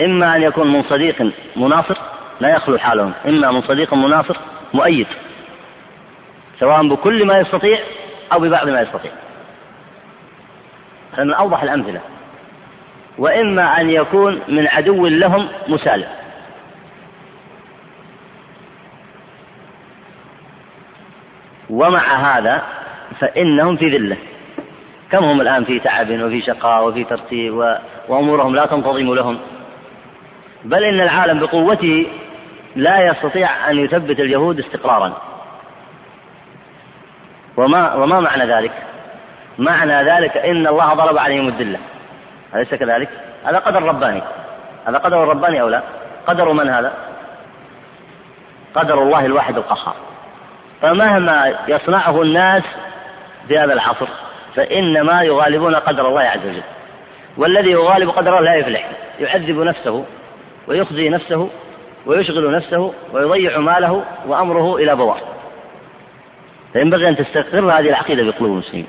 إما 0.00 0.36
أن 0.36 0.42
يكون 0.42 0.72
من 0.72 0.82
صديق 0.82 1.32
مناصر 1.56 1.96
لا 2.40 2.48
يخلو 2.48 2.78
حالهم. 2.78 3.12
إما 3.26 3.50
من 3.50 3.62
صديق 3.62 3.94
مناصر 3.94 4.36
مؤيد 4.74 5.06
سواء 6.60 6.88
بكل 6.88 7.26
ما 7.26 7.38
يستطيع 7.38 7.78
أو 8.32 8.38
ببعض 8.38 8.68
ما 8.68 8.80
يستطيع. 8.80 9.12
هذا 11.12 11.24
من 11.24 11.34
أوضح 11.34 11.62
الأمثلة. 11.62 12.00
وإما 13.18 13.80
أن 13.80 13.90
يكون 13.90 14.42
من 14.48 14.68
عدو 14.68 15.06
لهم 15.06 15.48
مسالم. 15.68 16.08
ومع 21.70 22.38
هذا 22.38 22.75
فإنهم 23.20 23.76
في 23.76 23.88
ذلة 23.88 24.16
كم 25.10 25.24
هم 25.24 25.40
الآن 25.40 25.64
في 25.64 25.78
تعب 25.78 26.10
وفي 26.10 26.42
شقاء 26.42 26.88
وفي 26.88 27.04
ترتيب 27.04 27.76
وأمورهم 28.08 28.56
لا 28.56 28.66
تنتظم 28.66 29.14
لهم 29.14 29.38
بل 30.64 30.84
إن 30.84 31.00
العالم 31.00 31.40
بقوته 31.40 32.06
لا 32.76 33.06
يستطيع 33.06 33.70
أن 33.70 33.78
يثبت 33.78 34.20
اليهود 34.20 34.58
استقرارا 34.58 35.12
وما 37.56 37.94
وما 37.94 38.20
معنى 38.20 38.54
ذلك؟ 38.54 38.72
معنى 39.58 40.02
ذلك 40.02 40.36
إن 40.36 40.66
الله 40.66 40.94
ضرب 40.94 41.18
عليهم 41.18 41.48
الذلة 41.48 41.78
أليس 42.54 42.74
كذلك؟ 42.74 43.08
هذا 43.44 43.58
قدر 43.58 43.82
رباني 43.82 44.22
هذا 44.88 44.98
قدر 44.98 45.28
رباني 45.28 45.60
أو 45.60 45.68
لا؟ 45.68 45.82
قدر 46.26 46.52
من 46.52 46.68
هذا؟ 46.68 46.92
قدر 48.74 49.02
الله 49.02 49.26
الواحد 49.26 49.56
القهار 49.56 49.94
فمهما 50.82 51.54
يصنعه 51.68 52.22
الناس 52.22 52.62
في 53.48 53.58
هذا 53.58 53.72
العصر 53.72 54.06
فإنما 54.54 55.22
يغالبون 55.22 55.74
قدر 55.74 56.08
الله 56.08 56.20
عز 56.20 56.46
وجل. 56.46 56.62
والذي 57.36 57.70
يغالب 57.70 58.10
قدر 58.10 58.38
الله 58.38 58.50
لا 58.50 58.54
يفلح 58.54 58.90
يعذب 59.20 59.60
نفسه 59.60 60.04
ويخزي 60.66 61.08
نفسه 61.08 61.50
ويشغل 62.06 62.56
نفسه 62.56 62.94
ويضيع 63.12 63.58
ماله 63.58 64.04
وأمره 64.26 64.76
إلى 64.76 64.96
بوار 64.96 65.20
فينبغي 66.72 67.08
أن 67.08 67.16
تستقر 67.16 67.72
هذه 67.72 67.88
العقيدة 67.88 68.22
بقلوب 68.22 68.52
المسلمين. 68.52 68.86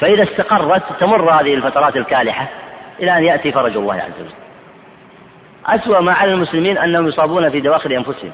فإذا 0.00 0.22
استقرت 0.22 0.82
تمر 1.00 1.30
هذه 1.30 1.54
الفترات 1.54 1.96
الكالحة 1.96 2.46
إلى 3.00 3.18
أن 3.18 3.24
يأتي 3.24 3.52
فرج 3.52 3.76
الله 3.76 3.94
عز 3.94 4.20
وجل. 4.20 4.34
أسوأ 5.66 6.00
ما 6.00 6.12
على 6.12 6.32
المسلمين 6.32 6.78
أنهم 6.78 7.08
يصابون 7.08 7.50
في 7.50 7.60
دواخل 7.60 7.92
أنفسهم. 7.92 8.32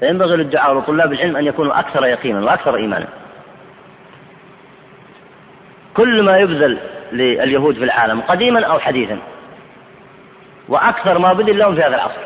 فينبغي 0.00 0.36
للدعاء 0.36 0.74
ولطلاب 0.74 1.12
العلم 1.12 1.36
أن 1.36 1.44
يكونوا 1.44 1.78
أكثر 1.78 2.06
يقينا 2.06 2.40
وأكثر 2.40 2.76
إيمانا. 2.76 3.06
كل 5.94 6.22
ما 6.22 6.38
يبذل 6.38 6.78
لليهود 7.12 7.74
في 7.74 7.84
العالم 7.84 8.20
قديما 8.20 8.66
أو 8.66 8.78
حديثا 8.78 9.18
وأكثر 10.68 11.18
ما 11.18 11.32
بذل 11.32 11.58
لهم 11.58 11.74
في 11.74 11.80
هذا 11.80 11.94
العصر. 11.94 12.20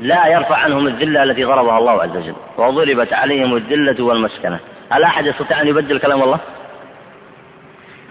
لا 0.00 0.26
يرفع 0.26 0.56
عنهم 0.56 0.86
الذلة 0.86 1.22
التي 1.22 1.44
ضربها 1.44 1.78
الله 1.78 2.02
عز 2.02 2.16
وجل 2.16 2.34
وضربت 2.56 3.12
عليهم 3.12 3.56
الذلة 3.56 4.04
والمسكنة. 4.04 4.58
هل 4.90 5.02
أحد 5.02 5.26
يستطيع 5.26 5.60
أن 5.60 5.68
يبدل 5.68 5.98
كلام 5.98 6.22
الله؟ 6.22 6.38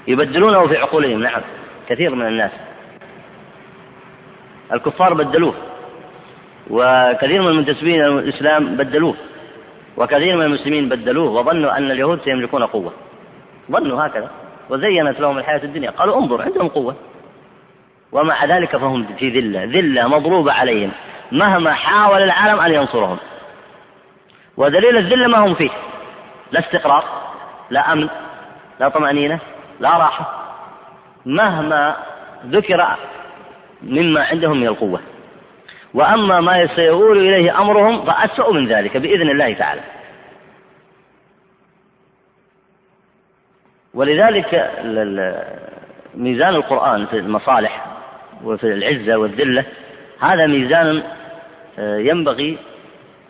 يبدلونه 0.07 0.67
في 0.67 0.77
عقولهم 0.77 1.23
نعم 1.23 1.41
كثير 1.89 2.15
من 2.15 2.27
الناس. 2.27 2.51
الكفار 4.73 5.13
بدلوه. 5.13 5.53
وكثير 6.69 7.41
من 7.41 7.47
المنتسبين 7.47 7.95
إلى 7.95 8.07
الإسلام 8.07 8.75
بدلوه. 8.75 9.15
وكثير 9.97 10.35
من 10.35 10.45
المسلمين 10.45 10.89
بدلوه 10.89 11.31
وظنوا 11.31 11.77
أن 11.77 11.91
اليهود 11.91 12.21
سيملكون 12.21 12.63
قوة. 12.63 12.93
ظنوا 13.71 14.05
هكذا. 14.05 14.31
وزينت 14.69 15.19
لهم 15.19 15.37
الحياة 15.37 15.63
الدنيا. 15.63 15.89
قالوا 15.89 16.17
انظر 16.17 16.41
عندهم 16.41 16.67
قوة. 16.67 16.95
ومع 18.11 18.45
ذلك 18.45 18.77
فهم 18.77 19.05
في 19.19 19.29
ذلة. 19.29 19.63
ذلة 19.63 20.07
مضروبة 20.07 20.51
عليهم. 20.51 20.91
مهما 21.31 21.73
حاول 21.73 22.21
العالم 22.21 22.59
أن 22.59 22.71
ينصرهم. 22.71 23.17
ودليل 24.57 24.97
الذلة 24.97 25.27
ما 25.27 25.37
هم 25.37 25.53
فيه. 25.53 25.69
لا 26.51 26.59
استقرار 26.59 27.03
لا 27.69 27.93
أمن 27.93 28.09
لا 28.79 28.89
طمأنينة 28.89 29.39
لا 29.79 29.89
راحة. 29.89 30.43
مهما 31.25 31.95
ذكر 32.47 32.87
مما 33.83 34.23
عندهم 34.23 34.57
من 34.57 34.67
القوة. 34.67 34.99
وأما 35.93 36.41
ما 36.41 36.75
سيؤول 36.75 37.17
إليه 37.17 37.61
أمرهم 37.61 38.05
فأسوأ 38.05 38.53
من 38.53 38.67
ذلك 38.67 38.97
بإذن 38.97 39.29
الله 39.29 39.53
تعالى. 39.53 39.81
ولذلك 43.93 44.71
ميزان 46.15 46.55
القرآن 46.55 47.05
في 47.05 47.17
المصالح 47.17 47.85
وفي 48.43 48.67
العزة 48.67 49.17
والذلة 49.17 49.65
هذا 50.19 50.47
ميزان 50.47 51.03
آه، 51.79 51.97
ينبغي 51.97 52.57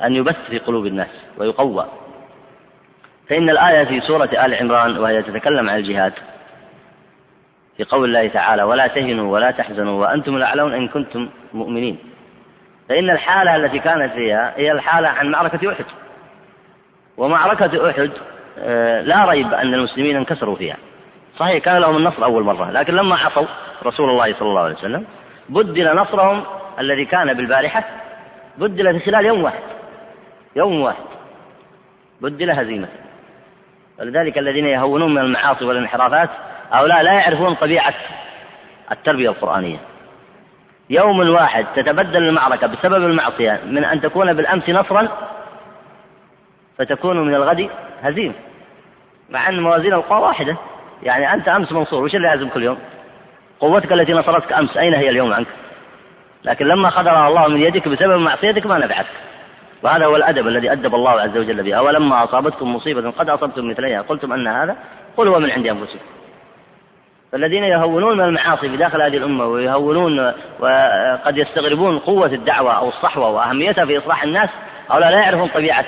أن 0.04 0.16
يبث 0.16 0.50
في 0.50 0.60
قلوب 0.60 0.86
الناس 0.86 1.10
ويقوى. 1.38 1.88
فإن 3.30 3.50
الآية 3.50 3.84
في 3.84 4.02
سورة 4.02 4.30
آل 4.46 4.56
عمران 4.56 4.98
وهي 4.98 5.22
تتكلم 5.22 5.70
عن 5.70 5.80
الجهاد 5.80 6.14
في 7.78 7.84
قول 7.84 8.10
الله 8.10 8.28
تعالى 8.28 8.64
ولا 8.64 8.88
تهنوا 8.88 9.34
ولا 9.34 9.52
تحزنوا 9.52 10.02
وأنتم 10.02 10.36
الأعلون 10.36 10.74
إن 10.74 10.88
كنتم 10.88 11.30
مؤمنين. 11.54 11.98
فإن 12.92 13.10
الحالة 13.10 13.56
التي 13.56 13.80
كانت 13.80 14.14
فيها 14.14 14.54
هي 14.58 14.72
الحالة 14.72 15.08
عن 15.08 15.32
معركة 15.32 15.72
أحد. 15.72 15.86
ومعركة 17.18 17.90
أحد 17.90 18.12
آه، 18.60 19.02
لا 19.02 19.26
ريب 19.26 19.54
أن 19.54 19.74
المسلمين 19.74 20.16
انكسروا 20.16 20.56
فيها. 20.56 20.78
صحيح 21.38 21.64
كان 21.64 21.78
لهم 21.78 21.98
النصر 21.98 22.24
أول 22.24 22.44
مرة 22.44 22.72
لكن 22.72 22.94
لما 22.96 23.16
عصوا 23.16 23.46
رسول 23.86 24.10
الله 24.10 24.34
صلى 24.34 24.50
الله 24.50 24.62
عليه 24.62 24.76
وسلم 24.76 25.06
بدل 25.50 25.96
نصرهم 25.96 26.44
الذي 26.80 27.06
كان 27.06 27.34
بالبارحة 27.34 27.84
بدل 28.58 29.00
في 29.00 29.06
خلال 29.06 29.26
يوم 29.26 29.44
واحد. 29.44 29.64
يوم 30.56 30.82
واحد. 30.82 31.04
بدل 32.22 32.52
هزيمة. 32.52 32.88
ولذلك 34.00 34.38
الذين 34.38 34.66
يهونون 34.66 35.14
من 35.14 35.22
المعاصي 35.22 35.66
والانحرافات 35.66 36.30
هؤلاء 36.72 37.02
لا 37.02 37.14
يعرفون 37.14 37.56
طبيعة 37.56 37.94
التربية 38.92 39.30
القرآنية. 39.30 39.78
يوم 40.92 41.30
واحد 41.30 41.66
تتبدل 41.76 42.18
المعركة 42.28 42.68
بسبب 42.68 43.06
المعصية 43.06 43.60
من 43.66 43.84
أن 43.86 44.02
تكون 44.02 44.34
بالأمس 44.34 44.70
نصرا 44.70 45.08
فتكون 46.78 47.28
من 47.28 47.36
الغد 47.36 47.70
هزيمة 48.04 48.34
مع 49.30 49.50
أن 49.50 49.60
موازين 49.60 49.94
القوى 49.94 50.22
واحدة. 50.22 50.56
يعني 51.04 51.34
أنت 51.34 51.48
أمس 51.48 51.72
منصور 51.72 52.04
وش 52.04 52.16
اللي 52.16 52.28
لازم 52.28 52.50
كل 52.50 52.64
يوم؟ 52.64 52.78
قوتك 53.60 53.94
التي 53.94 54.14
نصرتك 54.14 54.54
أمس 54.54 54.78
أين 54.78 54.94
هي 54.94 55.10
اليوم 55.10 55.34
عنك؟ 55.34 55.48
لكن 56.44 56.66
لما 56.66 56.90
خذلها 56.90 57.28
الله 57.28 57.48
من 57.48 57.62
يدك 57.62 57.88
بسبب 57.88 58.20
معصيتك 58.20 58.66
ما 58.66 58.78
نفعتك. 58.78 59.08
وهذا 59.84 60.06
هو 60.06 60.16
الأدب 60.16 60.48
الذي 60.48 60.72
أدب 60.72 60.96
الله 60.96 61.22
عز 61.22 61.38
وجل 61.38 61.64
به 61.64 61.74
أولما 61.74 62.24
أصابتكم 62.24 62.76
مصيبة 62.76 63.12
قد 63.12 63.30
أصبتم 63.30 63.70
مثليها. 63.70 64.02
قلتم 64.02 64.34
أن 64.34 64.48
هذا 64.48 64.76
قل 65.18 65.28
هو 65.28 65.40
من 65.40 65.52
عند 65.52 65.68
أنفسكم. 65.68 66.06
فالذين 67.32 67.64
يهونون 67.64 68.18
من 68.18 68.24
المعاصي 68.24 68.70
في 68.70 68.78
داخل 68.78 69.02
هذه 69.02 69.18
الأمة 69.18 69.46
ويهونون 69.46 70.34
وقد 70.60 71.38
يستغربون 71.38 72.00
قوة 72.00 72.28
الدعوة 72.28 72.78
أو 72.78 72.90
الصحوة 72.90 73.30
وأهميتها 73.30 73.86
في 73.86 73.98
إصلاح 73.98 74.24
الناس 74.24 74.50
هؤلاء 74.90 75.12
لا 75.12 75.20
يعرفون 75.20 75.48
طبيعة 75.48 75.86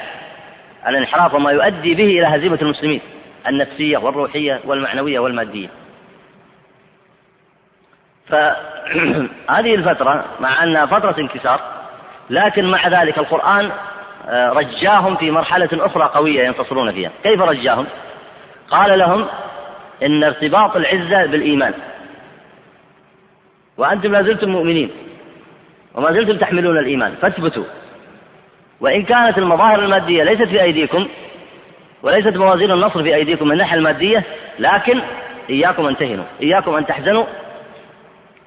الانحراف 0.88 1.34
وما 1.34 1.52
يؤدي 1.52 1.94
به 1.94 2.04
إلى 2.04 2.28
هزيمة 2.28 2.60
المسلمين 2.62 3.02
النفسية 3.48 3.98
والروحية 3.98 4.60
والمعنوية 4.66 5.20
والمادية. 5.20 5.68
فهذه 8.28 9.76
الفترة 9.80 10.26
مع 10.39 10.64
أنها 10.64 10.86
فترة 10.86 11.16
انكسار 11.20 11.60
لكن 12.30 12.66
مع 12.66 12.88
ذلك 12.88 13.18
القرآن 13.18 13.72
آه، 14.30 14.50
رجاهم 14.50 15.16
في 15.16 15.32
مرحلة 15.32 15.70
أخرى 15.74 16.04
قوية 16.04 16.44
ينتصرون 16.44 16.91
فيها. 16.91 17.12
كيف 17.24 17.41
رجاهم؟ 17.41 17.86
قال 18.70 19.00
لهم 19.00 19.28
إن 20.04 20.24
ارتباط 20.24 20.76
العزة 20.76 21.26
بالإيمان. 21.26 21.74
وأنتم 23.78 24.12
لا 24.12 24.22
زلتم 24.22 24.50
مؤمنين 24.50 24.89
وما 25.96 26.12
زلتم 26.12 26.38
تحملون 26.38 26.78
الإيمان 26.78 27.14
فاثبتوا. 27.22 27.64
وإن 28.82 29.04
كانت 29.04 29.38
المظاهر 29.38 29.80
المادية 29.80 30.24
ليست 30.24 30.44
في 30.44 30.62
أيديكم 30.62 31.08
وليست 32.04 32.38
موازين 32.38 32.72
النصر 32.72 33.04
في 33.04 33.16
أيديكم 33.16 33.46
من 33.46 33.52
الناحية 33.52 33.78
المادية 33.78 34.24
لكن 34.60 35.02
إياكم 35.50 35.86
أن 35.86 35.98
تهنوا 35.98 36.26
إياكم 36.41 36.76
أن 36.76 36.86
تحزنوا. 36.86 37.26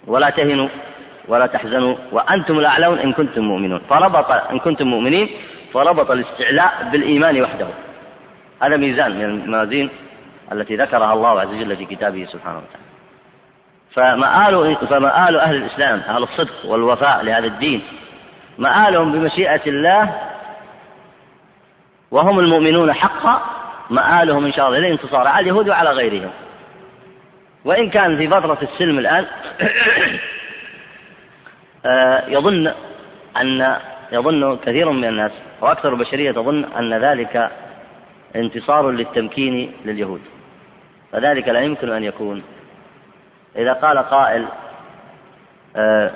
ولا 0.07 0.31
تهنوا 0.31 0.69
ولا 1.29 1.47
تحزنوا 1.47 1.97
وأنتم 2.13 2.59
الأعلون 2.59 2.99
إن 2.99 3.13
كنتم 3.13 3.45
مؤمنون. 3.45 3.81
فربط 3.91 4.31
إن 4.31 4.59
كنتم 4.59 4.87
مؤمنين 4.87 5.29
فربط 5.73 6.11
الاستعلاء 6.11 6.89
بالإيمان 6.93 7.43
وحده. 7.43 7.67
هذا 8.63 8.77
ميزان 8.77 9.19
من 9.19 9.25
الموازين 9.25 9.91
التي 10.53 10.77
ذكرها 10.77 11.13
الله 11.13 11.41
عز 11.41 11.49
وجل 11.49 11.77
في 11.77 11.85
كتابه 11.85 12.27
سبحانه 12.33 12.59
وتعالى. 12.59 12.87
فمآل 13.97 14.77
فمآل 14.91 15.37
أهل 15.37 15.57
الإسلام 15.57 15.99
أهل 16.09 16.23
الصدق 16.23 16.67
والوفاء 16.67 17.23
لهذا 17.23 17.47
الدين 17.47 17.83
مآلهم 18.59 19.13
بمشيئة 19.13 19.61
الله 19.67 20.15
وهم 22.11 22.39
المؤمنون 22.39 22.93
حقا 22.93 23.43
مآلهم 23.91 24.45
إن 24.45 24.53
شاء 24.53 24.69
الله 24.69 24.79
للانتصار 24.79 25.27
على 25.27 25.43
اليهود 25.43 25.69
وعلى 25.69 25.91
غيرهم. 25.91 26.31
وإن 27.65 27.91
كان 27.91 28.17
في 28.17 28.29
فترة 28.29 28.59
السلم 28.63 28.99
الآن 28.99 29.27
آه، 31.87 32.25
يظن 32.29 32.73
أن 33.37 33.77
يظن 34.13 34.57
كثير 34.57 34.91
من 34.91 35.05
الناس 35.05 35.33
وأكثر 35.61 35.93
البشرية 35.93 36.33
تظن 36.33 36.65
أن 36.65 36.95
ذلك 36.95 37.51
انتصار 38.37 38.91
للتمكين 38.91 39.73
لليهود. 39.85 40.21
فذلك 41.17 41.49
لا 41.49 41.61
يمكن 41.61 41.93
أن 41.93 42.05
يكون. 42.05 42.43
إذا 43.57 43.73
قال 43.73 43.99
قائل 43.99 44.47
آه، 45.77 46.11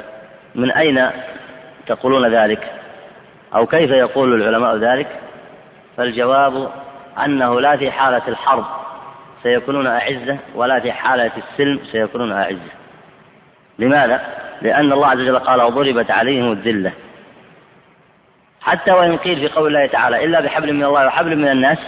من 0.55 0.71
أين 0.71 1.11
تقولون 1.87 2.35
ذلك؟ 2.35 2.71
أو 3.55 3.67
كيف 3.67 3.91
يقول 3.91 4.43
العلماء 4.43 4.77
ذلك؟ 4.77 5.07
فالجواب 5.97 6.71
أنه 7.25 7.61
لا 7.61 7.77
في 7.77 7.91
حالة 7.91 8.23
الحرب 8.29 8.65
سيكونون 9.43 9.87
أعزة 9.87 10.39
ولا 10.55 10.81
في 10.81 10.93
حالة 10.93 11.31
السلم 11.37 11.81
سيكونون 11.93 12.33
أعزة. 12.33 12.71
لماذا؟ 13.79 14.21
لأن 14.63 14.93
الله 14.93 15.07
عز 15.07 15.19
وجل 15.19 15.39
قال 15.39 15.63
وضربت 15.63 16.11
عليهم 16.11 16.53
الذلة 16.53 16.93
حتى 18.61 18.91
وإن 18.91 19.17
قيل 19.17 19.41
في 19.41 19.55
قول 19.55 19.77
الله 19.77 19.87
تعالى 19.87 20.25
إلا 20.25 20.41
بحبل 20.41 20.73
من 20.73 20.85
الله 20.85 21.07
وحبل 21.07 21.37
من 21.37 21.49
الناس 21.49 21.79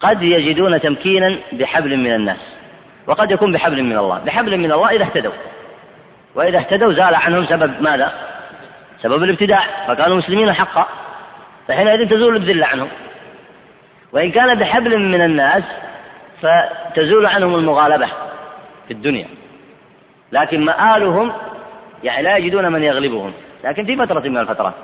قد 0.00 0.22
يجدون 0.22 0.80
تمكينا 0.80 1.38
بحبل 1.52 1.96
من 1.96 2.14
الناس. 2.14 2.40
وقد 3.06 3.30
يكون 3.30 3.52
بحبل 3.52 3.82
من 3.82 3.98
الله. 3.98 4.18
بحبل 4.18 4.56
من 4.56 4.72
الله 4.72 4.90
إذا 4.90 5.04
اهتدوا. 5.04 5.32
وإذا 6.34 6.58
اهتدوا 6.58 6.92
زال 6.92 7.14
عنهم 7.14 7.46
سبب 7.46 7.82
ماذا؟ 7.82 8.12
سبب 9.02 9.22
الابتداع. 9.22 9.64
فكانوا 9.88 10.16
مسلمين 10.16 10.52
حقا. 10.52 10.86
فحينئذ 11.68 12.08
تزول 12.08 12.36
الذلة 12.36 12.66
عنهم. 12.66 12.88
وإن 14.12 14.30
كان 14.30 14.54
بحبل 14.54 14.98
من 14.98 15.24
الناس 15.24 15.62
فتزول 16.42 17.26
عنهم 17.26 17.54
المغالبة 17.54 18.06
في 18.88 18.90
الدنيا. 18.90 19.26
لكن 20.32 20.64
مآلهم 20.64 21.32
يعني 22.04 22.22
لا 22.22 22.36
يجدون 22.36 22.72
من 22.72 22.82
يغلبهم. 22.82 23.32
لكن 23.64 23.84
في 23.84 23.96
فترة 23.96 24.28
من 24.28 24.38
الفترات. 24.38 24.74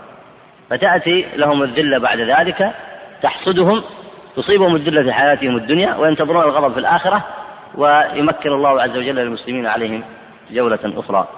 فتأتي 0.70 1.26
لهم 1.36 1.62
الذلة 1.62 1.98
بعد 1.98 2.20
ذلك 2.20 2.72
تحصدهم 3.22 3.82
تصيبهم 4.36 4.76
الذلة 4.76 5.02
في 5.02 5.12
حياتهم 5.12 5.56
الدنيا 5.56 5.94
وينتظرون 5.94 6.44
الغضب 6.44 6.72
في 6.72 6.80
الآخرة 6.80 7.24
ويمكن 7.74 8.52
الله 8.52 8.82
عز 8.82 8.96
وجل 8.96 9.14
للمسلمين 9.14 9.66
عليهم 9.66 10.02
جولة 10.50 10.78
أخرى. 10.84 11.28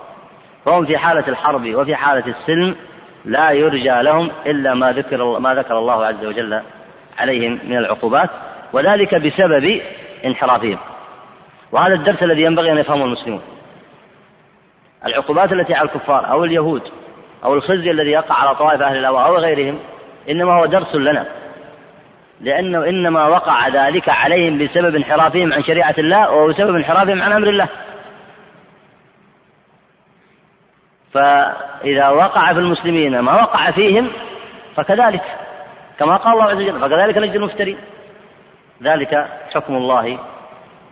فهم 0.64 0.86
في 0.86 0.98
حالة 0.98 1.28
الحرب 1.28 1.74
وفي 1.74 1.96
حالة 1.96 2.24
السلم 2.26 2.76
لا 3.24 3.50
يرجى 3.50 4.02
لهم 4.02 4.30
إلا 4.46 4.74
ما 4.74 4.92
ذكر 4.92 5.38
ما 5.38 5.54
ذكر 5.54 5.78
الله 5.78 6.04
عز 6.06 6.24
وجل 6.24 6.60
عليهم 7.18 7.58
من 7.64 7.76
العقوبات 7.76 8.30
وذلك 8.72 9.14
بسبب 9.14 9.80
انحرافهم. 10.24 10.78
وهذا 11.72 11.94
الدرس 11.94 12.22
الذي 12.22 12.42
ينبغي 12.42 12.72
أن 12.72 12.78
يفهمه 12.78 13.04
المسلمون. 13.04 13.40
العقوبات 15.06 15.52
التي 15.52 15.74
على 15.74 15.88
الكفار 15.88 16.30
أو 16.30 16.44
اليهود 16.44 16.82
أو 17.44 17.54
الخزي 17.54 17.90
الذي 17.90 18.10
يقع 18.10 18.34
على 18.34 18.54
طوائف 18.54 18.82
أهل 18.82 18.96
الهواء 18.96 19.26
أو 19.26 19.36
غيرهم 19.36 19.78
إنما 20.30 20.52
هو 20.52 20.66
درس 20.66 20.94
لنا. 20.94 21.26
لأنه 22.42 22.88
إنما 22.88 23.26
وقع 23.26 23.68
ذلك 23.68 24.08
عليهم 24.08 24.58
بسبب 24.58 24.94
انحرافهم 24.94 25.52
عن 25.52 25.62
شريعة 25.62 25.94
الله 25.98 26.30
وبسبب 26.30 26.74
انحرافهم 26.74 27.22
عن 27.22 27.32
أمر 27.32 27.48
الله. 27.48 27.68
فإذا 31.12 32.08
وقع 32.08 32.52
في 32.52 32.58
المسلمين 32.58 33.18
ما 33.18 33.34
وقع 33.42 33.70
فيهم 33.70 34.10
فكذلك 34.76 35.22
كما 35.98 36.16
قال 36.16 36.32
الله 36.32 36.44
عز 36.44 36.56
وجل 36.56 36.80
فكذلك 36.80 37.18
نجد 37.18 37.34
المفترين. 37.34 37.78
ذلك 38.82 39.28
حكم 39.54 39.76
الله 39.76 40.18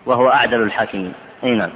وهو 0.07 0.28
أعدل 0.28 0.62
الحاكمين. 0.62 1.14
أي 1.44 1.51
نعم. 1.51 1.70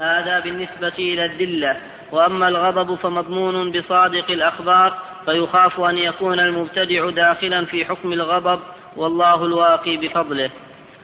هذا 0.00 0.40
بالنسبة 0.40 0.92
إلى 0.98 1.24
الذلة. 1.24 1.76
وأما 2.12 2.48
الغضب 2.48 2.94
فمضمون 2.94 3.72
بصادق 3.72 4.30
الأخبار 4.30 4.94
فيخاف 5.24 5.80
أن 5.80 5.98
يكون 5.98 6.40
المبتدع 6.40 7.10
داخلا 7.10 7.64
في 7.64 7.84
حكم 7.84 8.12
الغضب 8.12 8.60
والله 8.96 9.44
الواقي 9.44 9.96
بفضله. 9.96 10.50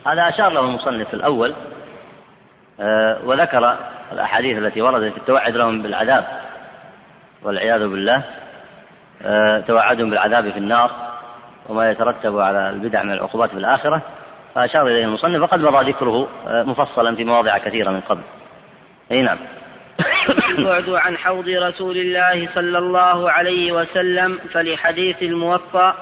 هذا 0.06 0.28
أشار 0.28 0.52
له 0.52 0.60
المصنف 0.60 1.14
الأول 1.14 1.54
آه، 2.80 3.18
وذكر 3.24 3.76
الأحاديث 4.12 4.58
التي 4.58 4.82
وردت 4.82 5.12
في 5.12 5.18
التوعد 5.18 5.56
لهم 5.56 5.82
بالعذاب 5.82 6.24
والعياذ 7.42 7.88
بالله 7.88 8.22
آه، 9.22 9.60
توعدهم 9.60 10.10
بالعذاب 10.10 10.50
في 10.50 10.58
النار 10.58 10.90
وما 11.68 11.90
يترتب 11.90 12.38
على 12.38 12.70
البدع 12.70 13.02
من 13.02 13.12
العقوبات 13.12 13.50
في 13.50 13.56
الآخرة. 13.56 14.02
فأشار 14.54 14.86
إليه 14.86 15.04
المصنف 15.04 15.42
وقد 15.42 15.60
مضى 15.60 15.90
ذكره 15.90 16.28
آه، 16.46 16.62
مفصلا 16.62 17.16
في 17.16 17.24
مواضع 17.24 17.58
كثيرة 17.58 17.90
من 17.90 18.00
قبل. 18.00 18.22
أي 19.12 19.22
نعم. 19.22 19.38
البعد 20.50 20.88
عن 20.88 21.16
حوض 21.16 21.48
رسول 21.48 21.96
الله 21.96 22.48
صلى 22.54 22.78
الله 22.78 23.30
عليه 23.30 23.72
وسلم 23.72 24.38
فلحديث 24.52 25.22
الموطأ 25.22 25.94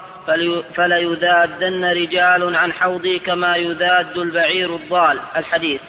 فليذادن 0.74 1.84
رجال 1.84 2.57
عن 2.57 2.72
حوضي 2.72 3.18
كما 3.18 3.57
يذاد 3.57 4.18
البعير 4.18 4.76
الضال. 4.76 5.18
الحديث. 5.36 5.80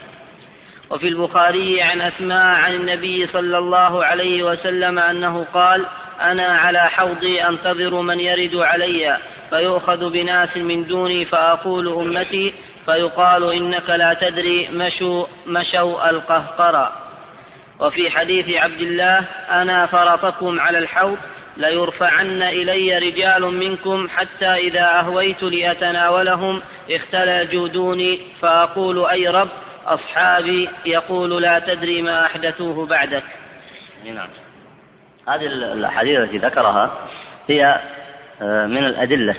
وفي 0.89 1.07
البخاري 1.07 1.81
عن 1.81 2.01
أسماء 2.01 2.55
عن 2.55 2.73
النبي 2.75 3.27
صلى 3.27 3.57
الله 3.57 4.05
عليه 4.05 4.43
وسلم 4.43 4.99
أنه 4.99 5.45
قال 5.53 5.85
أنا 6.21 6.47
على 6.47 6.89
حوضي 6.89 7.43
أنتظر 7.43 8.01
من 8.01 8.19
يرد 8.19 8.55
علي 8.55 9.17
فيؤخذ 9.49 10.09
بناس 10.09 10.57
من 10.57 10.87
دوني 10.87 11.25
فأقول 11.25 11.87
أمتي 11.87 12.53
فيقال 12.85 13.53
إنك 13.53 13.89
لا 13.89 14.13
تدري 14.21 14.67
مشوا, 14.73 15.25
مشوا 15.47 16.09
القهقرى. 16.09 17.08
وفي 17.79 18.11
حديث 18.11 18.57
عبد 18.57 18.81
الله 18.81 19.25
أنا 19.49 19.85
فرطكم 19.85 20.59
على 20.59 20.77
الحوض 20.77 21.17
ليرفعن 21.57 22.41
إلي 22.41 22.97
رجال 22.97 23.41
منكم 23.41 24.07
حتى 24.09 24.45
إذا 24.45 24.99
أهويت 24.99 25.43
لأتناولهم 25.43 26.61
اختلجوا 26.91 27.67
دوني 27.67 28.19
فأقول 28.41 29.05
أي 29.05 29.27
رب 29.27 29.49
أصحابي 29.85 30.69
يقول 30.85 31.41
لا 31.41 31.59
تدري 31.59 32.01
ما 32.01 32.25
أحدثوه 32.25 32.85
بعدك. 32.85 33.23
نعم. 34.05 34.29
هذه 35.27 35.45
الأحاديث 35.45 36.19
التي 36.19 36.37
ذكرها 36.37 36.91
هي 37.47 37.81
آه، 38.41 38.65
من 38.65 38.85
الأدلة 38.85 39.35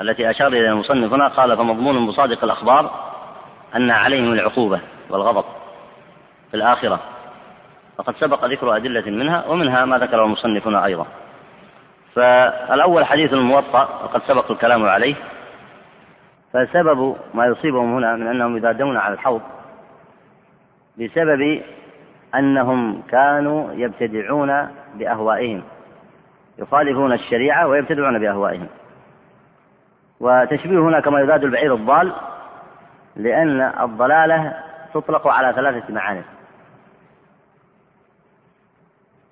التي 0.00 0.30
أشار 0.30 0.46
إلى 0.46 0.68
المصنف 0.68 1.12
هنا 1.12 1.28
قال 1.28 1.56
فمضمون 1.56 2.06
بصادق 2.06 2.44
الأخبار 2.44 3.12
أن 3.76 3.90
عليهم 3.90 4.32
العقوبة 4.32 4.80
والغضب. 5.10 5.61
في 6.52 6.56
الآخرة. 6.56 7.00
فقد 7.98 8.14
سبق 8.16 8.44
ذكر 8.44 8.76
أدلة 8.76 9.10
منها 9.10 9.46
ومنها 9.46 9.84
ما 9.84 9.98
ذكره 9.98 10.24
المصنف 10.24 10.66
هنا 10.66 10.84
أيضا. 10.84 11.06
فالأول 12.14 13.04
حديث 13.04 13.32
الموطأ 13.32 13.82
وقد 13.82 14.22
سبق 14.22 14.50
الكلام 14.50 14.88
عليه. 14.88 15.14
فسبب 16.52 17.16
ما 17.34 17.46
يصيبهم 17.46 17.94
هنا 17.94 18.16
من 18.16 18.26
أنهم 18.26 18.56
يذادون 18.56 18.96
على 18.96 19.14
الحوض 19.14 19.42
بسبب 20.98 21.62
أنهم 22.34 23.02
كانوا 23.10 23.72
يبتدعون 23.72 24.68
بأهوائهم. 24.94 25.62
يخالفون 26.58 27.12
الشريعة 27.12 27.66
ويبتدعون 27.66 28.18
بأهوائهم. 28.18 28.68
وتشبيه 30.20 30.78
هنا 30.78 31.00
كما 31.00 31.20
يذاد 31.20 31.44
البعير 31.44 31.74
الضال 31.74 32.12
لأن 33.16 33.60
الضلالة 33.80 34.62
تطلق 34.94 35.28
على 35.28 35.52
ثلاثة 35.52 35.94
معاني 35.94 36.22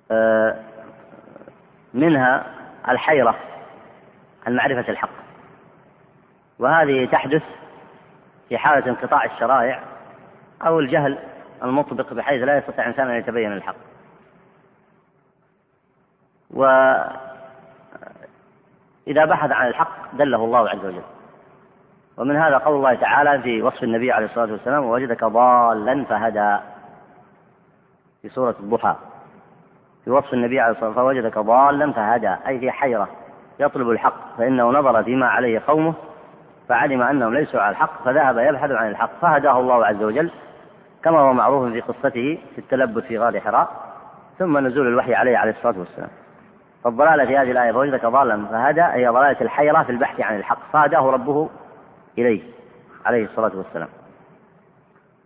منها 1.93 2.45
الحيرة 2.89 3.35
عن 4.47 4.55
معرفة 4.55 4.91
الحق. 4.91 5.09
وهذه 6.59 7.05
تحدث 7.05 7.43
في 8.49 8.57
حالة 8.57 8.89
انقطاع 8.89 9.25
الشرائع 9.25 9.83
أو 10.65 10.79
الجهل 10.79 11.17
المطبق 11.63 12.13
بحيث 12.13 12.43
لا 12.43 12.57
يستطيع 12.57 12.83
الإنسان 12.83 13.09
أن 13.09 13.15
يتبين 13.15 13.51
الحق. 13.51 13.75
وإذا 16.51 17.15
بحث 19.07 19.51
عن 19.51 19.67
الحق 19.67 20.15
دله 20.15 20.45
الله 20.45 20.69
عز 20.69 20.85
وجل. 20.85 21.03
ومن 22.17 22.37
هذا 22.37 22.57
قول 22.57 22.75
الله 22.75 22.93
تعالى 22.93 23.41
في 23.41 23.61
وصف 23.61 23.83
النبي 23.83 24.11
عليه 24.11 24.25
الصلاة 24.25 24.51
والسلام 24.51 24.83
ووجدك 24.85 25.23
ضالا 25.23 26.05
فهدى 26.05 26.57
في 28.21 28.29
سورة 28.29 28.55
الضحى. 28.59 28.95
في 30.05 30.11
وصف 30.11 30.33
النبي 30.33 30.59
عليه 30.59 30.71
الصلاة 30.71 30.87
والسلام 30.87 31.07
فوجدك 31.07 31.37
ضالا 31.37 31.91
فهدى 31.91 32.35
أي 32.47 32.59
في 32.59 32.71
حيرة 32.71 33.07
يطلب 33.59 33.89
الحق 33.89 34.37
فإنه 34.37 34.71
نظر 34.71 35.03
فيما 35.03 35.27
عليه 35.27 35.61
قومه 35.67 35.93
فعلم 36.69 37.01
أنهم 37.01 37.33
ليسوا 37.33 37.61
على 37.61 37.71
الحق 37.71 38.03
فذهب 38.05 38.37
يبحث 38.37 38.71
عن 38.71 38.87
الحق 38.87 39.11
فهداه 39.21 39.59
الله 39.59 39.85
عز 39.85 40.03
وجل 40.03 40.31
كما 41.03 41.19
هو 41.19 41.33
معروف 41.33 41.71
في 41.71 41.81
قصته 41.81 42.39
في 42.55 42.57
التلبس 42.57 43.03
في 43.03 43.19
غار 43.19 43.39
حراء 43.39 43.91
ثم 44.39 44.57
نزول 44.57 44.87
الوحي 44.87 45.13
عليه 45.13 45.37
عليه 45.37 45.51
الصلاة 45.51 45.79
والسلام. 45.79 46.09
فالضلالة 46.83 47.25
في 47.25 47.37
هذه 47.37 47.51
الآية 47.51 47.71
فوجدك 47.71 48.05
ضالا 48.05 48.45
فهدى 48.45 48.81
هي 48.81 49.07
ضلالة 49.07 49.41
الحيرة 49.41 49.83
في 49.83 49.91
البحث 49.91 50.21
عن 50.21 50.35
الحق 50.35 50.59
فهداه 50.73 51.11
ربه 51.11 51.49
إليه 52.17 52.41
عليه 53.05 53.25
الصلاة 53.25 53.51
والسلام. 53.55 53.87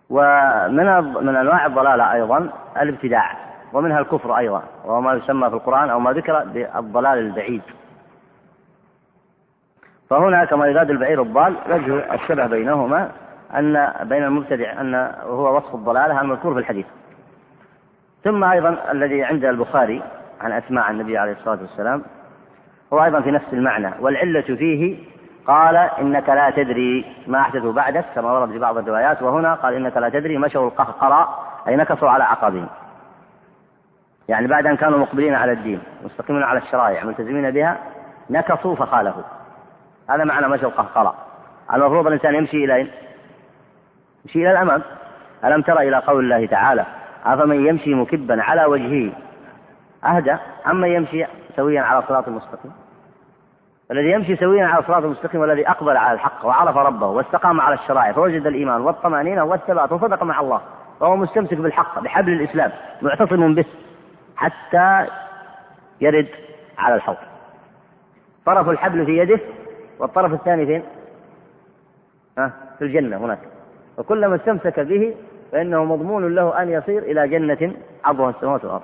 ومن 0.10 0.86
من 1.26 1.36
أنواع 1.36 1.66
الضلالة 1.66 2.14
أيضا 2.14 2.50
الابتداع. 2.82 3.55
ومنها 3.76 4.00
الكفر 4.00 4.38
أيضا 4.38 4.64
وهو 4.86 5.02
ما 5.02 5.14
يسمى 5.14 5.50
في 5.50 5.56
القرآن 5.56 5.90
أو 5.90 6.00
ما 6.00 6.12
ذكر 6.12 6.44
بالضلال 6.44 7.20
البعيد. 7.20 7.62
فهنا 10.10 10.46
كما 10.46 10.68
يراد 10.68 10.90
البعير 10.90 11.22
الضال 11.22 11.56
وجه 11.70 12.14
الشبه 12.14 12.48
بينهما 12.48 13.12
أن 13.56 13.94
بين 14.04 14.24
المبتدع 14.24 14.82
أن 14.82 15.12
هو 15.24 15.58
وصف 15.58 15.76
الضلالة 15.76 16.22
المذكور 16.22 16.54
في 16.54 16.60
الحديث. 16.60 16.86
ثم 18.24 18.44
أيضا 18.44 18.78
الذي 18.92 19.24
عند 19.24 19.46
البخاري 19.46 20.02
عن 20.42 20.52
أسماع 20.52 20.92
النبي 20.92 21.18
عليه 21.18 21.32
الصلاة 21.32 21.60
والسلام 21.62 22.04
هو 22.94 23.04
أيضا 23.04 23.22
في 23.22 23.32
نفس 23.32 23.54
المعنى 23.54 23.92
والعلة 24.00 24.42
فيه 24.42 24.98
قال 25.48 25.76
إنك 25.76 26.30
لا 26.30 26.50
تدري 26.50 27.06
ما 27.28 27.40
أحدثوا 27.40 27.74
بعدك 27.74 28.06
كما 28.16 28.32
ورد 28.32 28.52
في 28.52 28.60
بعض 28.60 28.78
الروايات 28.78 29.22
وهنا 29.22 29.54
قال 29.54 29.74
إنك 29.74 29.98
لا 29.98 30.10
تدري 30.10 30.38
مشوا 30.38 30.68
القهقراء 30.68 31.46
أي 31.68 31.76
نكصوا 31.76 32.10
على 32.10 32.24
أعقابهم 32.24 32.68
يعني 34.30 34.48
بعد 34.48 34.66
أن 34.66 34.78
كانوا 34.78 35.00
مقبلين 35.00 35.36
على 35.36 35.52
الدين 35.52 35.82
مستقيمين 36.04 36.44
على 36.44 36.60
الشرائع 36.60 37.04
ملتزمين 37.04 37.52
بها 37.52 37.78
نكصوا 38.30 38.76
فخالفوا. 38.76 39.24
هذا 40.10 40.24
معنى 40.24 40.48
مشوا 40.48 40.70
القهقراء 40.70 41.16
المفروض 41.74 42.08
الإنسان 42.08 42.36
يمشي 42.36 42.66
إلى 42.66 42.80
يمشي 44.26 44.40
إلى 44.40 44.52
الأمام. 44.52 44.82
ألم 45.46 45.62
تر 45.62 45.80
إلى 45.80 45.98
قول 45.98 46.24
الله 46.24 46.46
تعالى 46.46 46.86
أفمن 47.26 47.68
يمشي 47.68 47.94
مكبا 47.94 48.44
على 48.44 48.66
وجهه 48.66 49.12
أهدى 50.06 50.38
أما 50.68 50.88
يمشي 50.88 51.26
سويا 51.56 51.82
على 51.82 52.04
صراط 52.08 52.30
مستقيم؟ 52.30 52.72
الذي 53.92 54.12
يمشي 54.12 54.36
سويا 54.36 54.66
على 54.66 54.80
الصراط 54.80 55.04
المستقيم 55.04 55.42
والذي 55.42 55.70
أقبل 55.70 55.98
على 55.98 56.14
الحق 56.14 56.46
وعرف 56.46 56.78
ربه 56.78 57.08
واستقام 57.08 57.62
على 57.62 57.76
الشرائع 57.76 58.12
فوجد 58.12 58.48
الإيمان 58.48 58.82
والطمأنينة 58.82 59.44
والثبات 59.44 59.92
وصدق 59.92 60.24
مع 60.24 60.40
الله 60.40 60.62
فهو 61.00 61.16
مستمسك 61.16 61.58
بالحق 61.58 62.00
بحبل 62.00 62.32
الإسلام 62.32 62.72
معتصم 63.02 63.56
به. 63.56 63.66
حتى 64.36 65.08
يرد 66.02 66.28
على 66.78 66.96
الحوض. 66.96 67.18
طرف 68.46 68.70
الحبل 68.70 69.06
في 69.06 69.18
يده 69.18 69.40
والطرف 70.00 70.34
الثاني 70.34 70.66
فين؟ 70.66 70.84
ها 72.38 72.52
في 72.80 72.86
الجنة 72.86 73.18
هناك. 73.18 73.40
وكلما 73.98 74.36
استمسك 74.36 74.80
به 74.80 75.16
فإنه 75.52 75.86
مضمون 75.86 76.36
له 76.36 76.62
أن 76.62 76.70
يصير 76.70 77.04
إلى 77.04 77.28
جنة 77.28 77.74
عرضها 78.06 78.30
السماوات 78.30 78.64
والأرض. 78.64 78.84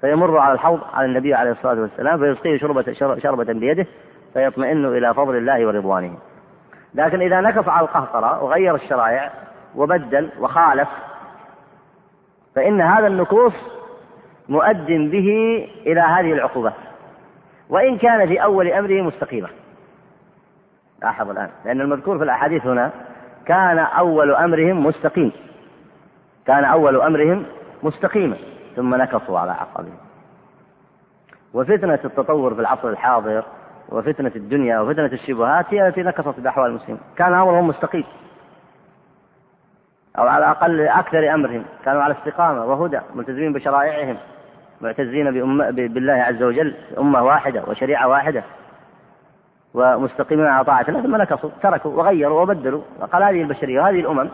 فيمر 0.00 0.38
على 0.38 0.52
الحوض 0.52 0.80
على 0.94 1.06
النبي 1.06 1.34
عليه 1.34 1.50
الصلاة 1.50 1.80
والسلام 1.80 2.18
فيسقيه 2.18 2.58
شربة 2.58 2.92
شربة 3.18 3.52
بيده 3.52 3.86
فيطمئن 4.34 4.84
إلى 4.84 5.14
فضل 5.14 5.36
الله 5.36 5.66
ورضوانه. 5.66 6.18
لكن 6.94 7.20
إذا 7.20 7.40
نكص 7.40 7.68
على 7.68 7.84
القهقرة 7.84 8.44
وغير 8.44 8.74
الشرائع 8.74 9.32
وبدل 9.76 10.30
وخالف 10.40 10.88
فإن 12.54 12.80
هذا 12.80 13.06
النكوص 13.06 13.52
مؤد 14.48 14.86
به 14.86 15.28
إلى 15.86 16.00
هذه 16.00 16.32
العقوبات 16.32 16.74
وإن 17.68 17.98
كان 17.98 18.28
في 18.28 18.42
أول 18.42 18.68
أمره 18.68 19.02
مستقيما 19.02 19.48
لاحظ 21.02 21.30
الآن 21.30 21.50
لأن 21.64 21.80
المذكور 21.80 22.18
في 22.18 22.24
الأحاديث 22.24 22.66
هنا 22.66 22.90
كان 23.46 23.78
أول 23.78 24.34
أمرهم 24.34 24.86
مستقيم. 24.86 25.32
كان 26.46 26.64
أول 26.64 27.00
أمرهم 27.00 27.44
مستقيما 27.82 28.36
ثم 28.76 28.94
نكصوا 28.94 29.38
على 29.38 29.52
عقبهم 29.52 29.96
وفتنة 31.54 31.98
التطور 32.04 32.54
في 32.54 32.60
العصر 32.60 32.88
الحاضر 32.88 33.44
وفتنة 33.88 34.32
الدنيا 34.36 34.80
وفتنة 34.80 35.06
الشبهات 35.06 35.74
هي 35.74 35.88
التي 35.88 36.02
نكصت 36.02 36.40
بأحوال 36.40 36.70
المسلمين. 36.70 37.00
كان 37.16 37.34
أمرهم 37.34 37.68
مستقيم. 37.68 38.04
أو 40.18 40.26
على 40.28 40.44
الأقل 40.44 40.80
أكثر 40.88 41.34
أمرهم. 41.34 41.64
كانوا 41.84 42.02
على 42.02 42.14
استقامة 42.14 42.64
وهدى 42.64 43.00
ملتزمين 43.14 43.52
بشرائعهم. 43.52 44.16
معتزين 44.80 45.30
بالله 45.70 46.12
عز 46.12 46.42
وجل 46.42 46.74
أمة 46.98 47.22
واحدة 47.22 47.62
وشريعة 47.66 48.08
واحدة 48.08 48.42
ومستقيمين 49.74 50.46
على 50.46 50.64
طاعة 50.64 50.84
الله 50.88 51.02
ثم 51.02 51.16
نكصوا 51.16 51.50
تركوا 51.62 51.90
وغيروا 51.90 52.42
وبدلوا. 52.42 52.82
وقال 53.00 53.22
هذه 53.22 53.42
البشرية 53.42 53.80
وهذه 53.80 54.00
الأمم 54.00 54.28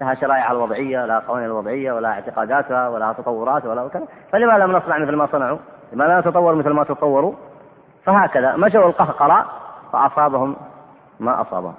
لها 0.00 0.14
شرائع 0.14 0.52
الوضعية 0.52 1.06
لها 1.06 1.18
قوانين 1.18 1.46
الوضعية 1.46 1.92
ولا 1.92 2.08
اعتقاداتها 2.08 2.88
ولا 2.88 3.12
تطورات 3.12 3.66
ولا 3.66 3.88
كذا 3.88 4.06
فلما 4.32 4.58
لم 4.58 4.72
نصنع 4.72 4.98
مثل 4.98 5.12
ما 5.12 5.26
صنعوا؟ 5.32 5.58
لما 5.92 6.04
لا 6.04 6.20
نتطور 6.20 6.54
مثل 6.54 6.70
ما 6.70 6.84
تطوروا؟ 6.84 7.34
فهكذا 8.04 8.56
مشوا 8.56 8.86
القهقرة 8.86 9.46
فأصابهم 9.92 10.56
ما 11.20 11.40
أصابهم. 11.40 11.74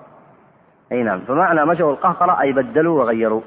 أي 0.92 1.04
نعم. 1.04 1.20
فمعنى 1.20 1.66
مشوا 1.66 1.92
القهقرة 1.92 2.42
أي 2.42 2.52
بدلوا 2.52 3.00
وغيروا. 3.00 3.42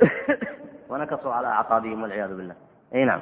ونكصوا 0.90 1.32
على 1.32 1.46
أعقابهم 1.46 2.02
والعياذ 2.02 2.36
بالله. 2.36 2.54
أي 2.94 3.04
نعم. 3.04 3.20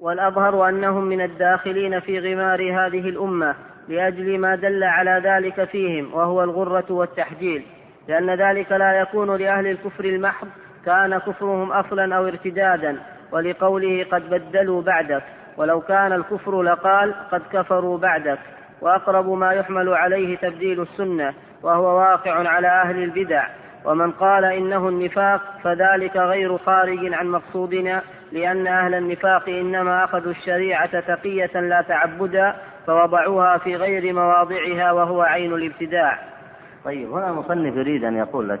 والأظهر 0.00 0.68
أنهم 0.68 1.04
من 1.04 1.20
الداخلين 1.20 2.00
في 2.00 2.18
غمار 2.18 2.60
هذه 2.60 3.08
الأمة 3.08 3.54
لأجل 3.88 4.38
ما 4.38 4.54
دل 4.54 4.84
على 4.84 5.22
ذلك 5.24 5.64
فيهم 5.64 6.14
وهو 6.14 6.44
الغرة 6.44 6.92
والتحجيل 6.92 7.62
لأن 8.08 8.30
ذلك 8.30 8.72
لا 8.72 9.00
يكون 9.00 9.36
لأهل 9.36 9.66
الكفر 9.66 10.04
المحض 10.04 10.48
كان 10.86 11.18
كفرهم 11.18 11.72
أصلا 11.72 12.16
أو 12.16 12.26
ارتدادا 12.26 12.96
ولقوله 13.32 14.06
قد 14.12 14.30
بدلوا 14.30 14.82
بعدك 14.82 15.22
ولو 15.56 15.80
كان 15.80 16.12
الكفر 16.12 16.62
لقال 16.62 17.14
قد 17.32 17.42
كفروا 17.52 17.98
بعدك 17.98 18.38
وأقرب 18.80 19.28
ما 19.28 19.52
يحمل 19.52 19.88
عليه 19.88 20.36
تبديل 20.36 20.82
السنة 20.82 21.34
وهو 21.62 21.98
واقع 21.98 22.48
على 22.48 22.68
أهل 22.68 23.02
البدع 23.02 23.46
ومن 23.84 24.10
قال 24.10 24.44
إنه 24.44 24.88
النفاق 24.88 25.40
فذلك 25.62 26.16
غير 26.16 26.58
خارج 26.58 27.14
عن 27.14 27.26
مقصودنا 27.26 28.02
لأن 28.32 28.66
أهل 28.66 28.94
النفاق 28.94 29.48
إنما 29.48 30.04
أخذوا 30.04 30.30
الشريعة 30.30 31.00
تقية 31.00 31.60
لا 31.60 31.82
تعبدا 31.82 32.54
فوضعوها 32.86 33.58
في 33.58 33.76
غير 33.76 34.14
مواضعها 34.14 34.92
وهو 34.92 35.22
عين 35.22 35.54
الابتداع. 35.54 36.18
طيب 36.84 37.12
هنا 37.12 37.30
المصنف 37.30 37.76
يريد 37.76 38.04
أن 38.04 38.16
يقول 38.16 38.48
لك 38.48 38.60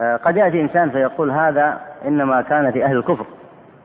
آه، 0.00 0.16
قد 0.16 0.36
يأتي 0.36 0.60
إنسان 0.60 0.90
فيقول 0.90 1.30
هذا 1.30 1.80
إنما 2.04 2.42
كان 2.42 2.72
في 2.72 2.84
أهل 2.84 2.96
الكفر. 2.96 3.26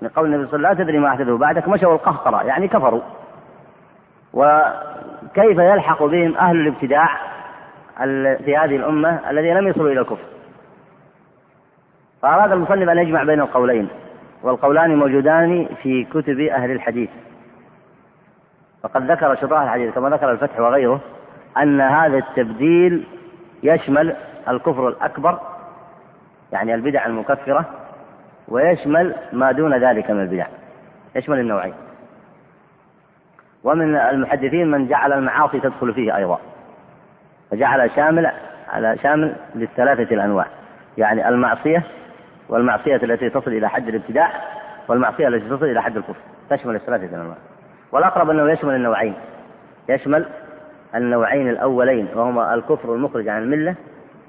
لقول 0.01 0.25
النبي 0.33 0.47
صلى 0.47 0.57
الله 0.57 0.69
عليه 0.69 0.77
وسلم 0.77 0.83
لا 0.83 0.91
تدري 0.91 0.99
ما 0.99 1.09
أحدثه 1.09 1.37
بعدك 1.37 1.67
مشوا 1.67 1.93
القهقرة 1.93 2.43
يعني 2.43 2.67
كفروا. 2.67 3.01
وكيف 4.33 5.59
يلحق 5.59 6.03
بهم 6.03 6.37
أهل 6.37 6.55
الابتداع 6.55 7.09
في 8.45 8.57
هذه 8.57 8.75
الأمة 8.75 9.19
الذين 9.29 9.57
لم 9.57 9.67
يصلوا 9.67 9.91
إلى 9.91 9.99
الكفر؟ 9.99 10.25
فأراد 12.21 12.51
المصنف 12.51 12.89
أن 12.89 12.97
يجمع 12.97 13.23
بين 13.23 13.41
القولين. 13.41 13.89
والقولان 14.45 14.95
موجودان 14.95 15.67
في 15.83 16.03
كتب 16.03 16.39
أهل 16.39 16.71
الحديث. 16.71 17.09
فقد 18.83 19.11
ذكر 19.11 19.35
شراح 19.35 19.61
الحديث 19.61 19.93
كما 19.93 20.09
ذكر 20.09 20.31
الفتح 20.31 20.59
وغيره 20.59 21.01
أن 21.57 21.81
هذا 21.81 22.17
التبديل 22.17 23.07
يشمل 23.63 24.15
الكفر 24.49 24.87
الأكبر 24.87 25.39
يعني 26.51 26.75
البدع 26.75 27.05
المكفرة 27.05 27.65
ويشمل 28.47 29.15
ما 29.33 29.51
دون 29.51 29.73
ذلك 29.77 30.11
من 30.11 30.21
البدع. 30.21 30.45
يشمل 31.15 31.39
النوعين. 31.39 31.73
ومن 33.63 33.95
المحدثين 33.95 34.71
من 34.71 34.87
جعل 34.87 35.13
المعاصي 35.13 35.59
تدخل 35.59 35.93
فيه 35.93 36.17
أيضا. 36.17 36.39
فجعل 37.51 37.91
شامل 37.95 38.31
على 38.69 38.97
شامل 39.03 39.35
للثلاثة 39.55 40.15
الأنواع. 40.15 40.45
يعني 40.97 41.29
المعصية 41.29 41.83
والمعصية 42.49 42.95
التي 42.95 43.29
تصل 43.29 43.51
إلى 43.51 43.69
حد 43.69 43.87
الابتداع 43.87 44.31
والمعصية 44.87 45.27
التي 45.27 45.49
تصل 45.49 45.65
إلى 45.65 45.81
حد 45.81 45.97
الكفر. 45.97 46.15
تشمل 46.49 46.75
الثلاثة 46.75 47.05
الأنواع 47.05 47.37
والأقرب 47.91 48.29
أنه 48.29 48.51
يشمل 48.51 48.75
النوعين. 48.75 49.13
يشمل 49.89 50.25
النوعين 50.95 51.49
الأولين 51.49 52.07
وهما 52.15 52.53
الكفر 52.53 52.93
المخرج 52.93 53.27
عن 53.27 53.43
الملة 53.43 53.75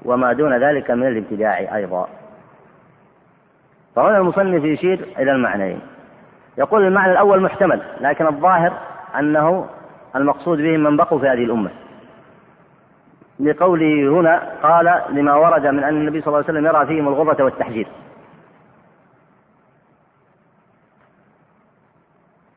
وما 0.05 0.33
دون 0.33 0.57
ذلك 0.57 0.91
من 0.91 1.07
الابتداع 1.07 1.75
أيضا. 1.75 2.07
فهنا 3.95 4.17
المصنف 4.17 4.63
يشير 4.63 5.05
إلى 5.19 5.31
المعنيين. 5.31 5.81
يقول 6.57 6.87
المعنى 6.87 7.11
الأول 7.11 7.41
محتمل 7.41 7.81
لكن 8.01 8.27
الظاهر 8.27 8.73
أنه 9.19 9.65
المقصود 10.15 10.57
بهم 10.57 10.79
من 10.83 10.97
بقوا 10.97 11.19
في 11.19 11.27
هذه 11.27 11.43
الأمة. 11.43 11.69
لقوله 13.39 14.19
هنا 14.19 14.51
قال 14.63 15.01
لما 15.09 15.35
ورد 15.35 15.67
من 15.67 15.83
أن 15.83 15.95
النبي 15.95 16.21
صلى 16.21 16.27
الله 16.27 16.37
عليه 16.37 16.47
وسلم 16.49 16.65
يرى 16.65 16.85
فيهم 16.85 17.07
الغرة 17.07 17.43
والتحجير 17.43 17.87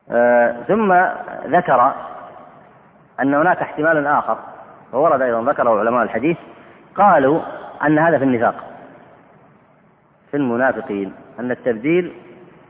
ثم 0.67 0.93
ذكر 1.45 1.93
أن 3.19 3.33
هناك 3.33 3.57
احتمال 3.61 4.07
آخر 4.07 4.37
وورد 4.93 5.21
أيضا 5.21 5.51
ذكره 5.51 5.79
علماء 5.79 6.03
الحديث 6.03 6.37
قالوا 6.95 7.41
أن 7.85 7.99
هذا 7.99 8.17
في 8.17 8.23
النفاق 8.23 8.55
في 10.31 10.37
المنافقين 10.37 11.13
أن 11.39 11.51
التبديل 11.51 12.13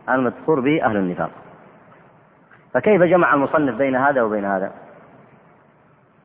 المذكور 0.09 0.59
به 0.59 0.85
أهل 0.85 0.97
النفاق. 0.97 1.29
فكيف 2.73 3.01
جمع 3.01 3.33
المصنف 3.33 3.75
بين 3.75 3.95
هذا 3.95 4.21
وبين 4.21 4.45
هذا؟ 4.45 4.71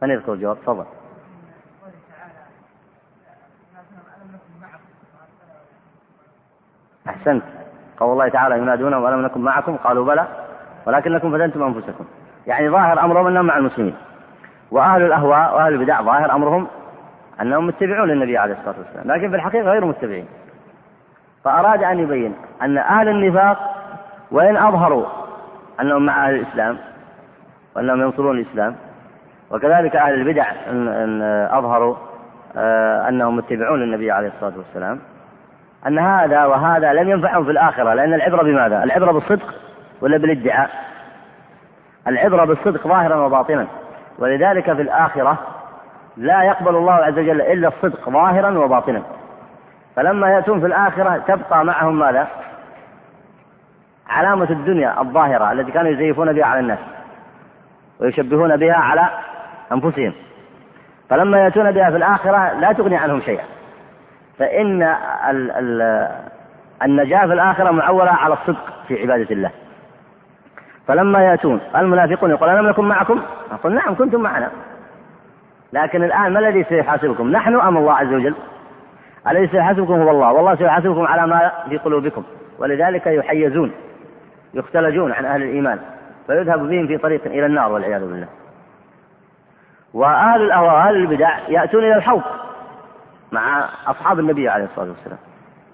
من 0.02 0.10
يذكر 0.10 0.32
الجواب؟ 0.32 0.56
تفضل. 0.56 0.84
أحسنت. 7.08 7.42
قول 7.98 8.12
الله 8.12 8.28
تعالى 8.28 8.58
ينادونهم 8.58 9.02
ولم 9.02 9.22
نكن 9.22 9.40
معكم؟ 9.40 9.76
قالوا 9.76 10.06
بلى. 10.06 10.45
ولكنكم 10.86 11.32
فتنتم 11.32 11.62
أنفسكم. 11.62 12.04
يعني 12.46 12.70
ظاهر 12.70 13.04
أمرهم 13.04 13.26
أنهم 13.26 13.46
مع 13.46 13.56
المسلمين. 13.56 13.94
وأهل 14.70 15.02
الأهواء 15.02 15.54
وأهل 15.54 15.72
البدع 15.72 16.02
ظاهر 16.02 16.32
أمرهم 16.32 16.66
أنهم 17.42 17.66
متبعون 17.66 18.08
للنبي 18.08 18.38
عليه 18.38 18.54
الصلاة 18.54 18.74
والسلام. 18.78 19.16
لكن 19.16 19.30
في 19.30 19.36
الحقيقة 19.36 19.70
غير 19.70 19.84
متبعين. 19.84 20.26
فأراد 21.44 21.82
أن 21.82 21.98
يبين 21.98 22.34
أن 22.62 22.78
أهل 22.78 23.08
النفاق 23.08 23.76
وإن 24.30 24.56
أظهروا 24.56 25.06
أنهم 25.80 26.06
مع 26.06 26.28
أهل 26.28 26.34
الإسلام 26.34 26.78
وأنهم 27.76 28.00
ينصرون 28.00 28.38
الإسلام 28.38 28.76
وكذلك 29.50 29.96
أهل 29.96 30.14
البدع 30.14 30.44
إن 30.70 31.22
أظهروا 31.52 31.96
آه، 32.56 33.08
أنهم 33.08 33.36
متبعون 33.36 33.80
للنبي 33.80 34.10
عليه 34.10 34.28
الصلاة 34.28 34.52
والسلام 34.56 34.98
أن 35.86 35.98
هذا 35.98 36.44
وهذا 36.44 36.92
لم 36.92 37.10
ينفعهم 37.10 37.44
في 37.44 37.50
الآخرة 37.50 37.94
لأن 37.94 38.14
العبرة 38.14 38.42
بماذا؟ 38.42 38.84
العبرة 38.84 39.12
بالصدق 39.12 39.54
ولا 40.00 40.18
بالادعاء؟ 40.18 40.70
العبرة 42.08 42.44
بالصدق 42.44 42.88
ظاهرا 42.88 43.16
وباطنا 43.16 43.66
ولذلك 44.18 44.64
في 44.64 44.82
الآخرة 44.82 45.38
لا 46.16 46.42
يقبل 46.42 46.76
الله 46.76 46.92
عز 46.92 47.18
وجل 47.18 47.40
إلا 47.40 47.68
الصدق 47.68 48.10
ظاهرا 48.10 48.58
وباطنا. 48.58 49.02
فلما 49.96 50.28
يأتون 50.30 50.60
في 50.60 50.66
الآخرة 50.66 51.22
تبقى 51.28 51.64
معهم 51.64 51.98
ماذا؟ 51.98 52.26
علامة 54.08 54.50
الدنيا 54.50 55.00
الظاهرة 55.00 55.52
التي 55.52 55.72
كانوا 55.72 55.90
يزيفون 55.90 56.32
بها 56.32 56.44
على 56.44 56.60
الناس 56.60 56.78
ويشبهون 58.00 58.56
بها 58.56 58.74
على 58.74 59.08
أنفسهم. 59.72 60.12
فلما 61.10 61.38
يأتون 61.38 61.72
بها 61.72 61.90
في 61.90 61.96
الآخرة 61.96 62.52
لا 62.52 62.72
تغني 62.72 62.96
عنهم 62.96 63.20
شيئا. 63.20 63.44
فإن 64.38 64.82
ال 65.30 65.50
ال 65.50 66.08
النجاة 66.82 67.26
في 67.26 67.32
الآخرة 67.32 67.70
معولة 67.70 68.10
على 68.10 68.34
الصدق 68.34 68.72
في 68.88 69.02
عبادة 69.02 69.30
الله. 69.30 69.50
فلما 70.86 71.22
يأتون 71.24 71.60
المنافقون 71.76 72.30
يقول 72.30 72.48
ألم 72.48 72.68
نكن 72.68 72.84
معكم؟ 72.84 73.22
أقول 73.52 73.74
نعم 73.74 73.94
كنتم 73.94 74.20
معنا 74.20 74.50
لكن 75.72 76.04
الآن 76.04 76.32
ما 76.32 76.38
الذي 76.38 76.64
سيحاسبكم؟ 76.64 77.30
نحن 77.30 77.54
أم 77.54 77.76
الله 77.76 77.92
عز 77.92 78.12
وجل؟ 78.12 78.34
الذي 79.30 79.48
سيحاسبكم 79.48 79.92
هو 79.92 80.10
الله 80.10 80.32
والله 80.32 80.54
سيحاسبكم 80.54 81.06
على 81.06 81.26
ما 81.26 81.52
في 81.68 81.78
قلوبكم 81.78 82.22
ولذلك 82.58 83.06
يحيزون 83.06 83.72
يختلجون 84.54 85.12
عن 85.12 85.24
أهل 85.24 85.42
الإيمان 85.42 85.78
فيذهب 86.26 86.68
بهم 86.68 86.86
في 86.86 86.98
طريق 86.98 87.24
إلى 87.26 87.46
النار 87.46 87.72
والعياذ 87.72 88.00
بالله 88.00 88.28
وأهل 89.94 90.42
الأهواء 90.42 90.74
وأهل 90.74 90.96
البدع 90.96 91.38
يأتون 91.48 91.84
إلى 91.84 91.96
الحوض 91.96 92.22
مع 93.32 93.68
أصحاب 93.86 94.18
النبي 94.18 94.48
عليه 94.48 94.64
الصلاة 94.64 94.88
والسلام 94.88 95.18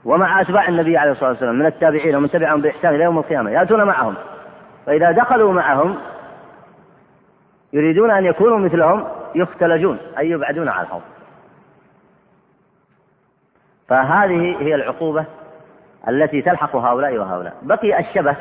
ومع 0.05 0.41
أتباع 0.41 0.69
النبي 0.69 0.97
عليه 0.97 1.13
الصلاة 1.13 1.31
والسلام 1.31 1.59
من 1.59 1.67
التابعين 1.67 2.17
ومن 2.17 2.31
تبعهم 2.31 2.61
بإحسان 2.61 2.95
إلى 2.95 3.05
يوم 3.05 3.19
القيامة 3.19 3.51
يأتون 3.51 3.85
معهم 3.85 4.15
فإذا 4.87 5.11
دخلوا 5.11 5.53
معهم 5.53 5.99
يريدون 7.73 8.11
أن 8.11 8.25
يكونوا 8.25 8.59
مثلهم 8.59 9.05
يختلجون 9.35 9.99
أي 10.19 10.31
يبعدون 10.31 10.69
عن 10.69 10.85
الحوض 10.85 11.03
فهذه 13.89 14.57
هي 14.61 14.75
العقوبة 14.75 15.25
التي 16.09 16.43
تلحق 16.43 16.77
هؤلاء 16.77 17.19
وهؤلاء. 17.19 17.55
بقي 17.63 18.01
الشبه 18.01 18.37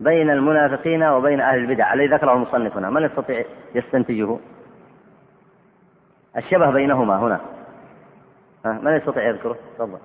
بين 0.00 0.30
المنافقين 0.30 1.02
وبين 1.02 1.40
أهل 1.40 1.58
البدع 1.58 1.94
الذي 1.94 2.06
ذكره 2.06 2.32
المصنف 2.32 2.76
هنا. 2.76 2.90
من 2.90 3.02
يستطيع 3.02 3.44
يستنتجه؟ 3.74 4.36
الشبه 6.36 6.70
بينهما 6.70 7.16
هنا. 7.16 7.40
من 8.64 8.96
يستطيع 8.96 9.22
يذكره؟ 9.22 9.56
تفضل. 9.78 9.98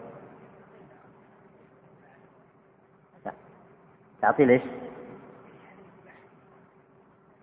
تعطيه 4.21 4.45
ليش؟ 4.45 4.61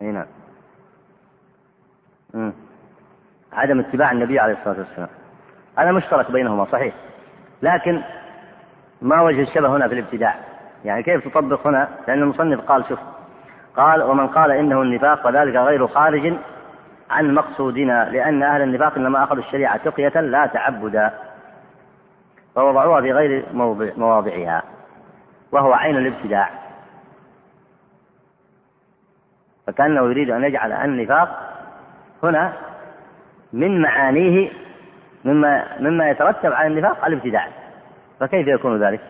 إي 0.03 0.13
نعم. 0.13 0.27
عدم 3.53 3.81
اتباع 3.81 4.13
النبي 4.13 4.39
عليه 4.39 4.55
الصلاة 4.55 4.79
والسلام. 4.79 5.09
هذا 5.79 5.93
مشترك 5.93 6.31
بينهما 6.31 6.65
صحيح. 6.65 6.95
لكن 7.63 8.03
ما 9.03 9.23
وجه 9.23 9.43
الشبه 9.43 9.77
هنا 9.77 9.89
في 9.89 9.95
الابتداع. 9.95 10.35
يعني 10.85 11.03
كيف 11.03 11.29
تطبق 11.29 11.67
هنا؟ 11.67 11.89
لأن 12.09 12.23
المصنف 12.23 12.61
قال 12.61 12.85
شوف 12.89 12.99
قال 13.77 14.03
ومن 14.03 14.29
قال 14.29 14.51
إنه 14.51 14.83
النفاق 14.83 15.27
وذلك 15.27 15.57
غير 15.57 15.87
خارج 15.87 16.35
عن 17.11 17.35
مقصودنا 17.35 18.11
لأن 18.11 18.43
أهل 18.43 18.63
النفاق 18.63 18.95
إنما 18.97 19.25
أخذوا 19.25 19.43
الشريعة 19.43 19.77
تقية 19.77 20.21
لا 20.21 20.47
تعبدا. 20.47 21.15
فوضعوها 22.55 23.01
في 23.01 23.13
غير 23.13 23.47
مواضعها 23.97 24.63
وهو 25.53 25.73
عين 25.73 25.97
الابتداع. 25.97 26.64
فكأنه 29.67 30.01
يريد 30.01 30.31
أن 30.31 30.45
يجعل 30.45 30.73
النفاق 30.73 31.55
هنا 32.23 32.53
من 33.53 33.83
معانيه 33.83 34.51
مما 35.25 35.81
مما 35.81 36.11
يترتب 36.11 36.53
على 36.53 36.69
النفاق 36.69 37.05
الابتداع 37.05 37.49
فكيف 38.21 38.49
يكون 38.49 38.85
ذلك؟ 38.85 39.01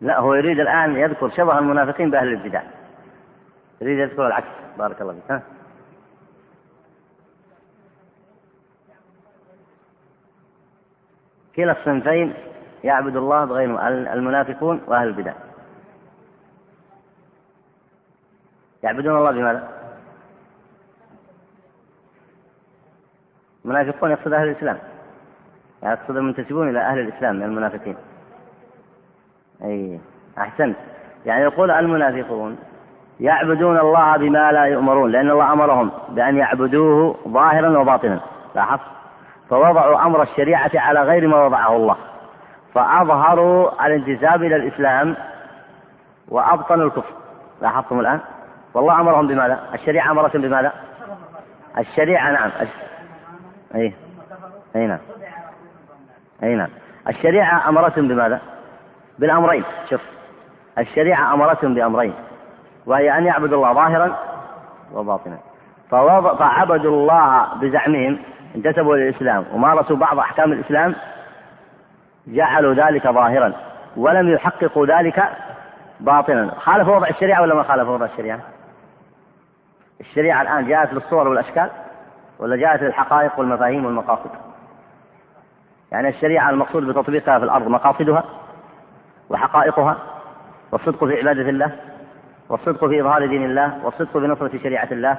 لا 0.00 0.18
هو 0.18 0.34
يريد 0.34 0.60
الآن 0.60 0.96
يذكر 0.96 1.30
شبه 1.36 1.58
المنافقين 1.58 2.10
بأهل 2.10 2.28
الابتداع 2.28 2.62
يريد 3.80 3.98
يذكر 3.98 4.26
العكس. 4.26 4.48
بارك 4.78 5.02
الله 5.02 5.12
فيك. 5.12 5.30
ها؟ 5.30 5.42
كلا 11.56 11.72
الصنفين 11.72 12.34
يعبد 12.84 13.16
الله 13.16 13.44
بغير 13.44 13.88
المنافقون 13.88 14.80
وأهل 14.86 15.08
البدع. 15.08 15.32
يعبدون 18.82 19.18
الله 19.18 19.30
بماذا؟ 19.30 19.68
المنافقون 23.64 24.10
يقصد 24.10 24.32
أهل 24.32 24.48
الإسلام. 24.48 24.78
يعني 25.82 26.00
يقصد 26.00 26.16
المنتسبون 26.16 26.68
إلى 26.70 26.80
أهل 26.80 26.98
الإسلام 26.98 27.36
من 27.36 27.42
المنافقين. 27.42 27.96
أي 29.62 30.00
أحسنت. 30.38 30.76
يعني 31.26 31.42
يقول 31.42 31.70
المنافقون 31.70 32.58
يعبدون 33.20 33.78
الله 33.78 34.16
بما 34.16 34.52
لا 34.52 34.64
يؤمرون 34.64 35.10
لأن 35.10 35.30
الله 35.30 35.52
أمرهم 35.52 35.90
بأن 36.08 36.36
يعبدوه 36.36 37.16
ظاهرا 37.28 37.78
وباطنا 37.78 38.20
لاحظت؟ 38.54 38.80
فوضعوا 39.50 40.06
أمر 40.06 40.22
الشريعة 40.22 40.70
على 40.74 41.02
غير 41.02 41.28
ما 41.28 41.44
وضعه 41.44 41.76
الله. 41.76 41.96
فأظهروا 42.74 43.86
الانتساب 43.86 44.42
إلى 44.42 44.56
الإسلام 44.56 45.16
وأبطنوا 46.28 46.86
الكفر 46.86 47.12
لاحظتم 47.62 48.00
الآن؟ 48.00 48.20
والله 48.74 49.00
أمرهم 49.00 49.26
بماذا 49.26 49.58
الشريعة 49.74 50.10
أمرتهم 50.10 50.42
بماذا 50.42 50.72
الشريعة 51.78 52.32
نعم 52.32 52.50
أي 53.74 53.94
أي 54.76 54.86
نعم 54.86 54.98
أي 56.42 56.54
نعم. 56.54 56.68
الشريعة 57.08 57.68
أمرتهم 57.68 58.08
بماذا 58.08 58.40
بالأمرين 59.18 59.64
شوف. 59.90 60.00
الشريعة 60.78 61.34
أمرتهم 61.34 61.74
بأمرين. 61.74 62.14
وهي 62.88 63.18
أن 63.18 63.26
يعبدوا 63.26 63.56
الله 63.56 63.72
ظاهرا 63.72 64.16
وباطنا. 64.92 65.38
فعبدوا 66.38 66.90
الله 66.90 67.54
بزعمهم 67.54 68.18
انتسبوا 68.56 68.96
للإسلام 68.96 69.44
ومارسوا 69.52 69.96
بعض 69.96 70.18
أحكام 70.18 70.52
الإسلام 70.52 70.94
جعلوا 72.26 72.74
ذلك 72.74 73.08
ظاهرا 73.08 73.52
ولم 73.96 74.28
يحققوا 74.28 74.86
ذلك 74.86 75.28
باطنا. 76.00 76.54
خالفوا 76.58 76.96
وضع 76.96 77.08
الشريعة 77.08 77.42
ولا 77.42 77.54
ما 77.54 77.62
خالفوا 77.62 77.94
وضع 77.94 78.04
الشريعة؟ 78.04 78.40
الشريعة 80.00 80.42
الآن 80.42 80.68
جاءت 80.68 80.92
للصور 80.92 81.28
والأشكال 81.28 81.70
ولا 82.38 82.56
جاءت 82.56 82.82
للحقائق 82.82 83.38
والمفاهيم 83.38 83.84
والمقاصد؟ 83.84 84.30
يعني 85.92 86.08
الشريعة 86.08 86.50
المقصود 86.50 86.86
بتطبيقها 86.86 87.38
في 87.38 87.44
الأرض 87.44 87.68
مقاصدها 87.68 88.24
وحقائقها 89.30 89.96
والصدق 90.72 91.04
في 91.04 91.18
عبادة 91.18 91.48
الله 91.48 91.72
والصدق 92.48 92.86
في 92.86 93.00
إظهار 93.00 93.26
دين 93.26 93.44
الله 93.44 93.84
والصدق 93.84 94.16
بنصرة 94.16 94.58
شريعة 94.62 94.88
الله. 94.92 95.16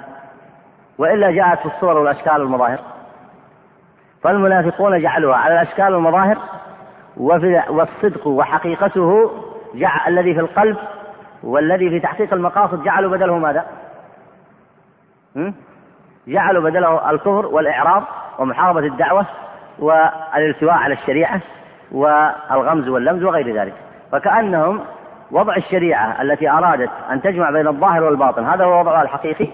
وإلا 0.98 1.32
جاءت 1.32 1.60
في 1.60 1.66
الصور 1.66 1.98
والأشكال 1.98 2.42
والمظاهر. 2.42 2.80
فالمنافقون 4.24 5.02
جعلوها 5.02 5.38
على 5.38 5.62
الأشكال 5.62 5.96
والمظاهر 5.96 6.38
وفي 7.18 7.64
والصدق 7.70 8.28
وحقيقته 8.28 9.32
جعل 9.76 10.00
الذي 10.08 10.34
في 10.34 10.40
القلب 10.40 10.78
والذي 11.44 11.90
في 11.90 12.00
تحقيق 12.00 12.34
المقاصد 12.34 12.84
جعلوا 12.84 13.12
بدله 13.12 13.38
ماذا؟ 13.38 13.66
جعلوا 16.28 16.64
بدله 16.64 17.10
الكفر 17.10 17.46
والإعراض 17.46 18.04
ومحاربة 18.40 18.80
الدعوة 18.80 19.26
والالتواء 19.80 20.74
على 20.74 20.94
الشريعة 20.94 21.42
والغمز 21.92 22.88
واللمز 22.88 23.24
وغير 23.24 23.62
ذلك. 23.62 23.74
فكأنهم 24.12 24.82
وضع 25.32 25.56
الشريعة 25.56 26.22
التي 26.22 26.50
أرادت 26.50 26.90
أن 27.12 27.22
تجمع 27.22 27.52
بين 27.52 27.68
الظاهر 27.68 28.04
والباطن 28.04 28.46
هذا 28.46 28.66
هو 28.66 28.80
وضعها 28.80 29.02
الحقيقي. 29.02 29.48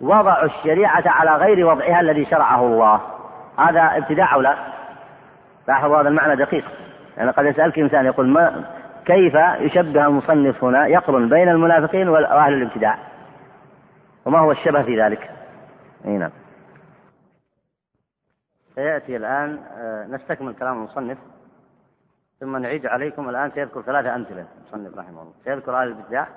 وضعوا 0.00 0.44
الشريعة 0.44 1.02
على 1.06 1.30
غير 1.30 1.66
وضعها 1.66 2.00
الذي 2.00 2.24
شرعه 2.24 2.66
الله. 2.66 3.00
هذا 3.58 3.96
ابتداع 3.96 4.34
أو 4.34 4.40
لا؟ 4.40 4.56
لاحظوا 5.68 6.00
هذا 6.00 6.08
المعنى 6.08 6.36
دقيق. 6.36 6.64
يعني 7.16 7.30
قد 7.30 7.44
يسألك 7.44 7.78
إنسان 7.78 8.06
يقول 8.06 8.28
ما 8.28 8.64
كيف 9.06 9.34
يشبه 9.58 10.06
المصنف 10.06 10.64
هنا 10.64 10.86
يقرن 10.86 11.28
بين 11.28 11.48
المنافقين 11.48 12.08
وأهل 12.08 12.54
الابتداع؟ 12.54 12.98
وما 14.24 14.38
هو 14.38 14.52
الشبه 14.52 14.82
في 14.82 15.02
ذلك؟ 15.02 15.30
أي 16.04 16.10
نعم. 16.10 16.30
سيأتي 18.74 19.16
الآن 19.16 19.58
آه، 19.78 20.06
نستكمل 20.06 20.54
كلام 20.54 20.78
المصنف. 20.78 21.18
ثم 22.40 22.56
نعيد 22.56 22.86
عليكم 22.86 23.28
الآن 23.28 23.50
سيذكر 23.50 23.82
ثلاثة 23.82 24.14
أمثلة 24.14 24.46
المصنف 24.58 24.98
رحمه 24.98 25.22
الله. 25.22 25.32
سيذكر 25.44 25.82
أهل 25.82 25.88
الابتداع 25.88 26.28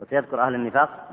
وسيذكر 0.00 0.42
أهل 0.42 0.54
النفاق 0.54 1.08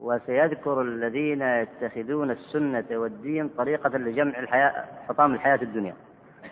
وسيذكر 0.00 0.82
الذين 0.82 1.42
يتخذون 1.42 2.30
السنة 2.30 2.84
والدين 2.90 3.48
طريقة 3.48 3.98
لجمع 3.98 4.38
الحياة 4.38 4.84
حطام 5.08 5.34
الحياة 5.34 5.62
الدنيا. 5.62 5.94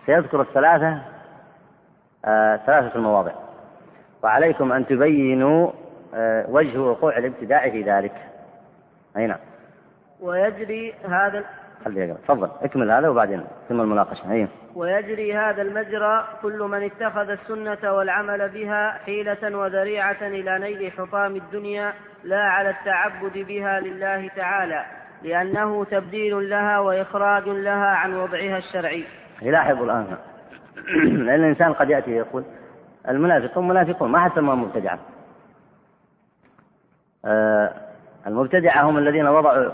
سيذكر 0.06 0.40
الثلاثة 0.40 1.02
آه 2.24 2.56
ثلاثة 2.56 2.96
المواضع. 2.96 3.32
وعليكم 4.22 4.72
أن 4.72 4.86
تبينوا 4.86 5.70
آه 6.14 6.50
وجه 6.50 6.80
وقوع 6.80 7.18
الابتداع 7.18 7.70
في 7.70 7.82
ذلك. 7.82 8.14
أي 9.16 9.26
نعم. 9.26 9.38
ويجري 10.20 10.92
هذا 10.92 11.44
خلي 11.84 12.00
يقرأ 12.00 12.18
تفضل 12.24 12.50
اكمل 12.62 12.90
هذا 12.90 13.08
وبعدين 13.08 13.44
ثم 13.68 13.80
المناقشة. 13.80 14.32
أي 14.32 14.48
ويجري 14.74 15.36
هذا 15.36 15.62
المجرى 15.62 16.24
كل 16.42 16.58
من 16.58 16.82
اتخذ 16.82 17.30
السنة 17.30 17.92
والعمل 17.92 18.48
بها 18.48 18.90
حيلة 18.90 19.56
وذريعة 19.56 20.22
إلى 20.22 20.58
نيل 20.58 20.92
حطام 20.92 21.36
الدنيا 21.36 21.92
لا 22.24 22.42
على 22.42 22.70
التعبد 22.70 23.38
بها 23.38 23.80
لله 23.80 24.28
تعالى 24.36 24.84
لأنه 25.22 25.84
تبديل 25.84 26.50
لها 26.50 26.78
وإخراج 26.78 27.48
لها 27.48 27.86
عن 27.86 28.14
وضعها 28.14 28.58
الشرعي. 28.58 29.04
يلاحظ 29.42 29.82
الآن. 29.82 30.16
لأن 31.04 31.30
الإنسان 31.40 31.72
قد 31.72 31.90
يأتي 31.90 32.10
يقول 32.10 32.44
المنافقون 33.08 33.68
منافقون 33.68 34.10
ما 34.10 34.20
حد 34.20 34.30
سماهم 34.34 34.62
مبتدعة. 34.62 34.98
آه 37.24 37.72
المبتدعة 38.26 38.82
هم 38.82 38.98
الذين 38.98 39.26
وضعوا 39.26 39.70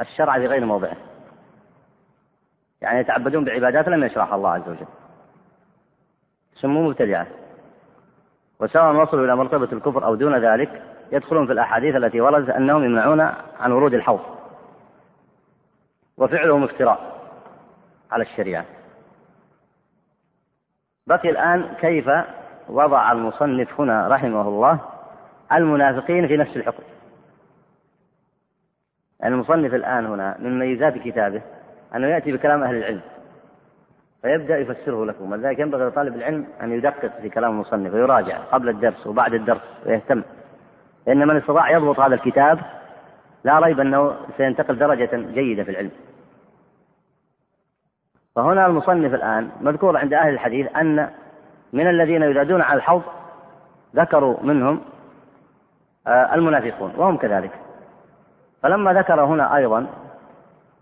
الشرع 0.00 0.38
في 0.38 0.46
غير 0.46 0.64
موضعه. 0.64 0.96
يعني 2.82 3.00
يتعبدون 3.00 3.44
بعبادات 3.44 3.88
لم 3.88 4.04
يشرعها 4.04 4.34
الله 4.34 4.50
عز 4.50 4.68
وجل. 4.68 4.86
سموا 6.54 6.88
مبتدعة. 6.88 7.26
وسواء 8.60 8.94
وصلوا 8.94 9.24
إلى 9.24 9.36
مرتبة 9.36 9.68
الكفر 9.72 10.04
أو 10.04 10.14
دون 10.14 10.36
ذلك 10.44 10.82
يدخلون 11.12 11.46
في 11.46 11.52
الأحاديث 11.52 11.96
التي 11.96 12.20
وردت 12.20 12.50
أنهم 12.50 12.84
يمنعون 12.84 13.20
عن 13.60 13.72
ورود 13.72 13.94
الحوض. 13.94 14.20
وفعلهم 16.16 16.64
افتراء 16.64 17.20
على 18.10 18.22
الشريعة. 18.22 18.64
بقي 21.06 21.30
الآن 21.30 21.74
كيف 21.80 22.10
وضع 22.68 23.12
المصنف 23.12 23.80
هنا 23.80 24.08
رحمه 24.08 24.48
الله 24.48 24.80
المنافقين 25.52 26.28
في 26.28 26.36
نفس 26.36 26.56
الحكم؟ 26.56 26.82
يعني 29.20 29.34
المصنف 29.34 29.74
الآن 29.74 30.06
هنا 30.06 30.36
من 30.38 30.58
ميزات 30.58 30.98
كتابه 30.98 31.42
أنه 31.94 32.06
يأتي 32.06 32.32
بكلام 32.32 32.62
أهل 32.62 32.76
العلم 32.76 33.00
فيبدأ 34.22 34.58
يفسره 34.58 35.04
لكم 35.04 35.32
ولذلك 35.32 35.58
ينبغي 35.58 35.84
لطالب 35.84 36.16
العلم 36.16 36.46
أن 36.62 36.72
يدقق 36.72 37.20
في 37.22 37.28
كلام 37.28 37.50
المصنف 37.50 37.94
ويراجع 37.94 38.38
قبل 38.38 38.68
الدرس 38.68 39.06
وبعد 39.06 39.34
الدرس 39.34 39.60
ويهتم. 39.86 40.22
لأن 41.06 41.28
من 41.28 41.36
استطاع 41.36 41.70
يضبط 41.70 42.00
هذا 42.00 42.14
الكتاب 42.14 42.58
لا 43.44 43.58
ريب 43.58 43.80
أنه 43.80 44.16
سينتقل 44.36 44.78
درجة 44.78 45.10
جيدة 45.12 45.64
في 45.64 45.70
العلم. 45.70 45.90
فهنا 48.36 48.66
المصنف 48.66 49.14
الآن 49.14 49.50
مذكور 49.60 49.96
عند 49.96 50.14
أهل 50.14 50.32
الحديث 50.32 50.76
أن 50.76 51.10
من 51.72 51.88
الذين 51.88 52.22
ينادون 52.22 52.62
على 52.62 52.76
الحوض 52.76 53.02
ذكروا 53.96 54.42
منهم 54.42 54.80
آه، 56.06 56.34
المنافقون 56.34 56.92
وهم 56.96 57.16
كذلك. 57.16 57.50
فلما 58.62 58.92
ذكر 58.92 59.24
هنا 59.24 59.56
أيضا 59.56 59.86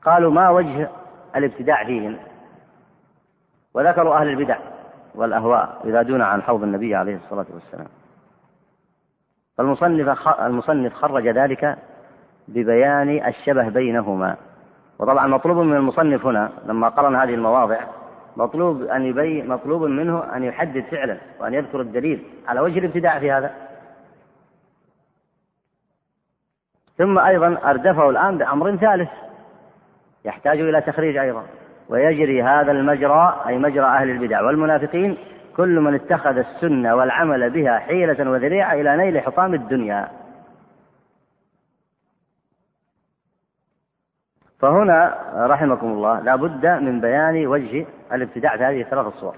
قالوا 0.04 0.30
ما 0.30 0.50
وجه 0.50 0.88
الابتداع 1.36 1.84
فيهم 1.84 2.16
وذكروا 3.74 4.16
أهل 4.16 4.28
البدع 4.28 4.58
والأهواء 5.14 5.80
ينادون 5.84 6.22
عن 6.22 6.42
حوض 6.42 6.62
النبي 6.62 6.94
عليه 6.94 7.16
الصلاة 7.16 7.46
والسلام. 7.54 7.88
فالمصنف 9.58 10.28
المصنف 10.40 10.94
خرج 10.94 11.28
ذلك 11.28 11.78
ببيان 12.48 13.26
الشبه 13.26 13.68
بينهما. 13.68 14.36
وطبعا 14.98 15.26
مطلوب 15.26 15.56
من 15.58 15.76
المصنف 15.76 16.26
هنا 16.26 16.52
لما 16.66 16.88
قرن 16.88 17.16
هذه 17.16 17.34
المواضع 17.34 17.80
مطلوب 18.36 18.82
أن 18.82 19.02
يبين 19.02 19.48
مطلوب 19.48 19.82
منه 19.82 20.36
أن 20.36 20.44
يحدد 20.44 20.84
فعلا 20.84 21.18
وأن 21.40 21.54
يذكر 21.54 21.80
الدليل 21.80 22.24
على 22.48 22.60
وجه 22.60 22.78
الابتداع 22.78 23.18
في 23.18 23.32
هذا. 23.32 23.54
ثم 26.98 27.18
أيضا 27.18 27.58
أردفه 27.70 28.10
الآن 28.10 28.38
بأمر 28.38 28.76
ثالث. 28.76 29.10
يحتاج 30.24 30.60
إلى 30.60 30.80
تخريج 30.80 31.16
أيضا. 31.16 31.46
ويجري 31.88 32.42
هذا 32.42 32.72
المجرى 32.72 33.44
أي 33.46 33.58
مجرى 33.58 33.84
أهل 33.84 34.10
البدع 34.10 34.42
والمنافقين 34.42 35.18
كل 35.56 35.80
من 35.80 35.94
اتخذ 35.94 36.36
السنة 36.36 36.94
والعمل 36.94 37.50
بها 37.50 37.78
حيلة 37.78 38.30
وذريعة 38.30 38.72
إلى 38.72 38.96
نيل 38.96 39.20
حطام 39.20 39.54
الدنيا. 39.54 40.08
فهنا 44.58 45.18
رحمكم 45.36 45.86
الله 45.86 46.20
لا 46.20 46.36
بد 46.36 46.66
من 46.66 47.00
بيان 47.00 47.46
وجه 47.46 47.86
الابتداع 48.12 48.56
في 48.56 48.64
هذه 48.64 48.80
الثلاث 48.80 49.06
الصور. 49.06 49.36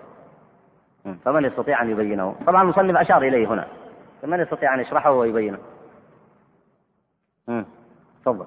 فمن 1.25 1.45
يستطيع 1.45 1.83
أن 1.83 1.91
يبينه؟ 1.91 2.35
طبعا 2.47 2.63
المصنف 2.63 2.97
أشار 2.97 3.23
إليه 3.23 3.49
هنا. 3.49 3.67
فمن 4.23 4.41
يستطيع 4.41 4.75
أن 4.75 4.81
يشرحه 4.81 5.13
ويبينه؟ 5.13 5.59
تفضل. 8.25 8.47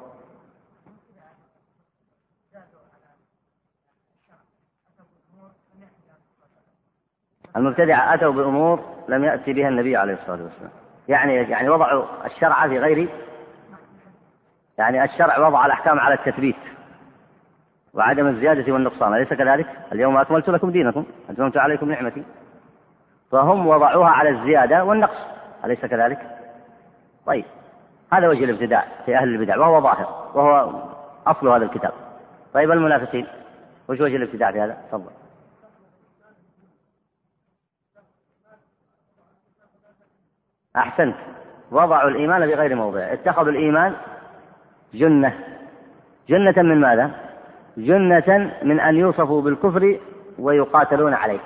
المبتدعة 7.55 8.13
أتوا 8.13 8.31
بأمور 8.31 8.79
لم 9.09 9.23
يأتي 9.23 9.53
بها 9.53 9.69
النبي 9.69 9.97
عليه 9.97 10.13
الصلاة 10.13 10.43
والسلام. 10.43 10.71
يعني 11.07 11.35
يعني 11.35 11.69
وضعوا 11.69 12.05
الشرع 12.25 12.67
في 12.67 12.79
غير 12.79 13.09
يعني 14.77 15.03
الشرع 15.03 15.47
وضع 15.47 15.65
الأحكام 15.65 15.99
على 15.99 16.13
التثبيت 16.13 16.55
وعدم 17.93 18.27
الزيادة 18.27 18.73
والنقصان. 18.73 19.13
أليس 19.13 19.33
كذلك؟ 19.33 19.67
اليوم 19.91 20.17
أكملت 20.17 20.49
لكم 20.49 20.71
دينكم 20.71 21.05
أتممت 21.29 21.57
عليكم 21.57 21.91
نعمتي. 21.91 22.23
فهم 23.31 23.67
وضعوها 23.67 24.09
على 24.09 24.29
الزيادة 24.29 24.83
والنقص. 24.83 25.17
أليس 25.65 25.85
كذلك؟ 25.85 26.19
طيب 27.25 27.45
هذا 28.13 28.27
وجه 28.27 28.43
الابتداع 28.43 28.85
في 29.05 29.17
أهل 29.17 29.27
البدع 29.27 29.57
وهو 29.57 29.81
ظاهر 29.81 30.31
وهو 30.33 30.73
أصل 31.27 31.47
هذا 31.47 31.65
الكتاب. 31.65 31.91
طيب 32.53 32.71
المنافقين 32.71 33.27
وش 33.89 34.01
وجه 34.01 34.15
الابتداع 34.15 34.51
في 34.51 34.61
هذا؟ 34.61 34.77
تفضل. 34.91 35.11
أحسنت. 40.77 41.15
وضعوا 41.71 42.09
الإيمان 42.09 42.47
بغير 42.47 42.75
موضعه 42.75 43.13
اتخذوا 43.13 43.51
الإيمان 43.51 43.93
جنة. 44.93 45.33
جنة 46.29 46.53
من 46.57 46.81
ماذا؟ 46.81 47.11
جنة 47.77 48.51
من 48.63 48.79
أن 48.79 48.95
يوصفوا 48.95 49.41
بالكفر 49.41 49.99
ويقاتلون 50.39 51.13
عليه. 51.13 51.39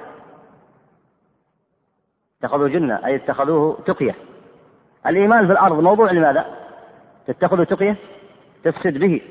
اتخذوا 2.40 2.68
جنة 2.68 3.06
أي 3.06 3.16
اتخذوه 3.16 3.80
تقية. 3.86 4.16
الإيمان 5.08 5.46
في 5.46 5.52
الأرض 5.52 5.80
موضوع 5.80 6.12
لماذا؟ 6.12 6.46
تتخذ 7.28 7.66
تقية 7.66 7.96
تفسد 8.64 8.98
به 8.98 9.22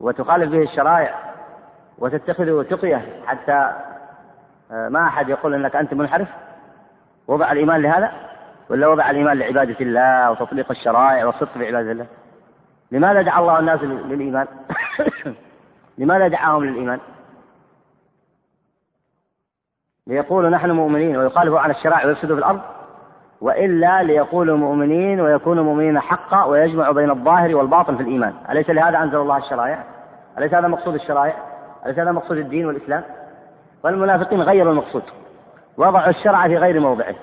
وتخالف 0.00 0.50
به 0.50 0.62
الشرائع 0.62 1.14
وتتخذه 1.98 2.66
تقية 2.70 3.06
حتى 3.26 3.72
آه، 4.70 4.88
ما 4.88 5.06
أحد 5.06 5.28
يقول 5.28 5.54
أنك 5.54 5.76
أنت 5.76 5.94
منحرف. 5.94 6.28
وضع 7.28 7.52
الإيمان 7.52 7.82
لهذا؟ 7.82 8.27
ولا 8.70 8.88
وضع 8.88 9.10
الإيمان 9.10 9.38
لعبادة 9.38 9.76
الله 9.80 10.30
وتطبيق 10.30 10.70
الشرائع 10.70 11.26
والصدق 11.26 11.52
في 11.52 11.66
عبادة 11.66 11.92
الله؟ 11.92 12.06
لماذا 12.92 13.22
دعا 13.22 13.40
الله 13.40 13.58
الناس 13.58 13.82
للإيمان؟ 13.82 14.46
لماذا 15.98 16.28
دعاهم 16.28 16.64
للإيمان؟ 16.64 16.98
ليقولوا 20.06 20.50
نحن 20.50 20.70
مؤمنين 20.70 21.16
ويخالفوا 21.16 21.60
عن 21.60 21.70
الشرائع 21.70 22.06
ويفسدوا 22.06 22.36
في 22.36 22.40
الأرض؟ 22.42 22.60
وإلا 23.40 24.02
ليقولوا 24.02 24.56
مؤمنين 24.56 25.20
ويكونوا 25.20 25.64
مؤمنين 25.64 26.00
حقا 26.00 26.44
ويجمع 26.44 26.90
بين 26.90 27.10
الظاهر 27.10 27.56
والباطن 27.56 27.96
في 27.96 28.02
الإيمان. 28.02 28.34
أليس 28.50 28.70
لهذا 28.70 28.98
أنزل 28.98 29.16
الله 29.16 29.36
الشرائع؟ 29.36 29.84
أليس 30.38 30.54
هذا 30.54 30.68
مقصود 30.68 30.94
الشرائع؟ 30.94 31.34
أليس 31.86 31.98
هذا 31.98 32.12
مقصود 32.12 32.36
الدين 32.36 32.66
والإسلام؟ 32.66 33.04
والمنافقين 33.84 34.42
غيروا 34.42 34.72
المقصود. 34.72 35.02
وضعوا 35.76 36.08
الشرع 36.08 36.48
في 36.48 36.56
غير 36.56 36.80
موضعه. 36.80 37.14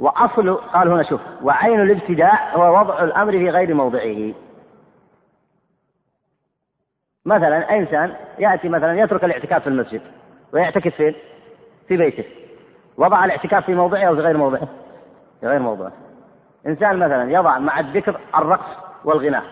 وأصل 0.00 0.54
قال 0.54 0.88
هنا 0.88 1.02
شوف 1.02 1.20
وعين 1.42 1.80
الابتداء 1.80 2.50
هو 2.54 2.80
وضع 2.80 3.04
الأمر 3.04 3.32
في 3.32 3.50
غير 3.50 3.74
موضعه. 3.74 4.32
مثلا 7.26 7.78
إنسان 7.78 8.14
يأتي 8.38 8.68
مثلا 8.68 9.00
يترك 9.00 9.24
الاعتكاف 9.24 9.62
في 9.62 9.68
المسجد 9.68 10.00
ويعتكف 10.52 10.94
فين؟ 10.94 11.14
في 11.88 11.96
بيته. 11.96 12.24
وضع 12.96 13.24
الاعتكاف 13.24 13.64
في 13.64 13.74
موضعه 13.74 14.04
أو 14.04 14.14
في 14.14 14.20
غير 14.20 14.36
موضعه؟ 14.36 14.68
في 15.40 15.46
غير 15.46 15.58
موضعه. 15.58 15.92
إنسان 16.66 16.96
مثلا 16.96 17.32
يضع 17.32 17.58
مع 17.58 17.80
الذكر 17.80 18.20
الرقص 18.36 18.76
والغناء 19.04 19.44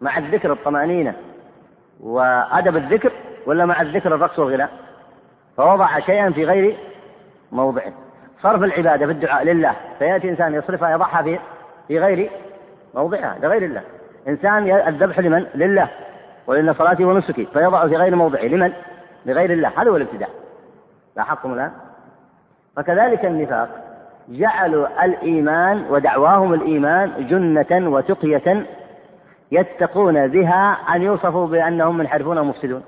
مع 0.00 0.18
الذكر 0.18 0.52
الطمأنينة 0.52 1.16
وأدب 2.00 2.76
الذكر 2.76 3.12
ولا 3.46 3.66
مع 3.66 3.82
الذكر 3.82 4.14
الرقص 4.14 4.38
والغناء؟ 4.38 4.70
فوضع 5.56 6.00
شيئا 6.00 6.30
في 6.30 6.44
غير 6.44 6.76
موضعه. 7.52 7.92
صرف 8.42 8.62
العبادة 8.62 9.06
في 9.06 9.12
الدعاء 9.12 9.44
لله. 9.44 9.74
فيأتي 9.98 10.30
إنسان 10.30 10.54
يصرفها 10.54 10.90
يضعها 10.90 11.22
في 11.22 11.38
في 11.88 11.98
غير 11.98 12.30
موضعها 12.94 13.36
لغير 13.42 13.62
الله. 13.62 13.82
إنسان 14.28 14.70
الذبح 14.88 15.18
لمن؟ 15.18 15.46
لله. 15.54 15.88
وإن 16.46 16.74
صلاتي 16.74 17.04
ونسكي 17.04 17.46
فيضع 17.52 17.88
في 17.88 17.96
غير 17.96 18.16
موضعه. 18.16 18.42
لمن؟ 18.42 18.72
لغير 19.26 19.52
الله. 19.52 19.72
هذا 19.76 19.90
هو 19.90 19.96
الابتداع 19.96 20.28
لاحظتم 21.16 21.52
الآن؟ 21.52 21.70
فكذلك 22.76 23.24
النفاق. 23.24 23.68
جعلوا 24.28 25.04
الإيمان 25.04 25.84
ودعواهم 25.90 26.54
الإيمان 26.54 27.26
جنة 27.28 27.90
وتقية 27.90 28.66
يتقون 29.52 30.26
بها 30.26 30.78
أن 30.94 31.02
يوصفوا 31.02 31.46
بأنهم 31.46 31.98
منحرفون 31.98 32.38
ومفسدون. 32.38 32.82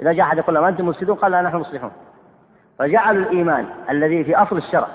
إذا 0.00 0.12
جاء 0.12 0.26
أحد 0.26 0.38
يقول 0.38 0.54
لهم 0.54 0.64
أنتم 0.64 0.88
مفسدون؟ 0.88 1.16
قال 1.16 1.32
لا 1.32 1.42
نحن 1.42 1.56
مصلحون. 1.56 1.90
فجعلوا 2.78 3.22
الإيمان 3.22 3.66
الذي 3.90 4.24
في 4.24 4.36
أصل 4.36 4.56
الشرع 4.56 4.88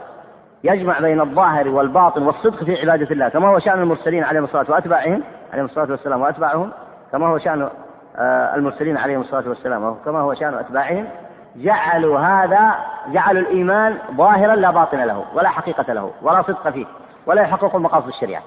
يجمع 0.63 0.99
بين 0.99 1.21
الظاهر 1.21 1.67
والباطن 1.67 2.23
والصدق 2.23 2.63
في 2.63 2.81
عبادة 2.81 3.11
الله 3.11 3.29
كما 3.29 3.47
هو 3.47 3.59
شأن 3.59 3.81
المرسلين 3.81 4.23
عليهم 4.23 4.43
الصلاة 4.43 4.65
وأتباعهم 4.69 5.23
عليهم 5.53 5.65
الصلاة 5.65 5.91
والسلام 5.91 6.21
وأتباعهم 6.21 6.71
كما 7.11 7.27
هو 7.27 7.37
شأن 7.37 7.69
آه، 8.15 8.55
المرسلين 8.55 8.97
عليهم 8.97 9.21
الصلاة 9.21 9.49
والسلام 9.49 9.83
وكما 9.83 10.19
هو 10.19 10.33
شأن 10.33 10.53
أتباعهم 10.53 11.07
جعلوا 11.55 12.19
هذا 12.19 12.75
جعلوا 13.07 13.41
الإيمان 13.41 13.97
ظاهرا 14.11 14.55
لا 14.55 14.71
باطن 14.71 14.97
له 14.97 15.25
ولا 15.33 15.49
حقيقة 15.49 15.93
له 15.93 16.11
ولا 16.21 16.41
صدق 16.41 16.69
فيه 16.69 16.85
ولا 17.25 17.41
يحقق 17.41 17.75
مقاصد 17.75 18.07
الشريعة. 18.07 18.43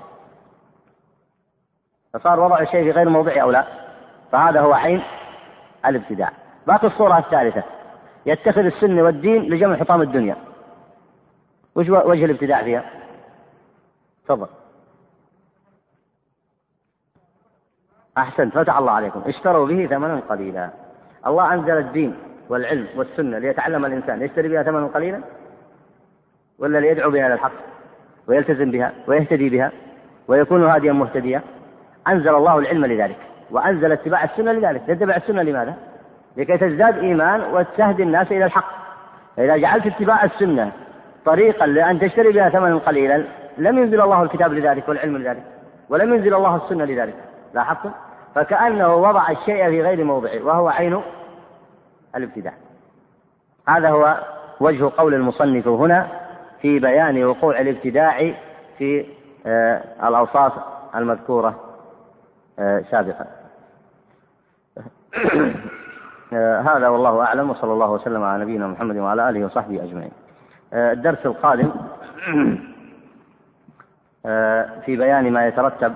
فصار 2.14 2.40
وضع 2.40 2.60
الشيء 2.60 2.84
في 2.84 2.90
غير 2.90 3.08
موضعه 3.08 3.40
أو 3.40 3.50
لا؟ 3.50 3.64
فهذا 4.32 4.60
هو 4.60 4.72
عين 4.72 5.02
الابتداع. 5.86 6.30
باقي 6.66 6.86
الصورة 6.86 7.18
الثالثة. 7.18 7.62
يتخذ 8.26 8.64
السنة 8.64 9.02
والدين 9.02 9.42
لجمع 9.42 9.76
حطام 9.76 10.02
الدنيا. 10.02 10.36
وش 11.74 11.88
وجه 11.88 12.24
الابتداع 12.24 12.62
فيها؟ 12.62 12.84
تفضل. 14.24 14.46
أحسنت 18.18 18.54
فتح 18.54 18.78
الله 18.78 18.92
عليكم. 18.92 19.22
اشتروا 19.26 19.66
به 19.66 19.86
ثمنا 19.86 20.20
قليلا. 20.28 20.70
الله 21.26 21.54
أنزل 21.54 21.78
الدين 21.78 22.16
والعلم 22.48 22.86
والسنة 22.96 23.38
ليتعلم 23.38 23.84
الإنسان. 23.84 24.22
يشتري 24.22 24.48
بها 24.48 24.62
ثمنا 24.62 24.86
قليلا؟ 24.86 25.20
ولا 26.58 26.78
ليدعو 26.78 27.10
بها 27.10 27.26
إلى 27.26 27.34
الحق؟ 27.34 27.52
ويلتزم 28.26 28.70
بها؟ 28.70 28.92
ويهتدي 29.06 29.48
بها؟ 29.50 29.72
ويكون 30.28 30.64
هاديا 30.64 30.92
مهتديا؟ 30.92 31.42
أنزل 32.08 32.34
الله 32.34 32.58
العلم 32.58 32.86
لذلك. 32.86 33.18
وأنزل 33.50 33.92
اتباع 33.92 34.24
السنة 34.24 34.52
لذلك. 34.52 34.82
تتبع 34.86 35.16
السنة 35.16 35.42
لماذا؟ 35.42 35.74
لكي 36.36 36.58
تزداد 36.58 36.98
إيمان 36.98 37.40
وتهدي 37.40 38.02
الناس 38.02 38.32
إلى 38.32 38.44
الحق. 38.44 38.80
فإذا 39.36 39.56
جعلت 39.56 39.86
اتباع 39.86 40.24
السنة 40.24 40.72
طريقا 41.24 41.66
لأن 41.66 42.00
تشتري 42.00 42.32
بها 42.32 42.48
ثمنا 42.48 42.78
قليلا 42.78 43.24
لم 43.58 43.78
ينزل 43.78 44.00
الله 44.00 44.22
الكتاب 44.22 44.52
لذلك 44.52 44.88
والعلم 44.88 45.16
لذلك 45.16 45.42
ولم 45.88 46.14
ينزل 46.14 46.34
الله 46.34 46.56
السنة 46.56 46.84
لذلك. 46.84 47.14
لاحظتم؟ 47.54 47.90
فكأنه 48.34 48.94
وضع 48.94 49.30
الشيء 49.30 49.70
في 49.70 49.82
غير 49.82 50.04
موضعه 50.04 50.42
وهو 50.42 50.68
عين 50.68 51.02
الابتداع. 52.16 52.52
هذا 53.68 53.88
هو 53.88 54.18
وجه 54.60 54.90
قول 54.96 55.14
المصنف 55.14 55.68
هنا 55.68 56.08
في 56.62 56.78
بيان 56.78 57.24
وقوع 57.24 57.60
الابتداع 57.60 58.32
في 58.78 59.06
آه، 59.46 60.08
الأوصاف 60.08 60.52
المذكورة 60.94 61.60
آه، 62.58 62.84
سابقا. 62.90 63.26
هذا 66.38 66.88
والله 66.88 67.22
أعلم 67.22 67.50
وصلى 67.50 67.72
الله 67.72 67.90
وسلم 67.90 68.22
على 68.22 68.42
نبينا 68.42 68.66
محمد 68.66 68.96
وعلى 68.96 69.28
آله 69.28 69.44
وصحبه 69.44 69.84
أجمعين. 69.84 70.10
الدرس 70.72 71.26
القادم 71.26 71.70
في 74.84 74.96
بيان 74.96 75.32
ما 75.32 75.46
يترتب 75.46 75.94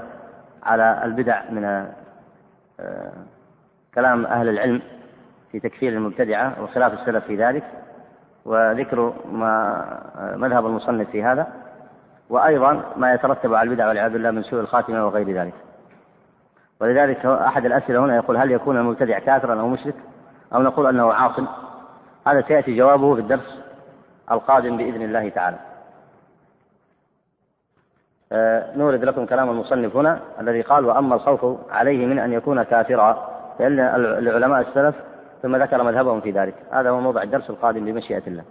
على 0.63 1.01
البدع 1.05 1.43
من 1.51 1.87
كلام 3.95 4.27
أهل 4.27 4.49
العلم 4.49 4.83
في 5.53 5.61
تكفير 5.61 5.93
المبتدعة 5.93 6.63
وخلاف 6.63 6.93
السلف 6.93 7.25
في 7.25 7.37
ذلك 7.37 7.65
وذكر 8.45 9.13
ما 9.33 9.85
مذهب 10.37 10.67
المصنف 10.67 11.11
في 11.11 11.25
هذا 11.25 11.47
وأيضا 12.31 12.83
ما 12.97 13.15
يترتب 13.15 13.55
على 13.55 13.71
البدع 13.71 13.89
والعياذ 13.89 14.13
بالله 14.13 14.31
من 14.31 14.43
سوء 14.43 14.61
الخاتمة 14.61 15.07
وغير 15.07 15.31
ذلك. 15.31 15.55
ولذلك 16.81 17.27
أحد 17.27 17.67
الأسئلة 17.67 18.05
هنا 18.05 18.17
يقول 18.17 18.37
هل 18.37 18.51
يكون 18.51 18.77
المبتدع 18.77 19.19
كافرا 19.19 19.61
أو 19.61 19.69
مشرك 19.69 19.95
أو 20.55 20.63
نقول 20.63 20.87
أنه 20.87 21.13
عاصم 21.13 21.47
هذا 22.27 22.43
سيأتي 22.43 22.77
جوابه 22.77 23.15
في 23.15 23.21
الدرس 23.21 23.61
القادم 24.31 24.77
بإذن 24.77 25.03
الله 25.03 25.29
تعالى. 25.29 25.59
آه، 28.33 28.77
نورد 28.77 29.05
لكم 29.05 29.27
كلام 29.27 29.51
المصنف 29.51 29.97
هنا 29.97 30.21
الذي 30.41 30.63
قال 30.63 30.85
وأما 30.85 31.15
الخوف 31.15 31.59
عليه 31.71 32.07
من 32.07 32.19
أن 32.19 32.33
يكون 32.33 32.63
كافرا 32.63 33.29
فإن 33.59 33.81
العلماء 33.99 34.61
السلف 34.61 34.95
ثم 35.43 35.57
ذكر 35.57 35.83
مذهبهم 35.83 36.21
في 36.21 36.31
ذلك. 36.31 36.55
هذا 36.73 36.91
هو 36.91 37.01
موضع 37.01 37.23
الدرس 37.23 37.51
القادم 37.51 37.85
بمشيئة 37.85 38.23
الله. 38.27 38.45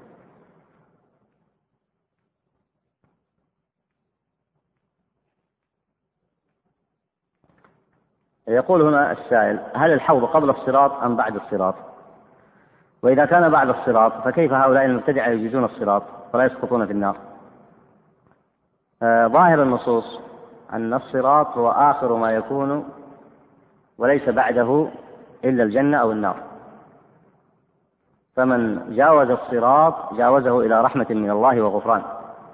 يقول 8.48 8.82
هنا 8.82 9.12
السائل 9.12 9.60
هل 9.76 9.94
الحوض 9.94 10.26
قبل 10.26 10.50
الصراط 10.50 11.04
أم 11.04 11.16
بعد 11.16 11.36
الصراط؟ 11.36 11.93
وإذا 13.04 13.26
كان 13.26 13.50
بعد 13.50 13.70
الصراط 13.70 14.14
فكيف 14.24 14.54
هؤلاء 14.54 14.86
المبتدعة 14.86 15.28
يجيزون 15.28 15.64
الصراط 15.64 16.04
ولا 16.34 16.46
يسقطون 16.46 16.86
في 16.86 16.92
النار؟ 16.92 17.18
آه 19.04 19.28
ظاهر 19.28 19.64
النصوص 19.64 20.20
أن 20.74 20.94
الصراط 20.94 21.58
هو 21.58 21.70
آخر 21.72 22.16
ما 22.16 22.32
يكون 22.32 22.86
وليس 23.98 24.30
بعده 24.30 24.88
إلا 25.44 25.64
الجنة 25.64 25.98
أو 25.98 26.12
النار. 26.12 26.36
فمن 28.36 28.94
جاوز 28.96 29.30
الصراط 29.30 30.14
جاوزه 30.14 30.60
إلى 30.60 30.82
رحمة 30.82 31.08
من 31.10 31.30
الله 31.30 31.62
وغفران. 31.62 32.02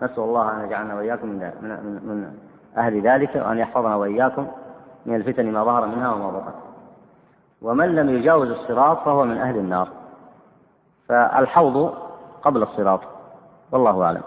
نسأل 0.01 0.23
الله 0.23 0.51
أن 0.51 0.65
يجعلنا 0.65 0.95
وإياكم 0.95 1.27
من, 1.27 1.51
من, 1.61 1.69
من 2.03 2.33
أهل 2.77 3.01
ذلك 3.01 3.35
وأن 3.35 3.57
يحفظنا 3.57 3.95
وإياكم 3.95 4.47
من 5.05 5.15
الفتن 5.15 5.51
ما 5.51 5.63
ظهر 5.63 5.85
منها 5.85 6.13
وما 6.13 6.29
بطن. 6.29 6.51
ومن 7.61 7.95
لم 7.95 8.09
يجاوز 8.09 8.49
الصراط 8.49 9.05
فهو 9.05 9.25
من 9.25 9.37
أهل 9.37 9.57
النار. 9.57 9.98
فالحوض 11.09 11.93
قبل 12.41 12.63
الصراط 12.63 13.01
والله 13.71 14.03
أعلم. 14.03 14.21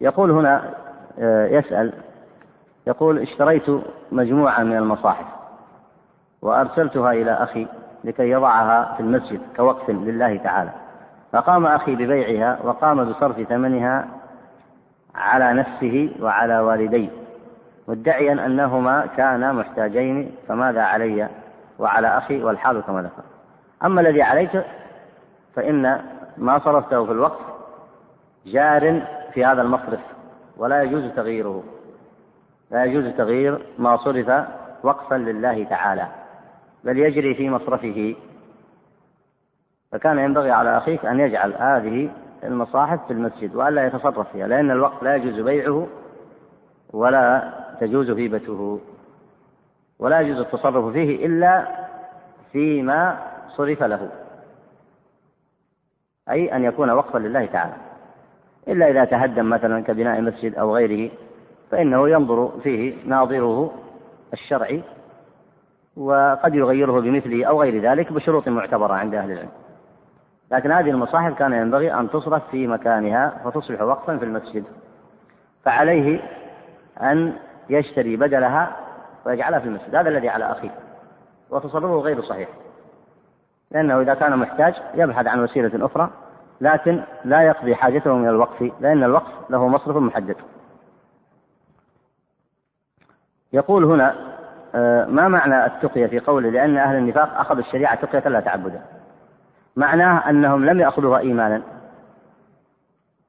يقول 0.00 0.30
هنا 0.30 0.70
آه، 1.18 1.46
يسأل 1.46 1.92
يقول 2.86 3.18
اشتريت 3.18 3.64
مجموعة 4.12 4.62
من 4.62 4.76
المصاحف 4.76 5.26
وأرسلتها 6.42 7.12
إلى 7.12 7.32
أخي 7.32 7.66
لكي 8.04 8.30
يضعها 8.30 8.94
في 8.94 9.00
المسجد 9.00 9.40
كوقف 9.56 9.90
لله 9.90 10.36
تعالى. 10.36 10.70
فقام 11.32 11.66
أخي 11.66 11.94
ببيعها 11.94 12.58
وقام 12.64 13.04
بصرف 13.04 13.40
ثمنها 13.40 14.08
على 15.14 15.52
نفسه 15.52 16.10
وعلى 16.20 16.58
والديه 16.58 17.08
مدعيا 17.88 18.32
أنهما 18.32 19.06
كانا 19.16 19.52
محتاجين 19.52 20.34
فماذا 20.48 20.82
علي 20.82 21.28
وعلى 21.78 22.18
أخي؟ 22.18 22.42
والحال 22.42 22.80
كما 22.80 23.02
ذكر. 23.02 23.22
أما 23.84 24.00
الذي 24.00 24.22
عليك 24.22 24.64
فإن 25.54 26.00
ما 26.36 26.58
صرفته 26.58 27.04
في 27.04 27.12
الوقف 27.12 27.40
جار 28.46 29.02
في 29.32 29.44
هذا 29.44 29.62
المصرف 29.62 30.00
ولا 30.56 30.82
يجوز 30.82 31.04
تغييره. 31.16 31.62
لا 32.70 32.84
يجوز 32.84 33.14
تغيير 33.14 33.66
ما 33.78 33.96
صرف 33.96 34.46
وقفا 34.82 35.14
لله 35.14 35.64
تعالى 35.64 36.06
بل 36.84 36.98
يجري 36.98 37.34
في 37.34 37.50
مصرفه. 37.50 38.14
فكان 39.92 40.18
ينبغي 40.18 40.50
على 40.50 40.76
أخيك 40.76 41.04
أن 41.04 41.20
يجعل 41.20 41.54
هذه 41.58 42.10
المصاحف 42.44 43.06
في 43.06 43.12
المسجد 43.12 43.54
وألا 43.54 43.86
يتصرف 43.86 44.32
فيها 44.32 44.46
لأن 44.46 44.70
الوقت 44.70 45.02
لا 45.02 45.16
يجوز 45.16 45.40
بيعه 45.40 45.86
ولا 46.92 47.52
تجوز 47.80 48.10
هيبته 48.10 48.80
ولا 49.98 50.20
يجوز 50.20 50.38
التصرف 50.38 50.92
فيه 50.92 51.26
إلا 51.26 51.66
فيما 52.52 53.18
صرف 53.56 53.82
له. 53.82 54.10
أي 56.30 56.56
أن 56.56 56.64
يكون 56.64 56.90
وقفا 56.90 57.18
لله 57.18 57.46
تعالى. 57.46 57.74
إلا 58.68 58.90
إذا 58.90 59.04
تهدم 59.04 59.50
مثلا 59.50 59.82
كبناء 59.82 60.20
مسجد 60.20 60.54
أو 60.54 60.76
غيره 60.76 61.10
فإنه 61.70 62.08
ينظر 62.08 62.52
فيه 62.62 62.94
ناظره 63.06 63.72
الشرعي 64.32 64.82
وقد 65.96 66.54
يغيره 66.54 67.00
بمثله 67.00 67.44
أو 67.44 67.62
غير 67.62 67.82
ذلك 67.82 68.12
بشروط 68.12 68.48
معتبرة 68.48 68.94
عند 68.94 69.14
أهل 69.14 69.30
العلم. 69.30 69.48
لكن 70.50 70.72
هذه 70.72 70.90
المصاحف 70.90 71.38
كان 71.38 71.52
ينبغي 71.52 71.94
أن 71.94 72.10
تصرف 72.10 72.42
في 72.50 72.66
مكانها 72.66 73.40
فتصبح 73.44 73.82
وقفا 73.82 74.16
في 74.16 74.24
المسجد. 74.24 74.64
فعليه 75.64 76.20
أن 77.02 77.32
يشتري 77.70 78.16
بدلها 78.16 78.76
ويجعلها 79.26 79.58
في 79.58 79.66
المسجد. 79.66 79.94
هذا 79.94 80.08
الذي 80.08 80.28
على 80.28 80.50
أخيه 80.50 80.70
وتصرفه 81.50 82.00
غير 82.00 82.22
صحيح. 82.22 82.48
لأنه 83.70 84.00
إذا 84.00 84.14
كان 84.14 84.38
محتاج 84.38 84.74
يبحث 84.94 85.26
عن 85.26 85.40
وسيلة 85.40 85.86
أخرى 85.86 86.10
لكن 86.60 87.02
لا 87.24 87.42
يقضي 87.42 87.74
حاجته 87.74 88.14
من 88.14 88.28
الوقف 88.28 88.72
لأن 88.80 89.04
الوقف 89.04 89.50
له 89.50 89.68
مصرف 89.68 89.96
محدد. 89.96 90.36
يقول 93.52 93.84
هنا 93.84 94.34
آه، 94.74 95.06
ما 95.06 95.28
معنى 95.28 95.66
التقية 95.66 96.06
في 96.06 96.20
قوله؟ 96.20 96.50
لأن 96.50 96.76
أهل 96.76 96.96
النفاق 96.96 97.38
أخذوا 97.40 97.60
الشريعة 97.60 97.94
تقية 97.94 98.28
لا 98.28 98.40
تعبدا. 98.40 98.82
معناه 99.76 100.30
أنهم 100.30 100.64
لم 100.64 100.80
يأخذوها 100.80 101.18
إيمانا 101.18 101.62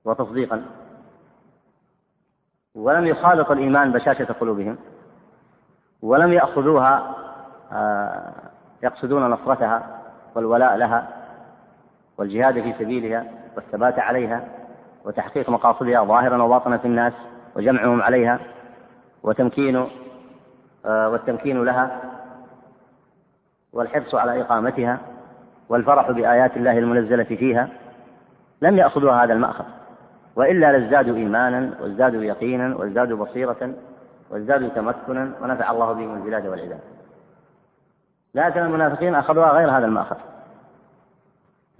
وتصديقا 0.06 0.66
ولم 2.76 3.08
يخالط 3.08 3.52
الإيمان 3.52 3.92
بشاشة 3.92 4.34
قلوبهم 4.40 4.78
ولم 6.02 6.34
يأخذوها 6.34 7.16
آه، 7.72 8.34
يقصدون 8.84 9.30
نصرتها 9.30 9.95
والولاء 10.36 10.76
لها 10.76 11.08
والجهاد 12.18 12.62
في 12.62 12.74
سبيلها 12.80 13.26
والثبات 13.56 14.00
عليها 14.00 14.44
وتحقيق 15.06 15.50
مقاصدها 15.50 16.04
ظاهرا 16.04 16.44
وباطنا 16.44 16.78
في 16.78 16.86
الناس 16.86 17.14
وجمعهم 17.56 18.02
عليها 18.02 18.40
وتمكين 19.24 19.88
آه، 20.86 21.10
والتمكين 21.10 21.64
لها 21.64 22.02
والحرص 23.74 24.16
على 24.16 24.42
إقامتها 24.42 25.00
والفرح 25.70 26.12
بآيات 26.12 26.58
الله 26.58 26.78
المنزلة 26.78 27.24
فيها 27.24 27.70
لم 28.62 28.78
يأخذوها 28.78 29.24
هذا 29.24 29.34
المأخذ 29.34 29.66
وإلا 30.36 30.72
لازدادوا 30.72 31.16
إيمانا 31.16 31.72
وازدادوا 31.82 32.24
يقينا 32.24 32.76
وازدادوا 32.76 33.26
بصيرة 33.26 33.74
وازدادوا 34.30 34.70
تمكنا 34.70 35.32
ونفع 35.42 35.72
الله 35.72 35.94
بهم 35.94 36.16
البلاد 36.16 36.48
والعباد. 36.48 36.95
لكن 38.36 38.60
المنافقين 38.60 39.16
أخذوها 39.16 39.52
غير 39.52 39.78
هذا 39.78 39.86
المأخذ. 39.86 40.16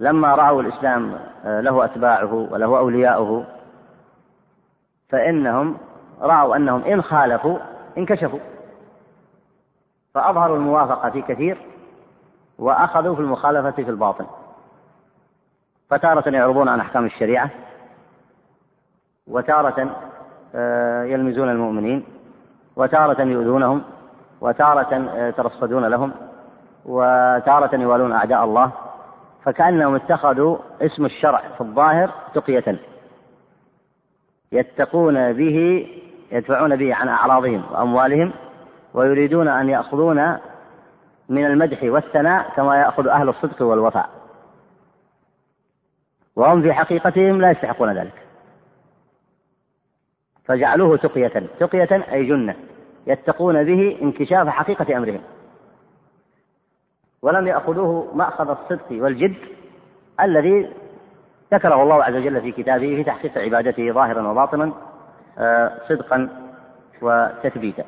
لما 0.00 0.34
رأوا 0.34 0.62
الإسلام 0.62 1.18
آه، 1.44 1.60
له 1.60 1.84
أتباعه 1.84 2.34
وله 2.34 2.78
أولياؤه 2.78 3.44
فإنهم 5.08 5.78
رأوا 6.20 6.56
أنهم 6.56 6.82
إن 6.84 7.02
خالفوا 7.02 7.58
انكشفوا. 7.98 8.38
فأظهروا 10.14 10.56
الموافقة 10.56 11.10
في 11.10 11.22
كثير 11.22 11.58
وأخذوا 12.58 13.14
في 13.14 13.20
المخالفة 13.20 13.70
في 13.70 13.90
الباطن 13.90 14.26
فتارة 15.90 16.28
يعرضون 16.28 16.68
عن 16.68 16.80
أحكام 16.80 17.04
الشريعة 17.04 17.50
وتارة 19.26 19.96
آه، 20.54 21.04
يلمزون 21.04 21.48
المؤمنين 21.48 22.04
وتارة 22.76 23.22
يؤذونهم 23.22 23.82
وتارة 24.40 24.94
آه، 24.94 25.28
يترصدون 25.28 25.84
لهم. 25.84 26.12
وتارة 26.86 27.76
يوالون 27.76 28.12
أعداء 28.12 28.44
الله 28.44 28.72
فكأنهم 29.44 29.94
اتخذوا 29.94 30.58
اسم 30.80 31.06
الشرع 31.06 31.38
في 31.38 31.60
الظاهر 31.60 32.10
تقية. 32.34 32.78
يتقون 34.52 35.32
به 35.32 35.88
يدفعون 36.32 36.76
به 36.76 36.94
عن 36.94 37.08
أعراضهم 37.08 37.62
وأموالهم 37.70 38.32
ويريدون 38.94 39.48
أن 39.48 39.68
يأخذون 39.68 40.38
من 41.28 41.46
المدح 41.46 41.82
والثناء 41.82 42.50
كما 42.56 42.76
يأخذ 42.76 43.08
أهل 43.08 43.28
الصدق 43.28 43.62
والوفاء. 43.62 44.08
وهم 46.36 46.62
في 46.62 46.72
حقيقتهم 46.72 47.40
لا 47.40 47.50
يستحقون 47.50 47.98
ذلك. 47.98 48.22
فجعلوه 50.44 50.96
تقية. 50.96 51.42
تقية 51.60 52.12
أي 52.12 52.24
جنة. 52.24 52.54
يتقون 53.06 53.64
به 53.64 53.98
انكشاف 54.02 54.48
حقيقة 54.48 54.96
أمرهم. 54.96 55.20
ولم 57.22 57.46
يأخذوه 57.46 58.14
مأخذ 58.14 58.50
الصدق 58.50 58.86
والجد 58.90 59.36
الذي 60.20 60.72
ذكره 61.54 61.82
الله 61.82 62.04
عز 62.04 62.14
وجل 62.14 62.40
في 62.40 62.52
كتابه 62.52 62.96
في 62.96 63.04
تحقيق 63.04 63.38
عبادته 63.38 63.92
ظاهرا 63.92 64.28
وباطنا 64.28 64.72
آه، 65.38 65.80
صدقا 65.88 66.28
وتثبيتا. 67.02 67.84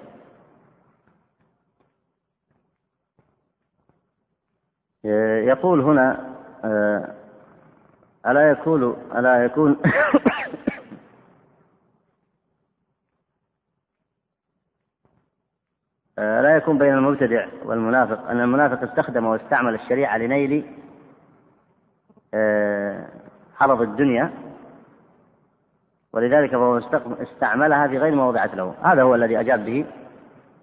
آه، 5.04 5.38
يقول 5.40 5.80
هنا 5.80 6.34
آه، 6.64 7.14
ألا 8.26 8.50
يكون 8.50 8.96
ألا 9.16 9.44
يكون 9.44 9.76
آه، 9.84 10.18
لا 16.18 16.56
يكون 16.56 16.78
بين 16.78 16.94
المبتدع 16.94 17.46
والمنافق. 17.64 18.30
أن 18.30 18.40
المنافق 18.40 18.82
استخدم 18.82 19.26
واستعمل 19.26 19.74
الشريعة 19.74 20.18
لنيل 20.18 20.64
حرض 23.56 23.82
الدنيا 23.82 24.30
ولذلك 26.12 26.50
فهو 26.50 26.80
استعملها 27.22 27.86
في 27.86 27.98
غير 27.98 28.14
ما 28.14 28.28
وضعت 28.28 28.54
له. 28.54 28.74
هذا 28.82 29.02
هو 29.02 29.14
الذي 29.14 29.40
أجاب 29.40 29.64
به 29.64 29.84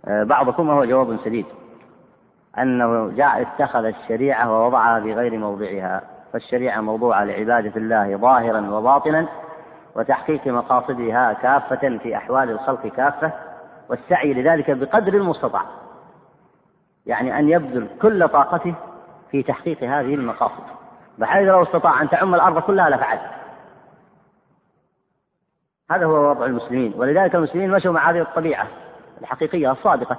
بعضكم 0.08 0.70
وهو 0.70 0.86
جواب 0.86 1.18
سديد 1.26 1.46
أنه 2.60 3.12
جاء 3.16 3.42
اتخذ 3.42 3.86
الشريعة 3.86 4.52
ووضعها 4.52 5.02
في 5.02 5.14
غير 5.14 5.38
موضعها. 5.38 6.02
فالشريعة 6.34 6.82
موضوعة 6.82 7.24
لعبادة 7.24 7.72
الله 7.76 8.18
ظاهرا 8.18 8.70
وباطنا 8.70 9.28
وتحقيق 9.96 10.48
مقاصدها 10.48 11.34
كافة 11.34 11.98
في 11.98 12.16
أحوال 12.16 12.50
الخلق 12.50 12.88
كافة. 12.88 13.32
والسعي 13.90 14.34
لذلك 14.34 14.72
بقدر 14.72 15.14
المستطاع. 15.14 15.66
يعني 17.06 17.40
أن 17.40 17.50
يبذل 17.50 17.88
كل 18.02 18.28
طاقته 18.28 18.76
في 19.32 19.44
تحقيق 19.44 19.84
هذه 19.84 20.16
المقاصد. 20.16 20.64
بحيث 21.18 21.48
لو 21.48 21.64
استطاع 21.64 22.02
أن 22.02 22.10
تعم 22.10 22.36
الأرض 22.36 22.62
كلها 22.62 22.90
لفعل. 22.90 23.20
هذا 25.92 26.06
هو 26.06 26.30
وضع 26.30 26.46
المسلمين. 26.46 26.94
ولذلك 26.96 27.36
المسلمين 27.36 27.72
مشوا 27.72 27.92
مع 27.92 28.10
هذه 28.10 28.22
الطبيعة 28.22 28.68
الحقيقية 29.22 29.72
الصادقة. 29.72 30.18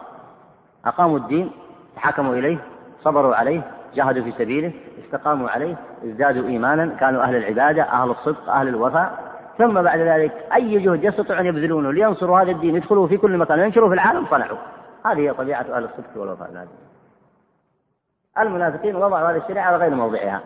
أقاموا 0.84 1.18
الدين 1.18 1.50
تحاكموا 1.96 2.34
إليه 2.34 2.58
صبروا 3.02 3.34
عليه 3.34 3.62
جاهدوا 3.94 4.24
في 4.24 4.32
سبيله 4.32 4.72
استقاموا 5.04 5.50
عليه 5.50 5.76
ازدادوا 6.04 6.48
إيمانا 6.48 6.96
كانوا 7.00 7.22
أهل 7.22 7.36
العبادة 7.36 7.82
أهل 7.82 8.10
الصدق 8.10 8.50
أهل 8.50 8.68
الوفاء. 8.68 9.25
ثم 9.58 9.82
بعد 9.82 9.98
ذلك 9.98 10.32
أي 10.54 10.78
جهد 10.78 11.04
يستطيعون 11.04 11.40
أن 11.40 11.46
يبذلونه 11.46 11.92
لينصروا 11.92 12.40
هذا 12.40 12.50
الدين 12.50 12.76
يدخلوا 12.76 13.06
في 13.06 13.16
كل 13.16 13.38
مكان 13.38 13.60
وينشروا 13.60 13.88
في 13.88 13.94
العالم 13.94 14.26
صنعوا. 14.26 14.58
هذه 15.06 15.18
هي 15.18 15.32
طبيعة 15.32 15.60
أهل 15.60 15.84
الصدق 15.84 16.16
والوفاء. 16.16 16.66
المنافقين 18.38 18.96
وضعوا 18.96 19.30
هذه 19.30 19.36
الشريعة 19.36 19.66
على 19.66 19.76
غير 19.76 19.94
موضعها. 19.94 20.40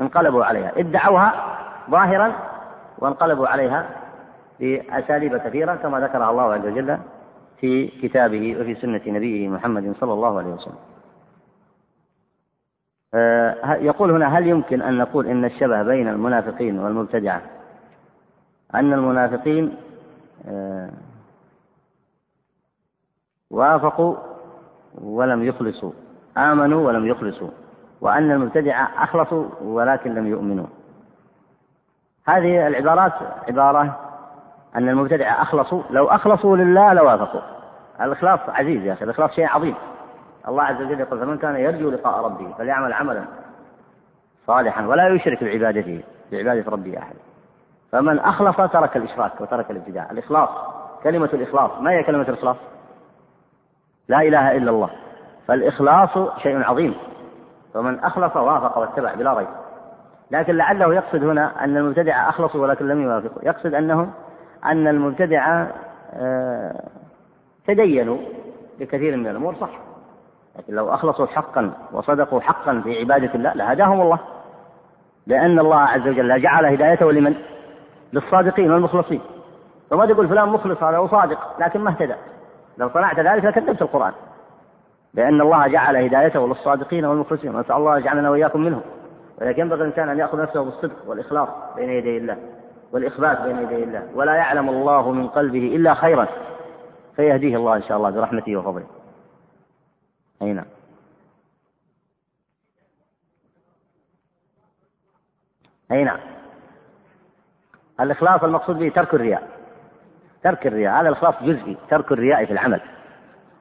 انقلبوا 0.00 0.44
عليها. 0.44 0.72
ادعوها 0.76 1.58
ظاهرا 1.90 2.32
وانقلبوا 2.98 3.48
عليها 3.48 3.86
بأساليب 4.60 5.36
كثيرة 5.36 5.74
كما 5.74 6.00
ذكرها 6.00 6.30
الله 6.30 6.52
عز 6.52 6.66
وجل 6.66 6.98
في 7.60 7.86
كتابه 7.86 8.60
وفي 8.60 8.74
سنة 8.74 9.00
نبيه 9.06 9.48
محمد 9.48 9.94
صلى 10.00 10.12
الله 10.12 10.38
عليه 10.38 10.48
وسلم. 10.48 10.78
آه، 13.14 13.74
يقول 13.74 14.10
هنا 14.10 14.38
هل 14.38 14.46
يمكن 14.46 14.82
أن 14.82 14.98
نقول 14.98 15.26
إن 15.26 15.44
الشبه 15.44 15.82
بين 15.82 16.08
المنافقين 16.08 16.78
والمبتدعة 16.78 17.42
أن 18.74 18.92
المنافقين 18.92 19.76
آه، 20.48 20.90
وافقوا 23.50 24.16
ولم 24.94 25.42
يخلصوا 25.42 25.92
آمنوا 26.36 26.86
ولم 26.86 27.06
يخلصوا 27.06 27.50
وأن 28.00 28.30
المبتدعة 28.30 28.90
أخلصوا 29.04 29.48
ولكن 29.60 30.14
لم 30.14 30.26
يؤمنوا. 30.26 30.66
هذه 32.26 32.66
العبارات 32.66 33.12
عبارة 33.48 34.00
أن 34.76 34.88
المبتدعة 34.88 35.42
أخلصوا 35.42 35.82
لو 35.90 36.06
أخلصوا 36.06 36.56
لله 36.56 36.92
لوافقوا. 36.92 37.40
الإخلاص 38.00 38.40
عزيز 38.48 38.84
يا 38.84 38.92
أخي 38.92 39.04
الإخلاص 39.04 39.30
شيء 39.30 39.46
عظيم. 39.46 39.74
الله 40.48 40.62
عز 40.62 40.82
وجل 40.82 41.00
يقول 41.00 41.20
فمن 41.20 41.38
كان 41.38 41.56
يرجو 41.56 41.90
لقاء 41.90 42.24
ربه 42.24 42.52
فليعمل 42.58 42.92
عملا 42.92 43.24
صالحا 44.46 44.86
ولا 44.86 45.08
يشرك 45.08 45.44
بعبادته 45.44 46.02
بعبادة 46.32 46.70
ربه 46.70 46.98
أحد. 46.98 47.14
فمن 47.92 48.18
أخلص 48.18 48.56
ترك 48.56 48.96
الإشراك 48.96 49.40
وترك 49.40 49.70
الابتداع. 49.70 50.10
الإخلاص 50.10 50.48
كلمة 51.02 51.28
الإخلاص. 51.32 51.70
ما 51.80 51.90
هي 51.90 52.02
كلمة 52.02 52.28
الإخلاص؟ 52.28 52.56
لا 54.08 54.22
إله 54.22 54.56
إلا 54.56 54.70
الله. 54.70 54.90
فالإخلاص 55.48 56.38
شيء 56.42 56.62
عظيم. 56.62 56.94
فمن 57.74 57.98
أخلص 58.00 58.36
وافق 58.36 58.78
واتبع 58.78 59.14
بلا 59.14 59.34
ريب. 59.34 59.48
لكن 60.30 60.56
لعله 60.56 60.94
يقصد 60.94 61.24
هنا 61.24 61.64
أن 61.64 61.76
المبتدع 61.76 62.28
أخلصوا 62.28 62.60
ولكن 62.62 62.88
لم 62.88 63.02
يوافقوا 63.02 63.44
يقصد 63.44 63.74
أنهم 63.74 64.12
أن 64.64 64.88
المبتدع 64.88 65.66
آه، 66.14 66.84
تدينوا 67.66 68.18
بكثير 68.80 69.16
من 69.16 69.26
الأمور 69.26 69.54
صح. 69.54 69.70
لكن 70.58 70.74
لو 70.74 70.94
أخلصوا 70.94 71.26
حقا 71.26 71.72
وصدقوا 71.92 72.40
حقا 72.40 72.80
في 72.84 72.98
عبادة 73.00 73.34
الله 73.34 73.52
لهداهم 73.52 74.00
الله. 74.00 74.18
لأن 75.26 75.58
الله 75.58 75.80
عز 75.80 76.08
وجل 76.08 76.42
جعل 76.42 76.66
هدايته 76.66 77.12
لمن؟ 77.12 77.51
للصادقين 78.12 78.72
والمخلصين. 78.72 79.20
فما 79.90 80.06
تقول 80.06 80.28
فلان 80.28 80.48
مخلص 80.48 80.82
هذا 80.82 80.98
وصادق 80.98 81.60
لكن 81.60 81.80
ما 81.80 81.90
اهتدى. 81.90 82.14
لو 82.78 82.90
صنعت 82.90 83.18
ذلك 83.18 83.44
لكذبت 83.44 83.82
القرآن. 83.82 84.12
لأن 85.14 85.40
الله 85.40 85.68
جعل 85.68 85.96
هدايته 85.96 86.48
للصادقين 86.48 87.04
والمخلصين 87.04 87.60
نسأل 87.60 87.76
الله 87.76 87.98
يجعلنا 87.98 88.30
وإياكم 88.30 88.60
منهم. 88.60 88.82
ولكن 89.40 89.60
ينبغي 89.62 89.80
الإنسان 89.80 90.08
أن 90.08 90.18
يأخذ 90.18 90.42
نفسه 90.42 90.64
بالصدق 90.64 90.96
والإخلاص 91.06 91.48
بين 91.76 91.90
يدي 91.90 92.16
الله 92.16 92.36
والإخبات 92.92 93.40
بين 93.40 93.58
يدي 93.58 93.84
الله. 93.84 94.08
ولا 94.14 94.34
يعلم 94.34 94.68
الله 94.68 95.10
من 95.10 95.28
قلبه 95.28 95.76
إلا 95.76 95.94
خيرا 95.94 96.28
فيهديه 97.16 97.56
الله 97.56 97.76
إن 97.76 97.82
شاء 97.82 97.96
الله 97.96 98.10
برحمته 98.10 98.56
وفضله. 98.56 98.86
أي 100.42 100.52
نعم. 100.52 100.66
أي 105.92 106.04
نعم. 106.04 106.31
الإخلاص 108.00 108.44
المقصود 108.44 108.78
به 108.78 108.88
ترك 108.88 109.14
الرياء. 109.14 109.48
ترك 110.42 110.66
الرياء. 110.66 111.00
هذا 111.00 111.08
الإخلاص 111.08 111.34
جزئي 111.42 111.76
ترك 111.90 112.12
الرياء 112.12 112.44
في 112.44 112.52
العمل. 112.52 112.80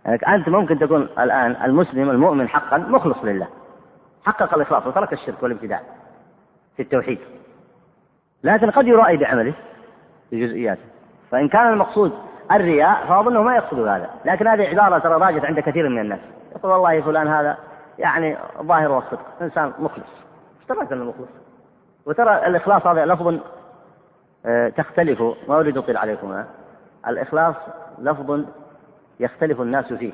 يعني 0.06 0.36
أنت 0.36 0.50
ممكن 0.50 0.80
تكون 0.80 1.02
الآن 1.20 1.56
المسلم 1.64 2.10
المؤمن 2.10 2.50
حقا 2.50 2.78
مخلص 2.78 3.18
لله. 3.24 3.48
حقق 4.26 4.54
الإخلاص 4.54 4.88
وترك 4.88 5.14
الشرك 5.14 5.44
والابتداع 5.44 5.82
في 6.76 6.82
التوحيد. 6.82 7.20
لكن 8.44 8.72
قد 8.72 8.88
يرائي 8.88 9.18
بعمله 9.18 9.54
في 10.30 10.48
جزئياته 10.48 10.82
فإن 11.32 11.48
كان 11.48 11.74
المقصود 11.74 12.12
الرياء 12.52 13.06
فأظنه 13.08 13.42
ما 13.42 13.56
يقصد 13.56 13.80
هذا. 13.80 14.10
لكن 14.26 14.48
هذه 14.48 14.68
عبارة 14.68 15.00
ترى 15.00 15.14
راجت 15.14 15.46
عند 15.46 15.60
كثير 15.60 15.90
من 15.90 16.00
الناس. 16.00 16.20
يقول 16.56 16.72
والله 16.72 17.02
فلان 17.02 17.28
هذا 17.28 17.58
يعني 18.00 18.38
ظاهر 18.62 18.92
والصدق 18.92 19.26
إنسان 19.42 19.74
مخلص. 19.80 20.22
إيش 20.72 20.92
المخلص. 20.92 21.30
وترى 22.06 22.48
الإخلاص 22.48 22.88
هذا 22.88 23.06
لفظ 23.06 23.40
تختلف. 24.78 25.22
ما 25.48 25.60
أريد 25.60 25.78
أطيل 25.78 25.98
عليكم 25.98 26.44
الإخلاص 27.08 27.56
لفظ 28.00 28.46
يختلف 29.20 29.62
الناس 29.62 29.94
فيه. 29.94 30.12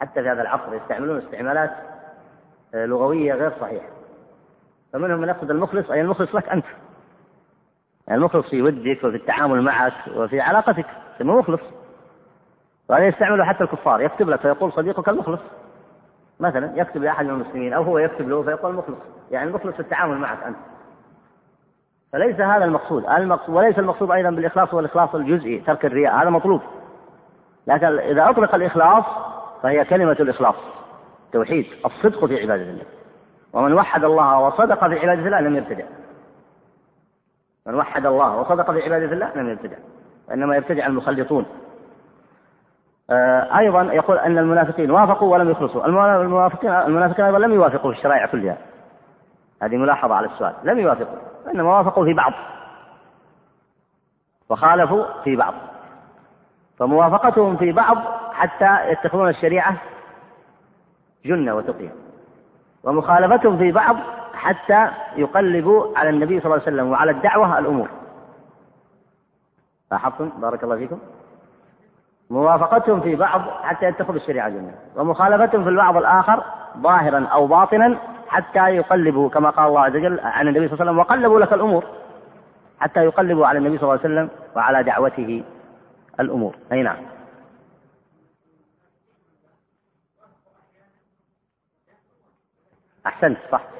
حتى 0.00 0.22
في 0.22 0.28
هذا 0.28 0.42
العصر 0.42 0.74
يستعملون 0.74 1.18
استعمالات 1.18 1.70
آه، 2.74 2.86
لغوية 2.86 3.34
غير 3.34 3.52
صحيحة. 3.60 3.86
فمنهم 4.92 5.20
من 5.20 5.28
يقصد 5.28 5.50
المخلص 5.50 5.90
أي 5.90 6.00
المخلص 6.00 6.34
لك 6.34 6.48
أنت. 6.48 6.64
يعني 8.08 8.18
المخلص 8.18 8.50
في 8.50 8.62
ودك 8.62 9.04
وفي 9.04 9.16
التعامل 9.16 9.62
معك 9.62 9.92
وفي 10.16 10.40
علاقتك 10.40 10.86
ثم 11.18 11.30
مخلص. 11.30 11.60
وهذا 12.88 13.06
يستعمله 13.06 13.44
حتى 13.44 13.64
الكفار 13.64 14.00
يكتب 14.00 14.28
لك 14.28 14.40
فيقول 14.40 14.72
صديقك 14.72 15.08
المخلص. 15.08 15.40
مثلا 16.40 16.72
يكتب 16.76 17.02
لأحد 17.02 17.24
من 17.24 17.30
المسلمين 17.30 17.72
أو 17.72 17.82
هو 17.82 17.98
يكتب 17.98 18.28
له 18.28 18.42
فيقول 18.42 18.70
المخلص 18.70 18.98
يعني 19.30 19.48
المخلص 19.48 19.74
في 19.74 19.80
التعامل 19.80 20.18
معك 20.18 20.42
أنت. 20.42 20.56
فليس 22.12 22.40
هذا 22.40 22.64
المقصود. 22.64 23.06
المقصود 23.06 23.54
وليس 23.54 23.78
المقصود 23.78 24.10
أيضا 24.10 24.30
بالإخلاص 24.30 24.74
هو 24.74 24.80
الإخلاص 24.80 25.14
الجزئي 25.14 25.58
ترك 25.58 25.86
الرياء. 25.86 26.22
هذا 26.22 26.30
مطلوب. 26.30 26.60
لكن 27.66 27.86
إذا 27.86 28.30
أطلق 28.30 28.54
الإخلاص 28.54 29.04
فهي 29.62 29.84
كلمة 29.84 30.16
الإخلاص 30.20 30.54
توحيد 31.32 31.66
الصدق 31.86 32.24
في 32.24 32.42
عبادة 32.42 32.62
الله. 32.62 32.84
ومن 33.52 33.72
وحد 33.72 34.04
الله 34.04 34.40
وصدق 34.40 34.88
في 34.88 34.98
عبادة 34.98 35.26
الله 35.26 35.40
لم 35.40 35.56
يبتدع. 35.56 35.84
من 37.66 37.74
وحد 37.74 38.06
الله 38.06 38.36
وصدق 38.36 38.70
في 38.70 38.82
عبادة 38.82 39.12
الله 39.12 39.32
لم 39.36 39.50
يبتدع. 39.50 39.76
وإنما 40.28 40.56
يبتدع 40.56 40.86
المخلطون. 40.86 41.46
آه، 43.10 43.58
أيضا 43.58 43.82
يقول 43.82 44.18
أن 44.18 44.38
المنافقين 44.38 44.90
وافقوا 44.90 45.32
ولم 45.32 45.50
يخلصوا. 45.50 45.86
المنافقين 45.86 46.70
المنافقين 46.70 47.24
أيضا 47.24 47.38
لم 47.38 47.52
يوافقوا 47.52 47.92
في 47.92 47.98
الشرائع 47.98 48.26
كلها. 48.26 48.56
هذه 49.62 49.76
ملاحظة 49.76 50.14
على 50.14 50.26
السؤال. 50.26 50.54
لم 50.64 50.78
يوافقوا 50.78 51.18
إنما 51.54 51.78
وافقوا 51.78 52.04
في 52.04 52.14
بعض. 52.14 52.32
وخالفوا 54.48 55.04
في 55.24 55.36
بعض. 55.36 55.54
فموافقتهم 56.78 57.56
في 57.56 57.72
بعض 57.72 57.96
حتى 58.32 58.90
يتخذون 58.90 59.28
الشريعة 59.28 59.76
جنة 61.24 61.54
وتقية. 61.54 61.92
ومخالفتهم 62.84 63.58
في 63.58 63.72
بعض 63.72 63.96
حتى 64.34 64.90
يقلبوا 65.16 65.98
على 65.98 66.10
النبي 66.10 66.40
صلى 66.40 66.54
الله 66.54 66.64
عليه 66.66 66.76
وسلم 66.76 66.90
وعلى 66.90 67.10
الدعوة 67.10 67.58
الأمور. 67.58 67.88
لاحظتم؟ 69.92 70.28
بارك 70.28 70.64
الله 70.64 70.76
فيكم. 70.76 70.98
موافقتهم 72.30 73.00
في 73.00 73.16
بعض 73.16 73.40
حتى 73.62 73.86
يتخذوا 73.86 74.16
الشريعة 74.16 74.48
جنة. 74.48 74.74
ومخالفتهم 74.96 75.64
في 75.64 75.70
البعض 75.70 75.96
الآخر 75.96 76.44
ظاهرا 76.78 77.26
أو 77.26 77.46
باطنا 77.46 77.98
حتى 78.28 78.58
يقلبوا 78.58 79.28
كما 79.28 79.50
قال 79.50 79.68
الله 79.68 79.80
عز 79.80 79.96
وجل 79.96 80.20
عن 80.20 80.48
النبي 80.48 80.68
صلى 80.68 80.74
الله 80.74 80.80
عليه 80.80 80.90
وسلم 80.90 80.98
وقلبوا 80.98 81.40
لك 81.40 81.52
الأمور. 81.52 81.84
حتى 82.80 83.04
يقلبوا 83.04 83.46
على 83.46 83.58
النبي 83.58 83.78
صلى 83.78 83.82
الله 83.82 84.00
عليه 84.04 84.14
وسلم 84.14 84.30
وعلى 84.56 84.82
دعوته 84.82 85.44
الأمور. 86.20 86.56
أي 86.72 86.82
نعم. 86.82 86.96
أحسنت 93.06 93.38
صح. 93.52 93.77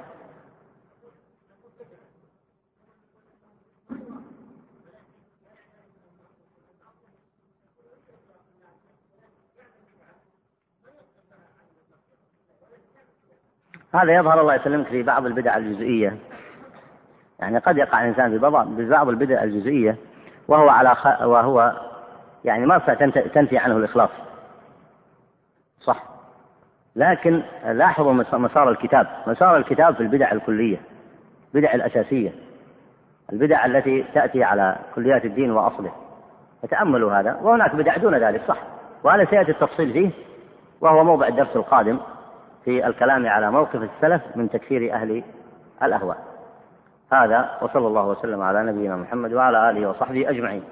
هذا 13.95 14.13
يظهر 14.13 14.41
الله 14.41 14.55
يسلمك 14.55 14.87
في 14.87 15.03
بعض 15.03 15.27
البدع 15.27 15.57
الجزئية. 15.57 16.17
يعني 17.41 17.59
قد 17.59 17.79
يقع 17.79 18.01
الإنسان 18.01 18.31
في 18.31 18.39
بعض 18.89 19.09
البدع 19.09 19.43
الجزئية 19.43 19.97
وهو 20.49 20.69
على 20.69 20.95
خ... 20.95 21.07
وهو 21.07 21.73
يعني 22.45 22.67
ما 22.67 22.79
تنفي 23.35 23.59
عنه 23.59 23.77
الإخلاص. 23.77 24.11
صح. 25.81 26.03
لكن 26.97 27.43
لاحظوا 27.67 28.13
مسار 28.33 28.71
الكتاب. 28.71 29.07
مسار 29.27 29.57
الكتاب 29.57 29.95
في 29.95 30.01
البدع 30.01 30.33
الكلية 30.33 30.81
البدع 31.55 31.75
الأساسية 31.75 32.33
البدع 33.33 33.67
التي 33.67 34.05
تأتي 34.15 34.45
على 34.45 34.77
كليات 34.95 35.25
الدين 35.25 35.51
وأصله. 35.51 35.93
فتأملوا 36.63 37.13
هذا 37.13 37.39
وهناك 37.43 37.75
بدع 37.75 37.97
دون 37.97 38.15
ذلك 38.15 38.43
صح. 38.49 38.59
وهذا 39.05 39.25
سيأتي 39.25 39.51
التفصيل 39.51 39.93
فيه 39.93 40.11
وهو 40.81 41.05
موضع 41.05 41.29
الدرس 41.29 41.57
القادم. 41.57 41.99
في 42.65 42.87
الكلام 42.87 43.27
على 43.27 43.51
موقف 43.51 43.77
السلف 43.83 44.23
من 44.37 44.51
تكفير 44.51 44.95
أهل 44.95 45.23
الأهواء. 45.83 46.19
هذا 47.13 47.51
وصلى 47.63 47.87
الله 47.87 48.07
وسلم 48.07 48.43
على 48.43 48.63
نبينا 48.63 48.97
محمد 48.97 49.33
وعلى 49.33 49.71
آله 49.71 49.89
وصحبه 49.89 50.31
أجمعين. 50.31 50.63